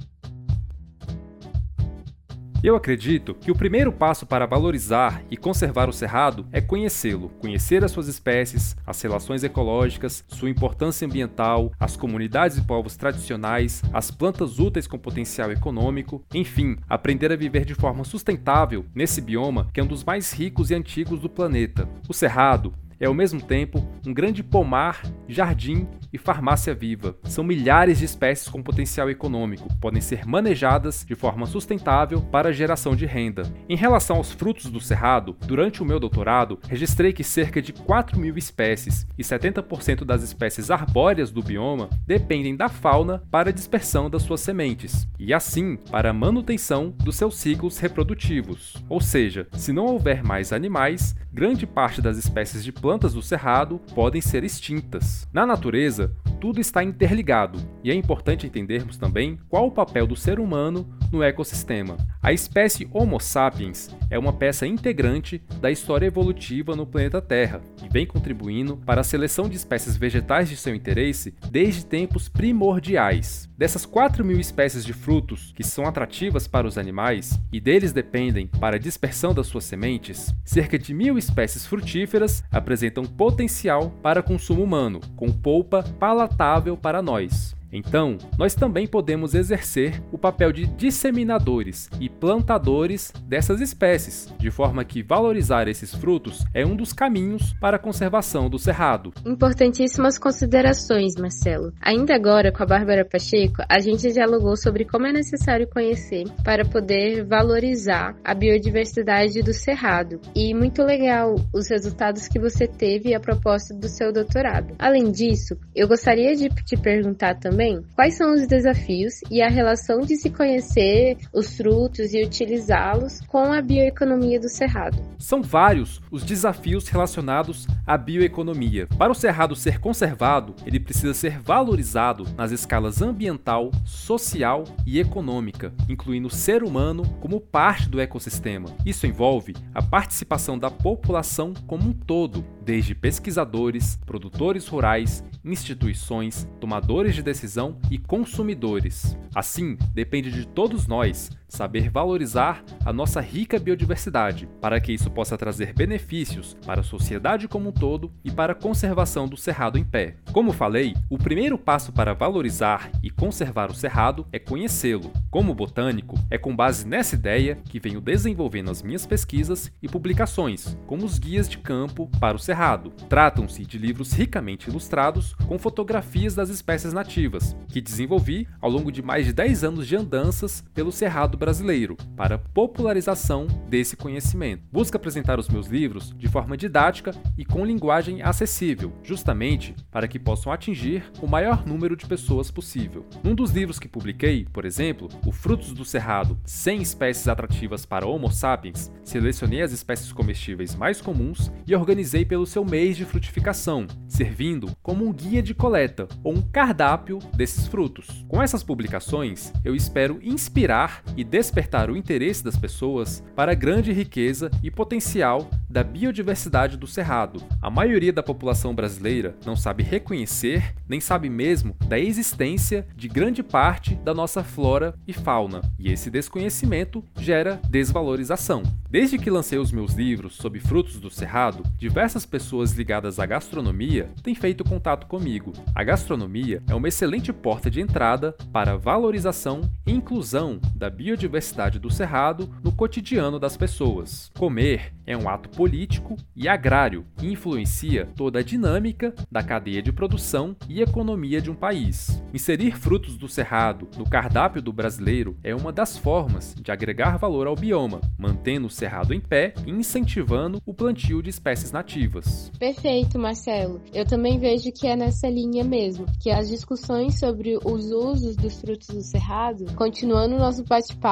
Eu 2.63 2.75
acredito 2.75 3.35
que 3.35 3.51
o 3.51 3.55
primeiro 3.55 3.91
passo 3.91 4.25
para 4.25 4.47
valorizar 4.47 5.21
e 5.29 5.37
conservar 5.37 5.87
o 5.87 5.93
cerrado 5.93 6.47
é 6.51 6.59
conhecê-lo, 6.59 7.29
conhecer 7.39 7.83
as 7.83 7.91
suas 7.91 8.07
espécies, 8.07 8.75
as 8.85 8.99
relações 8.99 9.43
ecológicas, 9.43 10.25
sua 10.27 10.49
importância 10.49 11.05
ambiental, 11.05 11.71
as 11.79 11.95
comunidades 11.95 12.57
e 12.57 12.63
povos 12.63 12.97
tradicionais, 12.97 13.83
as 13.93 14.09
plantas 14.09 14.57
úteis 14.57 14.87
com 14.87 14.97
potencial 14.97 15.51
econômico, 15.51 16.23
enfim, 16.33 16.77
aprender 16.89 17.31
a 17.31 17.35
viver 17.35 17.63
de 17.63 17.75
forma 17.75 18.03
sustentável 18.03 18.85
nesse 18.93 19.21
bioma 19.21 19.67
que 19.71 19.79
é 19.79 19.83
um 19.83 19.87
dos 19.87 20.03
mais 20.03 20.33
ricos 20.33 20.71
e 20.71 20.75
antigos 20.75 21.19
do 21.19 21.29
planeta. 21.29 21.87
O 22.09 22.13
cerrado 22.13 22.73
é 22.99 23.05
ao 23.05 23.13
mesmo 23.13 23.41
tempo 23.41 23.85
um 24.05 24.13
grande 24.13 24.43
pomar, 24.43 25.01
jardim 25.27 25.87
e 26.11 26.17
farmácia 26.17 26.73
viva. 26.73 27.15
São 27.23 27.43
milhares 27.43 27.99
de 27.99 28.05
espécies 28.05 28.47
com 28.47 28.63
potencial 28.63 29.09
econômico, 29.09 29.67
podem 29.79 30.01
ser 30.01 30.25
manejadas 30.25 31.05
de 31.05 31.15
forma 31.15 31.45
sustentável 31.45 32.21
para 32.21 32.53
geração 32.53 32.95
de 32.95 33.05
renda. 33.05 33.43
Em 33.67 33.75
relação 33.75 34.17
aos 34.17 34.31
frutos 34.31 34.69
do 34.69 34.79
cerrado, 34.79 35.35
durante 35.45 35.81
o 35.81 35.85
meu 35.85 35.99
doutorado, 35.99 36.59
registrei 36.67 37.13
que 37.13 37.23
cerca 37.23 37.61
de 37.61 37.73
4 37.73 38.19
mil 38.19 38.37
espécies 38.37 39.05
e 39.17 39.23
70% 39.23 40.03
das 40.03 40.23
espécies 40.23 40.71
arbóreas 40.71 41.31
do 41.31 41.43
bioma 41.43 41.89
dependem 42.05 42.55
da 42.55 42.69
fauna 42.69 43.21
para 43.29 43.49
a 43.49 43.53
dispersão 43.53 44.09
das 44.09 44.23
suas 44.23 44.41
sementes, 44.41 45.07
e 45.19 45.33
assim 45.33 45.75
para 45.75 46.09
a 46.09 46.13
manutenção 46.13 46.93
dos 47.03 47.15
seus 47.15 47.37
ciclos 47.37 47.77
reprodutivos. 47.77 48.75
Ou 48.89 49.01
seja, 49.01 49.47
se 49.53 49.73
não 49.73 49.85
houver 49.85 50.23
mais 50.23 50.53
animais, 50.53 51.15
grande 51.31 51.67
parte 51.67 52.01
das 52.01 52.17
espécies 52.17 52.63
de 52.63 52.71
plantas 52.71 52.86
do 52.95 53.21
cerrado 53.21 53.81
podem 53.93 54.21
ser 54.21 54.45
extintas. 54.45 55.27
Na 55.33 55.45
natureza, 55.45 56.15
tudo 56.39 56.61
está 56.61 56.81
interligado 56.81 57.59
e 57.83 57.91
é 57.91 57.93
importante 57.93 58.47
entendermos 58.47 58.95
também 58.95 59.37
qual 59.49 59.67
o 59.67 59.71
papel 59.71 60.07
do 60.07 60.15
ser 60.15 60.39
humano 60.39 60.87
no 61.11 61.21
ecossistema. 61.21 61.97
A 62.23 62.31
espécie 62.31 62.87
Homo 62.93 63.19
sapiens 63.19 63.93
é 64.09 64.17
uma 64.17 64.31
peça 64.31 64.65
integrante 64.65 65.43
da 65.59 65.69
história 65.69 66.05
evolutiva 66.05 66.77
no 66.77 66.85
planeta 66.85 67.21
Terra 67.21 67.61
e 67.83 67.89
vem 67.89 68.05
contribuindo 68.05 68.77
para 68.77 69.01
a 69.01 69.03
seleção 69.03 69.49
de 69.49 69.57
espécies 69.57 69.97
vegetais 69.97 70.47
de 70.47 70.55
seu 70.55 70.73
interesse 70.73 71.35
desde 71.51 71.85
tempos 71.85 72.29
primordiais. 72.29 73.46
Dessas 73.57 73.87
4 73.87 74.23
mil 74.23 74.39
espécies 74.39 74.85
de 74.85 74.93
frutos 74.93 75.51
que 75.55 75.63
são 75.63 75.87
atrativas 75.87 76.47
para 76.47 76.67
os 76.67 76.77
animais 76.77 77.39
e 77.51 77.59
deles 77.59 77.91
dependem 77.91 78.45
para 78.45 78.75
a 78.75 78.79
dispersão 78.79 79.33
das 79.33 79.47
suas 79.47 79.63
sementes, 79.63 80.31
cerca 80.45 80.77
de 80.77 80.93
mil 80.93 81.17
espécies 81.17 81.65
frutíferas 81.65 82.43
apresentam 82.51 83.03
potencial 83.03 83.89
para 84.03 84.21
consumo 84.21 84.63
humano, 84.63 84.99
com 85.15 85.31
polpa 85.31 85.81
palatável 85.99 86.77
para 86.77 87.01
nós. 87.01 87.56
Então, 87.71 88.17
nós 88.37 88.55
também 88.55 88.87
podemos 88.87 89.33
exercer 89.33 90.01
o 90.11 90.17
papel 90.17 90.51
de 90.51 90.65
disseminadores 90.65 91.89
e 91.99 92.09
plantadores 92.09 93.11
dessas 93.23 93.59
espécies, 93.61 94.33
de 94.37 94.49
forma 94.49 94.85
que 94.85 95.03
valorizar 95.03 95.67
esses 95.67 95.93
frutos 95.93 96.45
é 96.53 96.65
um 96.65 96.75
dos 96.75 96.93
caminhos 96.93 97.53
para 97.59 97.77
a 97.77 97.79
conservação 97.79 98.49
do 98.49 98.57
cerrado. 98.57 99.13
Importantíssimas 99.25 100.17
considerações, 100.17 101.15
Marcelo. 101.15 101.73
Ainda 101.81 102.15
agora, 102.15 102.51
com 102.51 102.63
a 102.63 102.65
Bárbara 102.65 103.03
Pacheco, 103.03 103.61
a 103.67 103.79
gente 103.79 104.11
dialogou 104.11 104.55
sobre 104.55 104.85
como 104.85 105.05
é 105.05 105.11
necessário 105.11 105.67
conhecer 105.67 106.25
para 106.43 106.63
poder 106.63 107.25
valorizar 107.25 108.15
a 108.23 108.33
biodiversidade 108.33 109.41
do 109.41 109.53
cerrado. 109.53 110.21
E 110.35 110.53
muito 110.53 110.83
legal 110.83 111.35
os 111.53 111.69
resultados 111.69 112.27
que 112.27 112.39
você 112.39 112.67
teve 112.67 113.13
a 113.13 113.19
propósito 113.19 113.79
do 113.79 113.89
seu 113.89 114.13
doutorado. 114.13 114.75
Além 114.79 115.11
disso, 115.11 115.57
eu 115.75 115.87
gostaria 115.87 116.35
de 116.35 116.49
te 116.49 116.77
perguntar 116.77 117.35
também 117.35 117.56
também 117.57 117.83
quais 117.95 118.13
são 118.13 118.35
os 118.35 118.45
desafios 118.45 119.21
e 119.31 119.41
a 119.41 119.49
relação 119.49 120.01
de 120.01 120.15
se 120.15 120.29
conhecer 120.29 121.17
os 121.33 121.57
frutos 121.57 122.13
e 122.13 122.23
utilizá-los 122.23 123.19
com 123.21 123.51
a 123.51 123.59
bioeconomia 123.63 124.39
do 124.39 124.47
cerrado. 124.47 125.03
São 125.17 125.41
vários 125.41 125.99
os 126.11 126.23
desafios 126.23 126.87
relacionados 126.87 127.65
à 127.85 127.97
bioeconomia. 127.97 128.85
Para 128.99 129.11
o 129.11 129.15
cerrado 129.15 129.55
ser 129.55 129.79
conservado, 129.79 130.53
ele 130.67 130.79
precisa 130.79 131.15
ser 131.15 131.39
valorizado 131.39 132.27
nas 132.37 132.51
escalas 132.51 133.01
ambiental, 133.01 133.71
social 133.83 134.63
e 134.85 134.99
econômica, 134.99 135.73
incluindo 135.89 136.27
o 136.27 136.31
ser 136.31 136.61
humano 136.61 137.03
como 137.19 137.41
parte 137.41 137.89
do 137.89 137.99
ecossistema. 137.99 138.69
Isso 138.85 139.07
envolve 139.07 139.55
a 139.73 139.81
participação 139.81 140.59
da 140.59 140.69
população 140.69 141.55
como 141.65 141.89
um 141.89 141.93
todo, 141.93 142.45
desde 142.63 142.93
pesquisadores, 142.93 143.97
produtores 144.05 144.67
rurais, 144.67 145.23
instituições, 145.43 146.47
tomadores 146.59 147.15
de 147.15 147.23
decisão 147.23 147.46
decisão 147.47 147.79
e 147.89 147.97
consumidores. 147.97 149.17
Assim, 149.33 149.77
depende 149.93 150.29
de 150.31 150.45
todos 150.45 150.85
nós 150.85 151.31
saber 151.47 151.89
valorizar 151.89 152.63
a 152.85 152.91
nossa 152.91 153.21
rica 153.21 153.59
biodiversidade, 153.59 154.47
para 154.59 154.79
que 154.79 154.91
isso 154.91 155.09
possa 155.09 155.37
trazer 155.37 155.73
benefícios 155.73 156.55
para 156.65 156.81
a 156.81 156.83
sociedade 156.83 157.47
como 157.47 157.69
um 157.69 157.71
todo 157.71 158.11
e 158.23 158.31
para 158.31 158.53
a 158.53 158.55
conservação 158.55 159.27
do 159.27 159.37
cerrado 159.37 159.77
em 159.77 159.83
pé. 159.83 160.15
Como 160.31 160.51
falei, 160.51 160.95
o 161.09 161.17
primeiro 161.17 161.57
passo 161.57 161.91
para 161.91 162.13
valorizar 162.13 162.89
e 163.01 163.09
conservar 163.09 163.71
o 163.71 163.75
cerrado 163.75 164.27
é 164.31 164.39
conhecê-lo. 164.39 165.11
Como 165.29 165.55
botânico, 165.55 166.17
é 166.29 166.37
com 166.37 166.55
base 166.55 166.87
nessa 166.87 167.15
ideia 167.15 167.57
que 167.65 167.79
venho 167.79 168.01
desenvolvendo 168.01 168.71
as 168.71 168.81
minhas 168.81 169.05
pesquisas 169.05 169.71
e 169.81 169.87
publicações, 169.87 170.77
como 170.85 171.05
os 171.05 171.17
guias 171.17 171.47
de 171.47 171.57
campo 171.57 172.09
para 172.19 172.35
o 172.35 172.39
cerrado. 172.39 172.91
Tratam-se 173.09 173.65
de 173.65 173.77
livros 173.77 174.11
ricamente 174.11 174.69
ilustrados 174.69 175.33
com 175.47 175.57
fotografias 175.57 176.35
das 176.35 176.49
espécies 176.49 176.93
nativas, 176.93 177.55
que 177.67 177.81
desenvolvi 177.81 178.47
ao 178.59 178.69
longo 178.69 178.91
de 178.91 179.01
mais 179.01 179.25
de 179.25 179.33
10 179.33 179.63
anos 179.63 179.87
de 179.87 179.95
andanças 179.95 180.63
pelo 180.73 180.91
cerrado 180.91 181.36
brasileiro 181.37 181.95
para 182.15 182.37
popularização 182.37 183.47
desse 183.69 183.95
conhecimento. 183.95 184.63
Busco 184.71 184.97
apresentar 184.97 185.39
os 185.39 185.47
meus 185.47 185.67
livros 185.67 186.13
de 186.17 186.27
forma 186.27 186.57
didática 186.57 187.11
e 187.37 187.45
com 187.45 187.65
linguagem 187.65 188.21
acessível, 188.21 188.91
justamente 189.03 189.75
para 189.91 190.07
que 190.07 190.19
possam 190.19 190.51
atingir 190.51 191.03
o 191.21 191.27
maior 191.27 191.65
número 191.65 191.95
de 191.95 192.05
pessoas 192.05 192.51
possível. 192.51 193.05
Num 193.23 193.35
dos 193.35 193.51
livros 193.51 193.79
que 193.79 193.87
publiquei, 193.87 194.45
por 194.51 194.65
exemplo, 194.65 195.07
O 195.25 195.31
Frutos 195.31 195.71
do 195.71 195.85
Cerrado, 195.85 196.39
100 196.45 196.81
espécies 196.81 197.27
atrativas 197.27 197.85
para 197.85 198.07
Homo 198.07 198.31
sapiens, 198.31 198.91
selecionei 199.03 199.61
as 199.61 199.71
espécies 199.71 200.11
comestíveis 200.11 200.75
mais 200.75 200.99
comuns 201.01 201.51
e 201.65 201.75
organizei 201.75 202.25
pelo 202.25 202.45
seu 202.45 202.65
mês 202.65 202.97
de 202.97 203.05
frutificação, 203.05 203.87
servindo 204.07 204.75
como 204.81 205.05
um 205.05 205.13
guia 205.13 205.41
de 205.41 205.53
coleta 205.53 206.07
ou 206.23 206.33
um 206.33 206.41
cardápio 206.41 207.19
desses 207.35 207.67
frutos. 207.67 208.25
Com 208.27 208.41
essas 208.41 208.63
publicações, 208.63 209.51
eu 209.63 209.75
espero 209.75 210.19
inspirar 210.21 211.03
e 211.15 211.23
despertar 211.27 211.89
o 211.89 211.97
interesse 211.97 212.43
das 212.43 212.57
pessoas 212.57 213.23
para 213.35 213.51
a 213.51 213.55
grande 213.55 213.91
riqueza 213.91 214.49
e 214.63 214.71
potencial 214.71 215.49
da 215.69 215.83
biodiversidade 215.83 216.77
do 216.77 216.87
Cerrado. 216.87 217.43
A 217.61 217.69
maioria 217.69 218.13
da 218.13 218.23
população 218.23 218.73
brasileira 218.73 219.35
não 219.45 219.55
sabe 219.55 219.83
reconhecer, 219.83 220.73
nem 220.87 221.01
sabe 221.01 221.29
mesmo 221.29 221.75
da 221.87 221.99
existência 221.99 222.87
de 222.95 223.07
grande 223.07 223.43
parte 223.43 223.95
da 223.95 224.13
nossa 224.13 224.43
flora 224.43 224.95
e 225.05 225.13
fauna, 225.13 225.61
e 225.77 225.91
esse 225.91 226.09
desconhecimento 226.09 227.03
gera 227.19 227.59
desvalorização. 227.69 228.63
Desde 228.89 229.17
que 229.17 229.29
lancei 229.29 229.59
os 229.59 229.71
meus 229.71 229.93
livros 229.93 230.35
sobre 230.35 230.61
frutos 230.61 230.99
do 230.99 231.09
Cerrado, 231.09 231.63
diversas 231.77 232.25
pessoas 232.25 232.71
ligadas 232.71 233.19
à 233.19 233.25
gastronomia 233.25 234.09
têm 234.23 234.33
feito 234.33 234.63
contato 234.63 235.07
comigo. 235.07 235.51
A 235.75 235.83
gastronomia 235.83 236.63
é 236.69 236.73
uma 236.73 236.87
excelente 236.87 237.33
porta 237.33 237.69
de 237.69 237.81
entrada 237.81 238.31
para 238.53 238.73
a 238.73 238.77
valorização 238.77 239.69
e 239.85 239.91
inclusão 239.91 240.59
da 240.73 240.89
biodiversidade 240.89 241.16
do 241.17 241.89
Cerrado 241.89 242.47
no 242.63 242.71
cotidiano 242.71 243.39
das 243.39 243.57
pessoas. 243.57 244.29
Comer 244.37 244.93
é 245.05 245.17
um 245.17 245.27
ato 245.27 245.49
político 245.49 246.15
e 246.35 246.47
agrário 246.47 247.05
que 247.17 247.25
influencia 247.25 248.07
toda 248.15 248.39
a 248.39 248.43
dinâmica 248.43 249.15
da 249.31 249.41
cadeia 249.41 249.81
de 249.81 249.91
produção 249.91 250.55
e 250.69 250.81
economia 250.81 251.41
de 251.41 251.49
um 251.49 251.55
país. 251.55 252.21
Inserir 252.31 252.77
frutos 252.77 253.17
do 253.17 253.27
cerrado 253.27 253.87
no 253.97 254.07
cardápio 254.07 254.61
do 254.61 254.71
brasileiro 254.71 255.35
é 255.43 255.55
uma 255.55 255.71
das 255.71 255.97
formas 255.97 256.53
de 256.61 256.71
agregar 256.71 257.17
valor 257.17 257.47
ao 257.47 257.55
bioma, 257.55 257.99
mantendo 258.17 258.67
o 258.67 258.69
cerrado 258.69 259.13
em 259.13 259.19
pé 259.19 259.55
e 259.65 259.71
incentivando 259.71 260.61
o 260.65 260.73
plantio 260.73 261.23
de 261.23 261.31
espécies 261.31 261.71
nativas. 261.71 262.51
Perfeito, 262.59 263.17
Marcelo. 263.17 263.81
Eu 263.91 264.05
também 264.05 264.37
vejo 264.37 264.71
que 264.71 264.85
é 264.85 264.95
nessa 264.95 265.27
linha 265.27 265.63
mesmo, 265.63 266.05
que 266.19 266.29
as 266.29 266.47
discussões 266.47 267.17
sobre 267.17 267.57
os 267.63 267.91
usos 267.91 268.35
dos 268.35 268.61
frutos 268.61 268.89
do 268.89 269.01
cerrado, 269.01 269.65
continuando 269.75 270.35
o 270.35 270.39
nosso 270.39 270.63
bate-papo, 270.63 271.06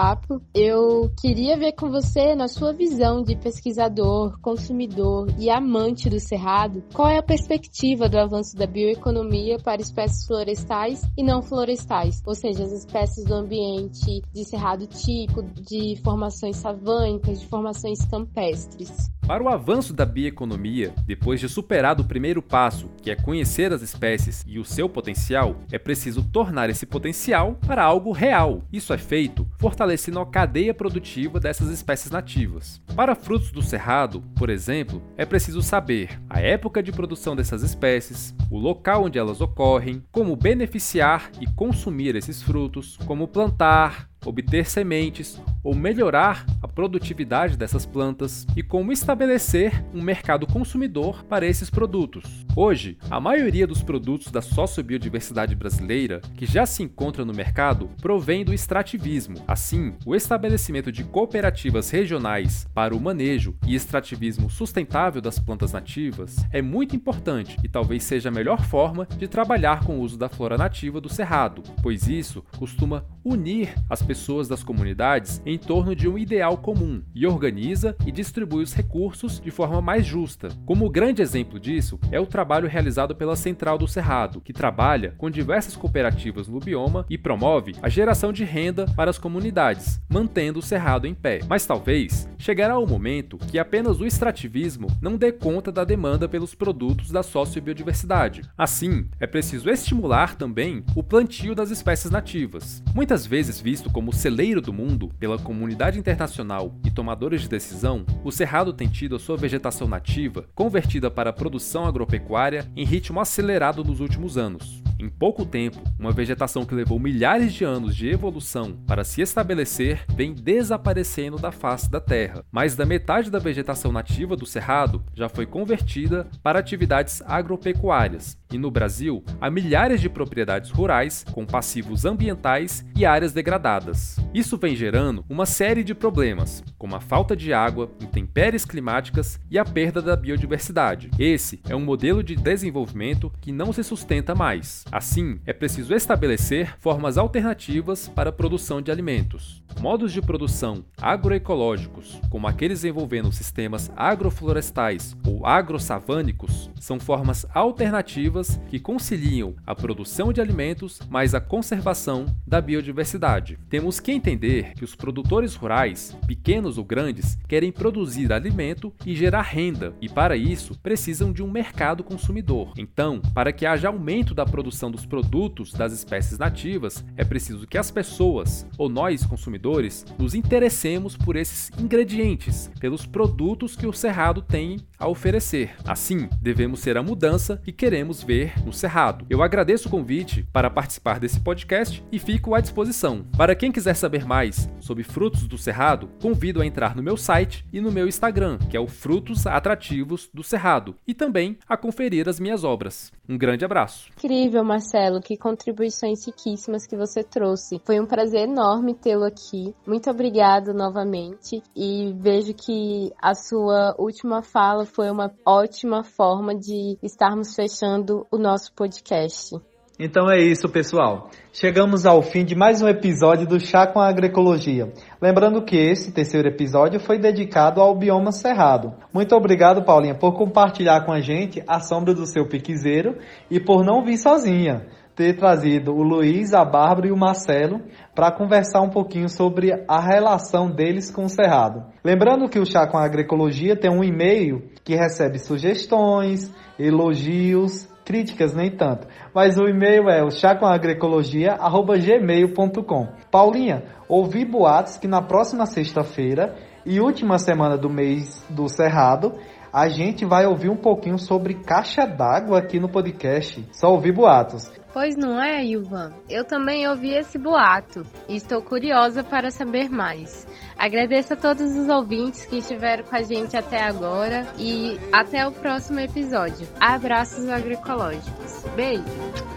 eu 0.53 1.09
queria 1.21 1.55
ver 1.55 1.71
com 1.71 1.89
você, 1.89 2.35
na 2.35 2.49
sua 2.49 2.73
visão 2.73 3.23
de 3.23 3.33
pesquisador, 3.37 4.37
consumidor 4.41 5.33
e 5.39 5.49
amante 5.49 6.09
do 6.09 6.19
cerrado, 6.19 6.83
qual 6.93 7.07
é 7.07 7.17
a 7.17 7.23
perspectiva 7.23 8.09
do 8.09 8.19
avanço 8.19 8.57
da 8.57 8.67
bioeconomia 8.67 9.57
para 9.57 9.81
espécies 9.81 10.27
florestais 10.27 11.01
e 11.17 11.23
não 11.23 11.41
florestais, 11.41 12.21
ou 12.25 12.35
seja, 12.35 12.63
as 12.63 12.73
espécies 12.73 13.23
do 13.23 13.35
ambiente 13.35 14.21
de 14.33 14.43
cerrado 14.43 14.85
tipo, 14.85 15.41
de 15.41 15.97
formações 16.03 16.57
savânicas, 16.57 17.39
de 17.39 17.47
formações 17.47 18.03
campestres. 18.05 19.09
Para 19.25 19.43
o 19.43 19.49
avanço 19.49 19.91
da 19.91 20.05
bioeconomia, 20.05 20.93
depois 21.07 21.39
de 21.39 21.49
superado 21.49 22.03
o 22.03 22.07
primeiro 22.07 22.43
passo, 22.43 22.91
que 23.01 23.09
é 23.09 23.15
conhecer 23.15 23.73
as 23.73 23.81
espécies 23.81 24.43
e 24.45 24.59
o 24.59 24.65
seu 24.65 24.87
potencial, 24.87 25.55
é 25.71 25.79
preciso 25.79 26.21
tornar 26.21 26.69
esse 26.69 26.85
potencial 26.85 27.57
para 27.65 27.83
algo 27.83 28.11
real. 28.11 28.61
Isso 28.71 28.93
é 28.93 28.99
feito 28.99 29.44
fortalecendo 29.57 30.19
a 30.19 30.25
cadeia 30.25 30.73
produtiva 30.73 31.39
dessas 31.39 31.69
espécies 31.69 32.11
nativas. 32.11 32.81
Para 32.95 33.15
frutos 33.15 33.51
do 33.51 33.61
cerrado, 33.61 34.21
por 34.35 34.49
exemplo, 34.49 35.01
é 35.17 35.25
preciso 35.25 35.61
saber 35.61 36.19
a 36.29 36.39
época 36.39 36.81
de 36.81 36.91
produção 36.91 37.35
dessas 37.35 37.63
espécies, 37.63 38.35
o 38.49 38.57
local 38.57 39.05
onde 39.05 39.19
elas 39.19 39.41
ocorrem, 39.41 40.03
como 40.11 40.35
beneficiar 40.35 41.31
e 41.39 41.45
consumir 41.53 42.15
esses 42.15 42.41
frutos, 42.41 42.97
como 43.05 43.27
plantar, 43.27 44.09
obter 44.25 44.65
sementes 44.69 45.39
ou 45.63 45.73
melhorar 45.73 46.45
a 46.61 46.67
produtividade 46.67 47.57
dessas 47.57 47.85
plantas 47.85 48.45
e 48.55 48.61
como 48.61 48.91
estabelecer 48.91 49.83
um 49.93 50.01
mercado 50.01 50.45
consumidor 50.45 51.23
para 51.23 51.45
esses 51.45 51.69
produtos. 51.69 52.45
Hoje, 52.55 52.97
a 53.09 53.19
maioria 53.19 53.67
dos 53.67 53.81
produtos 53.81 54.31
da 54.31 54.41
sociobiodiversidade 54.41 55.55
brasileira 55.55 56.21
que 56.35 56.45
já 56.45 56.65
se 56.65 56.83
encontra 56.83 57.25
no 57.25 57.33
mercado 57.33 57.89
provém 58.01 58.45
do 58.45 58.53
extrativismo. 58.53 59.37
Assim, 59.47 59.93
o 60.05 60.15
estabelecimento 60.15 60.91
de 60.91 61.03
cooperativas 61.03 61.89
regionais 61.89 62.67
para 62.73 62.95
o 62.95 63.01
manejo 63.01 63.55
e 63.65 63.75
extrativismo 63.75 64.49
sustentável 64.49 65.21
das 65.21 65.39
plantas 65.39 65.71
nativas 65.71 66.37
é 66.51 66.61
muito 66.61 66.95
importante 66.95 67.57
e 67.63 67.67
talvez 67.67 68.03
seja 68.03 68.29
a 68.29 68.31
melhor 68.31 68.63
forma 68.63 69.07
de 69.17 69.27
trabalhar 69.27 69.83
com 69.83 69.97
o 69.97 70.01
uso 70.01 70.17
da 70.17 70.29
flora 70.29 70.57
nativa 70.57 71.01
do 71.01 71.09
cerrado, 71.09 71.63
pois 71.81 72.07
isso 72.07 72.43
costuma 72.57 73.03
unir 73.23 73.73
as 73.89 74.01
pessoas 74.01 74.14
das 74.47 74.63
comunidades 74.63 75.41
em 75.45 75.57
torno 75.57 75.95
de 75.95 76.07
um 76.07 76.17
ideal 76.17 76.57
comum 76.57 77.03
e 77.13 77.27
organiza 77.27 77.95
e 78.05 78.11
distribui 78.11 78.63
os 78.63 78.73
recursos 78.73 79.39
de 79.39 79.51
forma 79.51 79.81
mais 79.81 80.05
justa. 80.05 80.49
Como 80.65 80.89
grande 80.89 81.21
exemplo 81.21 81.59
disso 81.59 81.99
é 82.11 82.19
o 82.19 82.25
trabalho 82.25 82.67
realizado 82.67 83.13
pela 83.13 83.35
Central 83.35 83.77
do 83.77 83.87
Cerrado, 83.87 84.39
que 84.39 84.53
trabalha 84.53 85.13
com 85.17 85.29
diversas 85.29 85.75
cooperativas 85.75 86.47
no 86.47 86.59
bioma 86.59 87.05
e 87.09 87.17
promove 87.17 87.75
a 87.81 87.89
geração 87.89 88.31
de 88.31 88.43
renda 88.43 88.85
para 88.95 89.11
as 89.11 89.17
comunidades, 89.17 89.99
mantendo 90.09 90.59
o 90.59 90.63
cerrado 90.63 91.05
em 91.05 91.13
pé. 91.13 91.41
Mas 91.47 91.65
talvez 91.65 92.27
chegará 92.37 92.79
o 92.79 92.87
momento 92.87 93.37
que 93.37 93.59
apenas 93.59 93.99
o 93.99 94.05
extrativismo 94.05 94.87
não 95.01 95.17
dê 95.17 95.31
conta 95.31 95.71
da 95.71 95.83
demanda 95.83 96.27
pelos 96.27 96.55
produtos 96.55 97.11
da 97.11 97.21
sociobiodiversidade. 97.21 98.41
Assim, 98.57 99.07
é 99.19 99.27
preciso 99.27 99.69
estimular 99.69 100.35
também 100.35 100.83
o 100.95 101.03
plantio 101.03 101.53
das 101.53 101.69
espécies 101.69 102.09
nativas. 102.09 102.81
Muitas 102.93 103.25
vezes 103.25 103.59
visto 103.59 103.91
como 103.91 104.04
celeiro 104.11 104.61
do 104.61 104.73
mundo 104.73 105.09
pela 105.19 105.37
comunidade 105.37 105.99
internacional 105.99 106.75
e 106.85 106.91
tomadores 106.91 107.41
de 107.41 107.49
decisão, 107.49 108.05
o 108.23 108.31
cerrado 108.31 108.73
tem 108.73 108.87
tido 108.87 109.15
a 109.15 109.19
sua 109.19 109.37
vegetação 109.37 109.87
nativa 109.87 110.45
convertida 110.53 111.09
para 111.09 111.29
a 111.29 111.33
produção 111.33 111.85
agropecuária 111.85 112.69
em 112.75 112.85
ritmo 112.85 113.19
acelerado 113.19 113.83
nos 113.83 113.99
últimos 113.99 114.37
anos. 114.37 114.83
Em 114.97 115.09
pouco 115.09 115.45
tempo, 115.45 115.81
uma 115.99 116.11
vegetação 116.11 116.65
que 116.65 116.73
levou 116.73 116.97
milhares 116.97 117.53
de 117.53 117.65
anos 117.65 117.95
de 117.95 118.07
evolução 118.07 118.77
para 118.87 119.03
se 119.03 119.21
estabelecer 119.21 120.05
vem 120.15 120.33
desaparecendo 120.33 121.37
da 121.37 121.51
face 121.51 121.91
da 121.91 121.99
Terra. 121.99 122.45
Mais 122.49 122.75
da 122.75 122.85
metade 122.85 123.29
da 123.29 123.37
vegetação 123.37 123.91
nativa 123.91 124.37
do 124.37 124.45
Cerrado 124.45 125.03
já 125.13 125.27
foi 125.27 125.45
convertida 125.45 126.27
para 126.41 126.59
atividades 126.59 127.21
agropecuárias, 127.25 128.37
e 128.51 128.57
no 128.57 128.71
Brasil 128.71 129.23
há 129.39 129.49
milhares 129.49 130.01
de 130.01 130.09
propriedades 130.09 130.69
rurais 130.71 131.23
com 131.31 131.45
passivos 131.45 132.05
ambientais 132.05 132.85
e 132.95 133.05
áreas 133.05 133.33
degradadas. 133.33 134.17
Isso 134.35 134.57
vem 134.57 134.75
gerando 134.75 135.23
uma 135.29 135.45
série 135.45 135.81
de 135.81 135.95
problemas, 135.95 136.61
como 136.77 136.93
a 136.93 136.99
falta 136.99 137.37
de 137.37 137.53
água, 137.53 137.89
intempéries 138.01 138.65
climáticas 138.65 139.39
e 139.49 139.57
a 139.57 139.63
perda 139.63 140.01
da 140.01 140.13
biodiversidade. 140.13 141.09
Esse 141.17 141.61
é 141.69 141.73
um 141.73 141.79
modelo 141.79 142.21
de 142.21 142.35
desenvolvimento 142.35 143.31
que 143.39 143.53
não 143.53 143.71
se 143.71 143.81
sustenta 143.81 144.35
mais. 144.35 144.83
Assim, 144.91 145.39
é 145.45 145.53
preciso 145.53 145.93
estabelecer 145.93 146.75
formas 146.81 147.17
alternativas 147.17 148.09
para 148.09 148.29
a 148.29 148.33
produção 148.33 148.81
de 148.81 148.91
alimentos. 148.91 149.63
Modos 149.79 150.11
de 150.11 150.21
produção 150.21 150.83
agroecológicos, 151.01 152.19
como 152.29 152.47
aqueles 152.47 152.83
envolvendo 152.83 153.31
sistemas 153.31 153.89
agroflorestais 153.95 155.15
ou 155.25 155.45
agrosavânicos, 155.45 156.69
são 156.79 156.99
formas 156.99 157.45
alternativas 157.53 158.59
que 158.67 158.79
conciliam 158.79 159.55
a 159.65 159.73
produção 159.73 160.33
de 160.33 160.41
alimentos 160.41 160.99
mais 161.09 161.33
a 161.33 161.39
conservação 161.39 162.25
da 162.45 162.59
biodiversidade. 162.59 163.57
Temos 163.69 163.99
que 163.99 164.11
entender 164.25 164.73
que 164.73 164.83
os 164.83 164.95
produtores 164.95 165.53
rurais, 165.53 166.17
pequenos 166.25 166.79
ou 166.79 166.83
grandes, 166.83 167.37
querem 167.47 167.71
produzir 167.71 168.33
alimento 168.33 168.91
e 169.05 169.15
gerar 169.15 169.43
renda, 169.43 169.93
e 170.01 170.09
para 170.09 170.35
isso 170.35 170.79
precisam 170.81 171.31
de 171.31 171.43
um 171.43 171.51
mercado 171.51 172.03
consumidor. 172.03 172.73
Então, 172.75 173.21
para 173.35 173.53
que 173.53 173.67
haja 173.67 173.87
aumento 173.87 174.33
da 174.33 174.43
produção 174.43 174.89
dos 174.89 175.05
produtos 175.05 175.71
das 175.71 175.93
espécies 175.93 176.39
nativas, 176.39 177.05
é 177.15 177.23
preciso 177.23 177.67
que 177.67 177.77
as 177.77 177.91
pessoas, 177.91 178.65
ou 178.79 178.89
nós 178.89 179.23
consumidores, 179.25 180.03
nos 180.17 180.33
interessemos 180.33 181.15
por 181.15 181.35
esses 181.35 181.71
ingredientes, 181.79 182.71
pelos 182.79 183.05
produtos 183.05 183.75
que 183.75 183.85
o 183.85 183.93
cerrado 183.93 184.41
tem 184.41 184.77
a 184.97 185.07
oferecer. 185.07 185.75
Assim, 185.85 186.27
devemos 186.41 186.79
ser 186.79 186.97
a 186.97 187.03
mudança 187.03 187.61
que 187.63 187.71
queremos 187.71 188.23
ver 188.23 188.53
no 188.65 188.73
cerrado. 188.73 189.25
Eu 189.29 189.43
agradeço 189.43 189.87
o 189.87 189.91
convite 189.91 190.47
para 190.51 190.69
participar 190.69 191.19
desse 191.19 191.39
podcast 191.39 192.03
e 192.11 192.17
fico 192.17 192.55
à 192.55 192.59
disposição. 192.59 193.23
Para 193.37 193.55
quem 193.55 193.71
quiser 193.71 193.93
saber 193.93 194.14
mais 194.23 194.69
sobre 194.79 195.03
frutos 195.03 195.47
do 195.47 195.57
cerrado, 195.57 196.07
convido 196.21 196.61
a 196.61 196.65
entrar 196.65 196.95
no 196.95 197.01
meu 197.01 197.17
site 197.17 197.65
e 197.73 197.81
no 197.81 197.91
meu 197.91 198.07
Instagram, 198.07 198.59
que 198.69 198.77
é 198.77 198.79
o 198.79 198.87
Frutos 198.87 199.47
Atrativos 199.47 200.29
do 200.31 200.43
Cerrado, 200.43 200.95
e 201.07 201.13
também 201.13 201.57
a 201.67 201.75
conferir 201.75 202.29
as 202.29 202.39
minhas 202.39 202.63
obras. 202.63 203.11
Um 203.27 203.37
grande 203.37 203.65
abraço. 203.65 204.11
Incrível, 204.17 204.63
Marcelo, 204.63 205.19
que 205.19 205.35
contribuições 205.35 206.25
riquíssimas 206.27 206.85
que 206.85 206.95
você 206.95 207.23
trouxe. 207.23 207.81
Foi 207.83 207.99
um 207.99 208.05
prazer 208.05 208.47
enorme 208.47 208.93
tê-lo 208.93 209.25
aqui. 209.25 209.73
Muito 209.85 210.09
obrigado 210.09 210.73
novamente 210.73 211.63
e 211.75 212.13
vejo 212.19 212.53
que 212.53 213.11
a 213.19 213.33
sua 213.33 213.95
última 213.97 214.43
fala 214.43 214.85
foi 214.85 215.09
uma 215.09 215.33
ótima 215.43 216.03
forma 216.03 216.53
de 216.53 216.97
estarmos 217.01 217.55
fechando 217.55 218.27
o 218.31 218.37
nosso 218.37 218.71
podcast. 218.73 219.55
Então 219.97 220.29
é 220.29 220.37
isso, 220.37 220.67
pessoal. 220.67 221.29
Chegamos 221.53 222.05
ao 222.05 222.21
fim 222.21 222.43
de 222.43 222.53
mais 222.53 222.81
um 222.81 222.87
episódio 222.87 223.47
do 223.47 223.61
Chá 223.61 223.87
com 223.87 223.97
a 223.97 224.09
Agroecologia. 224.09 224.91
Lembrando 225.21 225.63
que 225.63 225.77
esse 225.77 226.11
terceiro 226.11 226.49
episódio 226.49 226.99
foi 226.99 227.17
dedicado 227.17 227.79
ao 227.79 227.97
bioma 227.97 228.33
cerrado. 228.33 228.93
Muito 229.13 229.33
obrigado, 229.33 229.85
Paulinha, 229.85 230.13
por 230.13 230.33
compartilhar 230.33 231.05
com 231.05 231.13
a 231.13 231.21
gente 231.21 231.63
a 231.65 231.79
sombra 231.79 232.13
do 232.13 232.25
seu 232.25 232.45
piquezeiro 232.45 233.17
e 233.49 233.57
por 233.57 233.85
não 233.85 234.03
vir 234.03 234.17
sozinha. 234.17 234.85
Ter 235.15 235.37
trazido 235.37 235.93
o 235.93 236.03
Luiz, 236.03 236.53
a 236.53 236.65
Bárbara 236.65 237.07
e 237.07 237.11
o 237.13 237.17
Marcelo 237.17 237.79
para 238.13 238.33
conversar 238.33 238.81
um 238.81 238.89
pouquinho 238.89 239.29
sobre 239.29 239.71
a 239.87 240.01
relação 240.01 240.69
deles 240.69 241.09
com 241.09 241.23
o 241.23 241.29
cerrado. 241.29 241.85
Lembrando 242.03 242.49
que 242.49 242.59
o 242.59 242.65
Chá 242.65 242.85
com 242.85 242.97
a 242.97 243.05
Agroecologia 243.05 243.77
tem 243.77 243.89
um 243.89 244.03
e-mail 244.03 244.61
que 244.83 244.93
recebe 244.93 245.39
sugestões, 245.39 246.51
elogios, 246.77 247.87
críticas 248.05 248.53
nem 248.53 248.69
tanto. 248.69 249.07
Mas 249.33 249.57
o 249.57 249.67
e-mail 249.67 250.07
é 250.09 250.23
o 250.23 250.31
chacomagricologia@gmail.com. 250.31 253.07
Paulinha, 253.31 253.83
ouvi 254.07 254.45
boatos 254.45 254.97
que 254.97 255.07
na 255.07 255.21
próxima 255.21 255.65
sexta-feira 255.65 256.55
e 256.85 257.01
última 257.01 257.39
semana 257.39 257.75
do 257.75 257.89
mês 257.89 258.45
do 258.47 258.69
Cerrado 258.69 259.33
a 259.75 259.89
gente 259.89 260.23
vai 260.23 260.45
ouvir 260.45 260.69
um 260.69 260.77
pouquinho 260.77 261.19
sobre 261.19 261.53
caixa 261.55 262.05
d'água 262.05 262.59
aqui 262.59 262.79
no 262.79 262.87
podcast. 262.87 263.61
Só 263.73 263.91
ouvir 263.91 264.13
boatos. 264.13 264.71
Pois 264.93 265.17
não 265.17 265.43
é, 265.43 265.65
Ivan? 265.65 266.13
Eu 266.29 266.45
também 266.45 266.87
ouvi 266.87 267.09
esse 267.09 267.37
boato 267.37 268.03
e 268.29 268.37
estou 268.37 268.61
curiosa 268.61 269.21
para 269.21 269.51
saber 269.51 269.89
mais. 269.89 270.47
Agradeço 270.77 271.33
a 271.33 271.35
todos 271.35 271.75
os 271.75 271.89
ouvintes 271.89 272.45
que 272.45 272.59
estiveram 272.59 273.03
com 273.03 273.17
a 273.17 273.21
gente 273.21 273.57
até 273.57 273.83
agora 273.83 274.47
e 274.57 274.97
até 275.11 275.45
o 275.45 275.51
próximo 275.51 275.99
episódio. 275.99 276.65
Abraços 276.79 277.49
agroecológicos. 277.49 278.63
Beijo! 278.77 279.54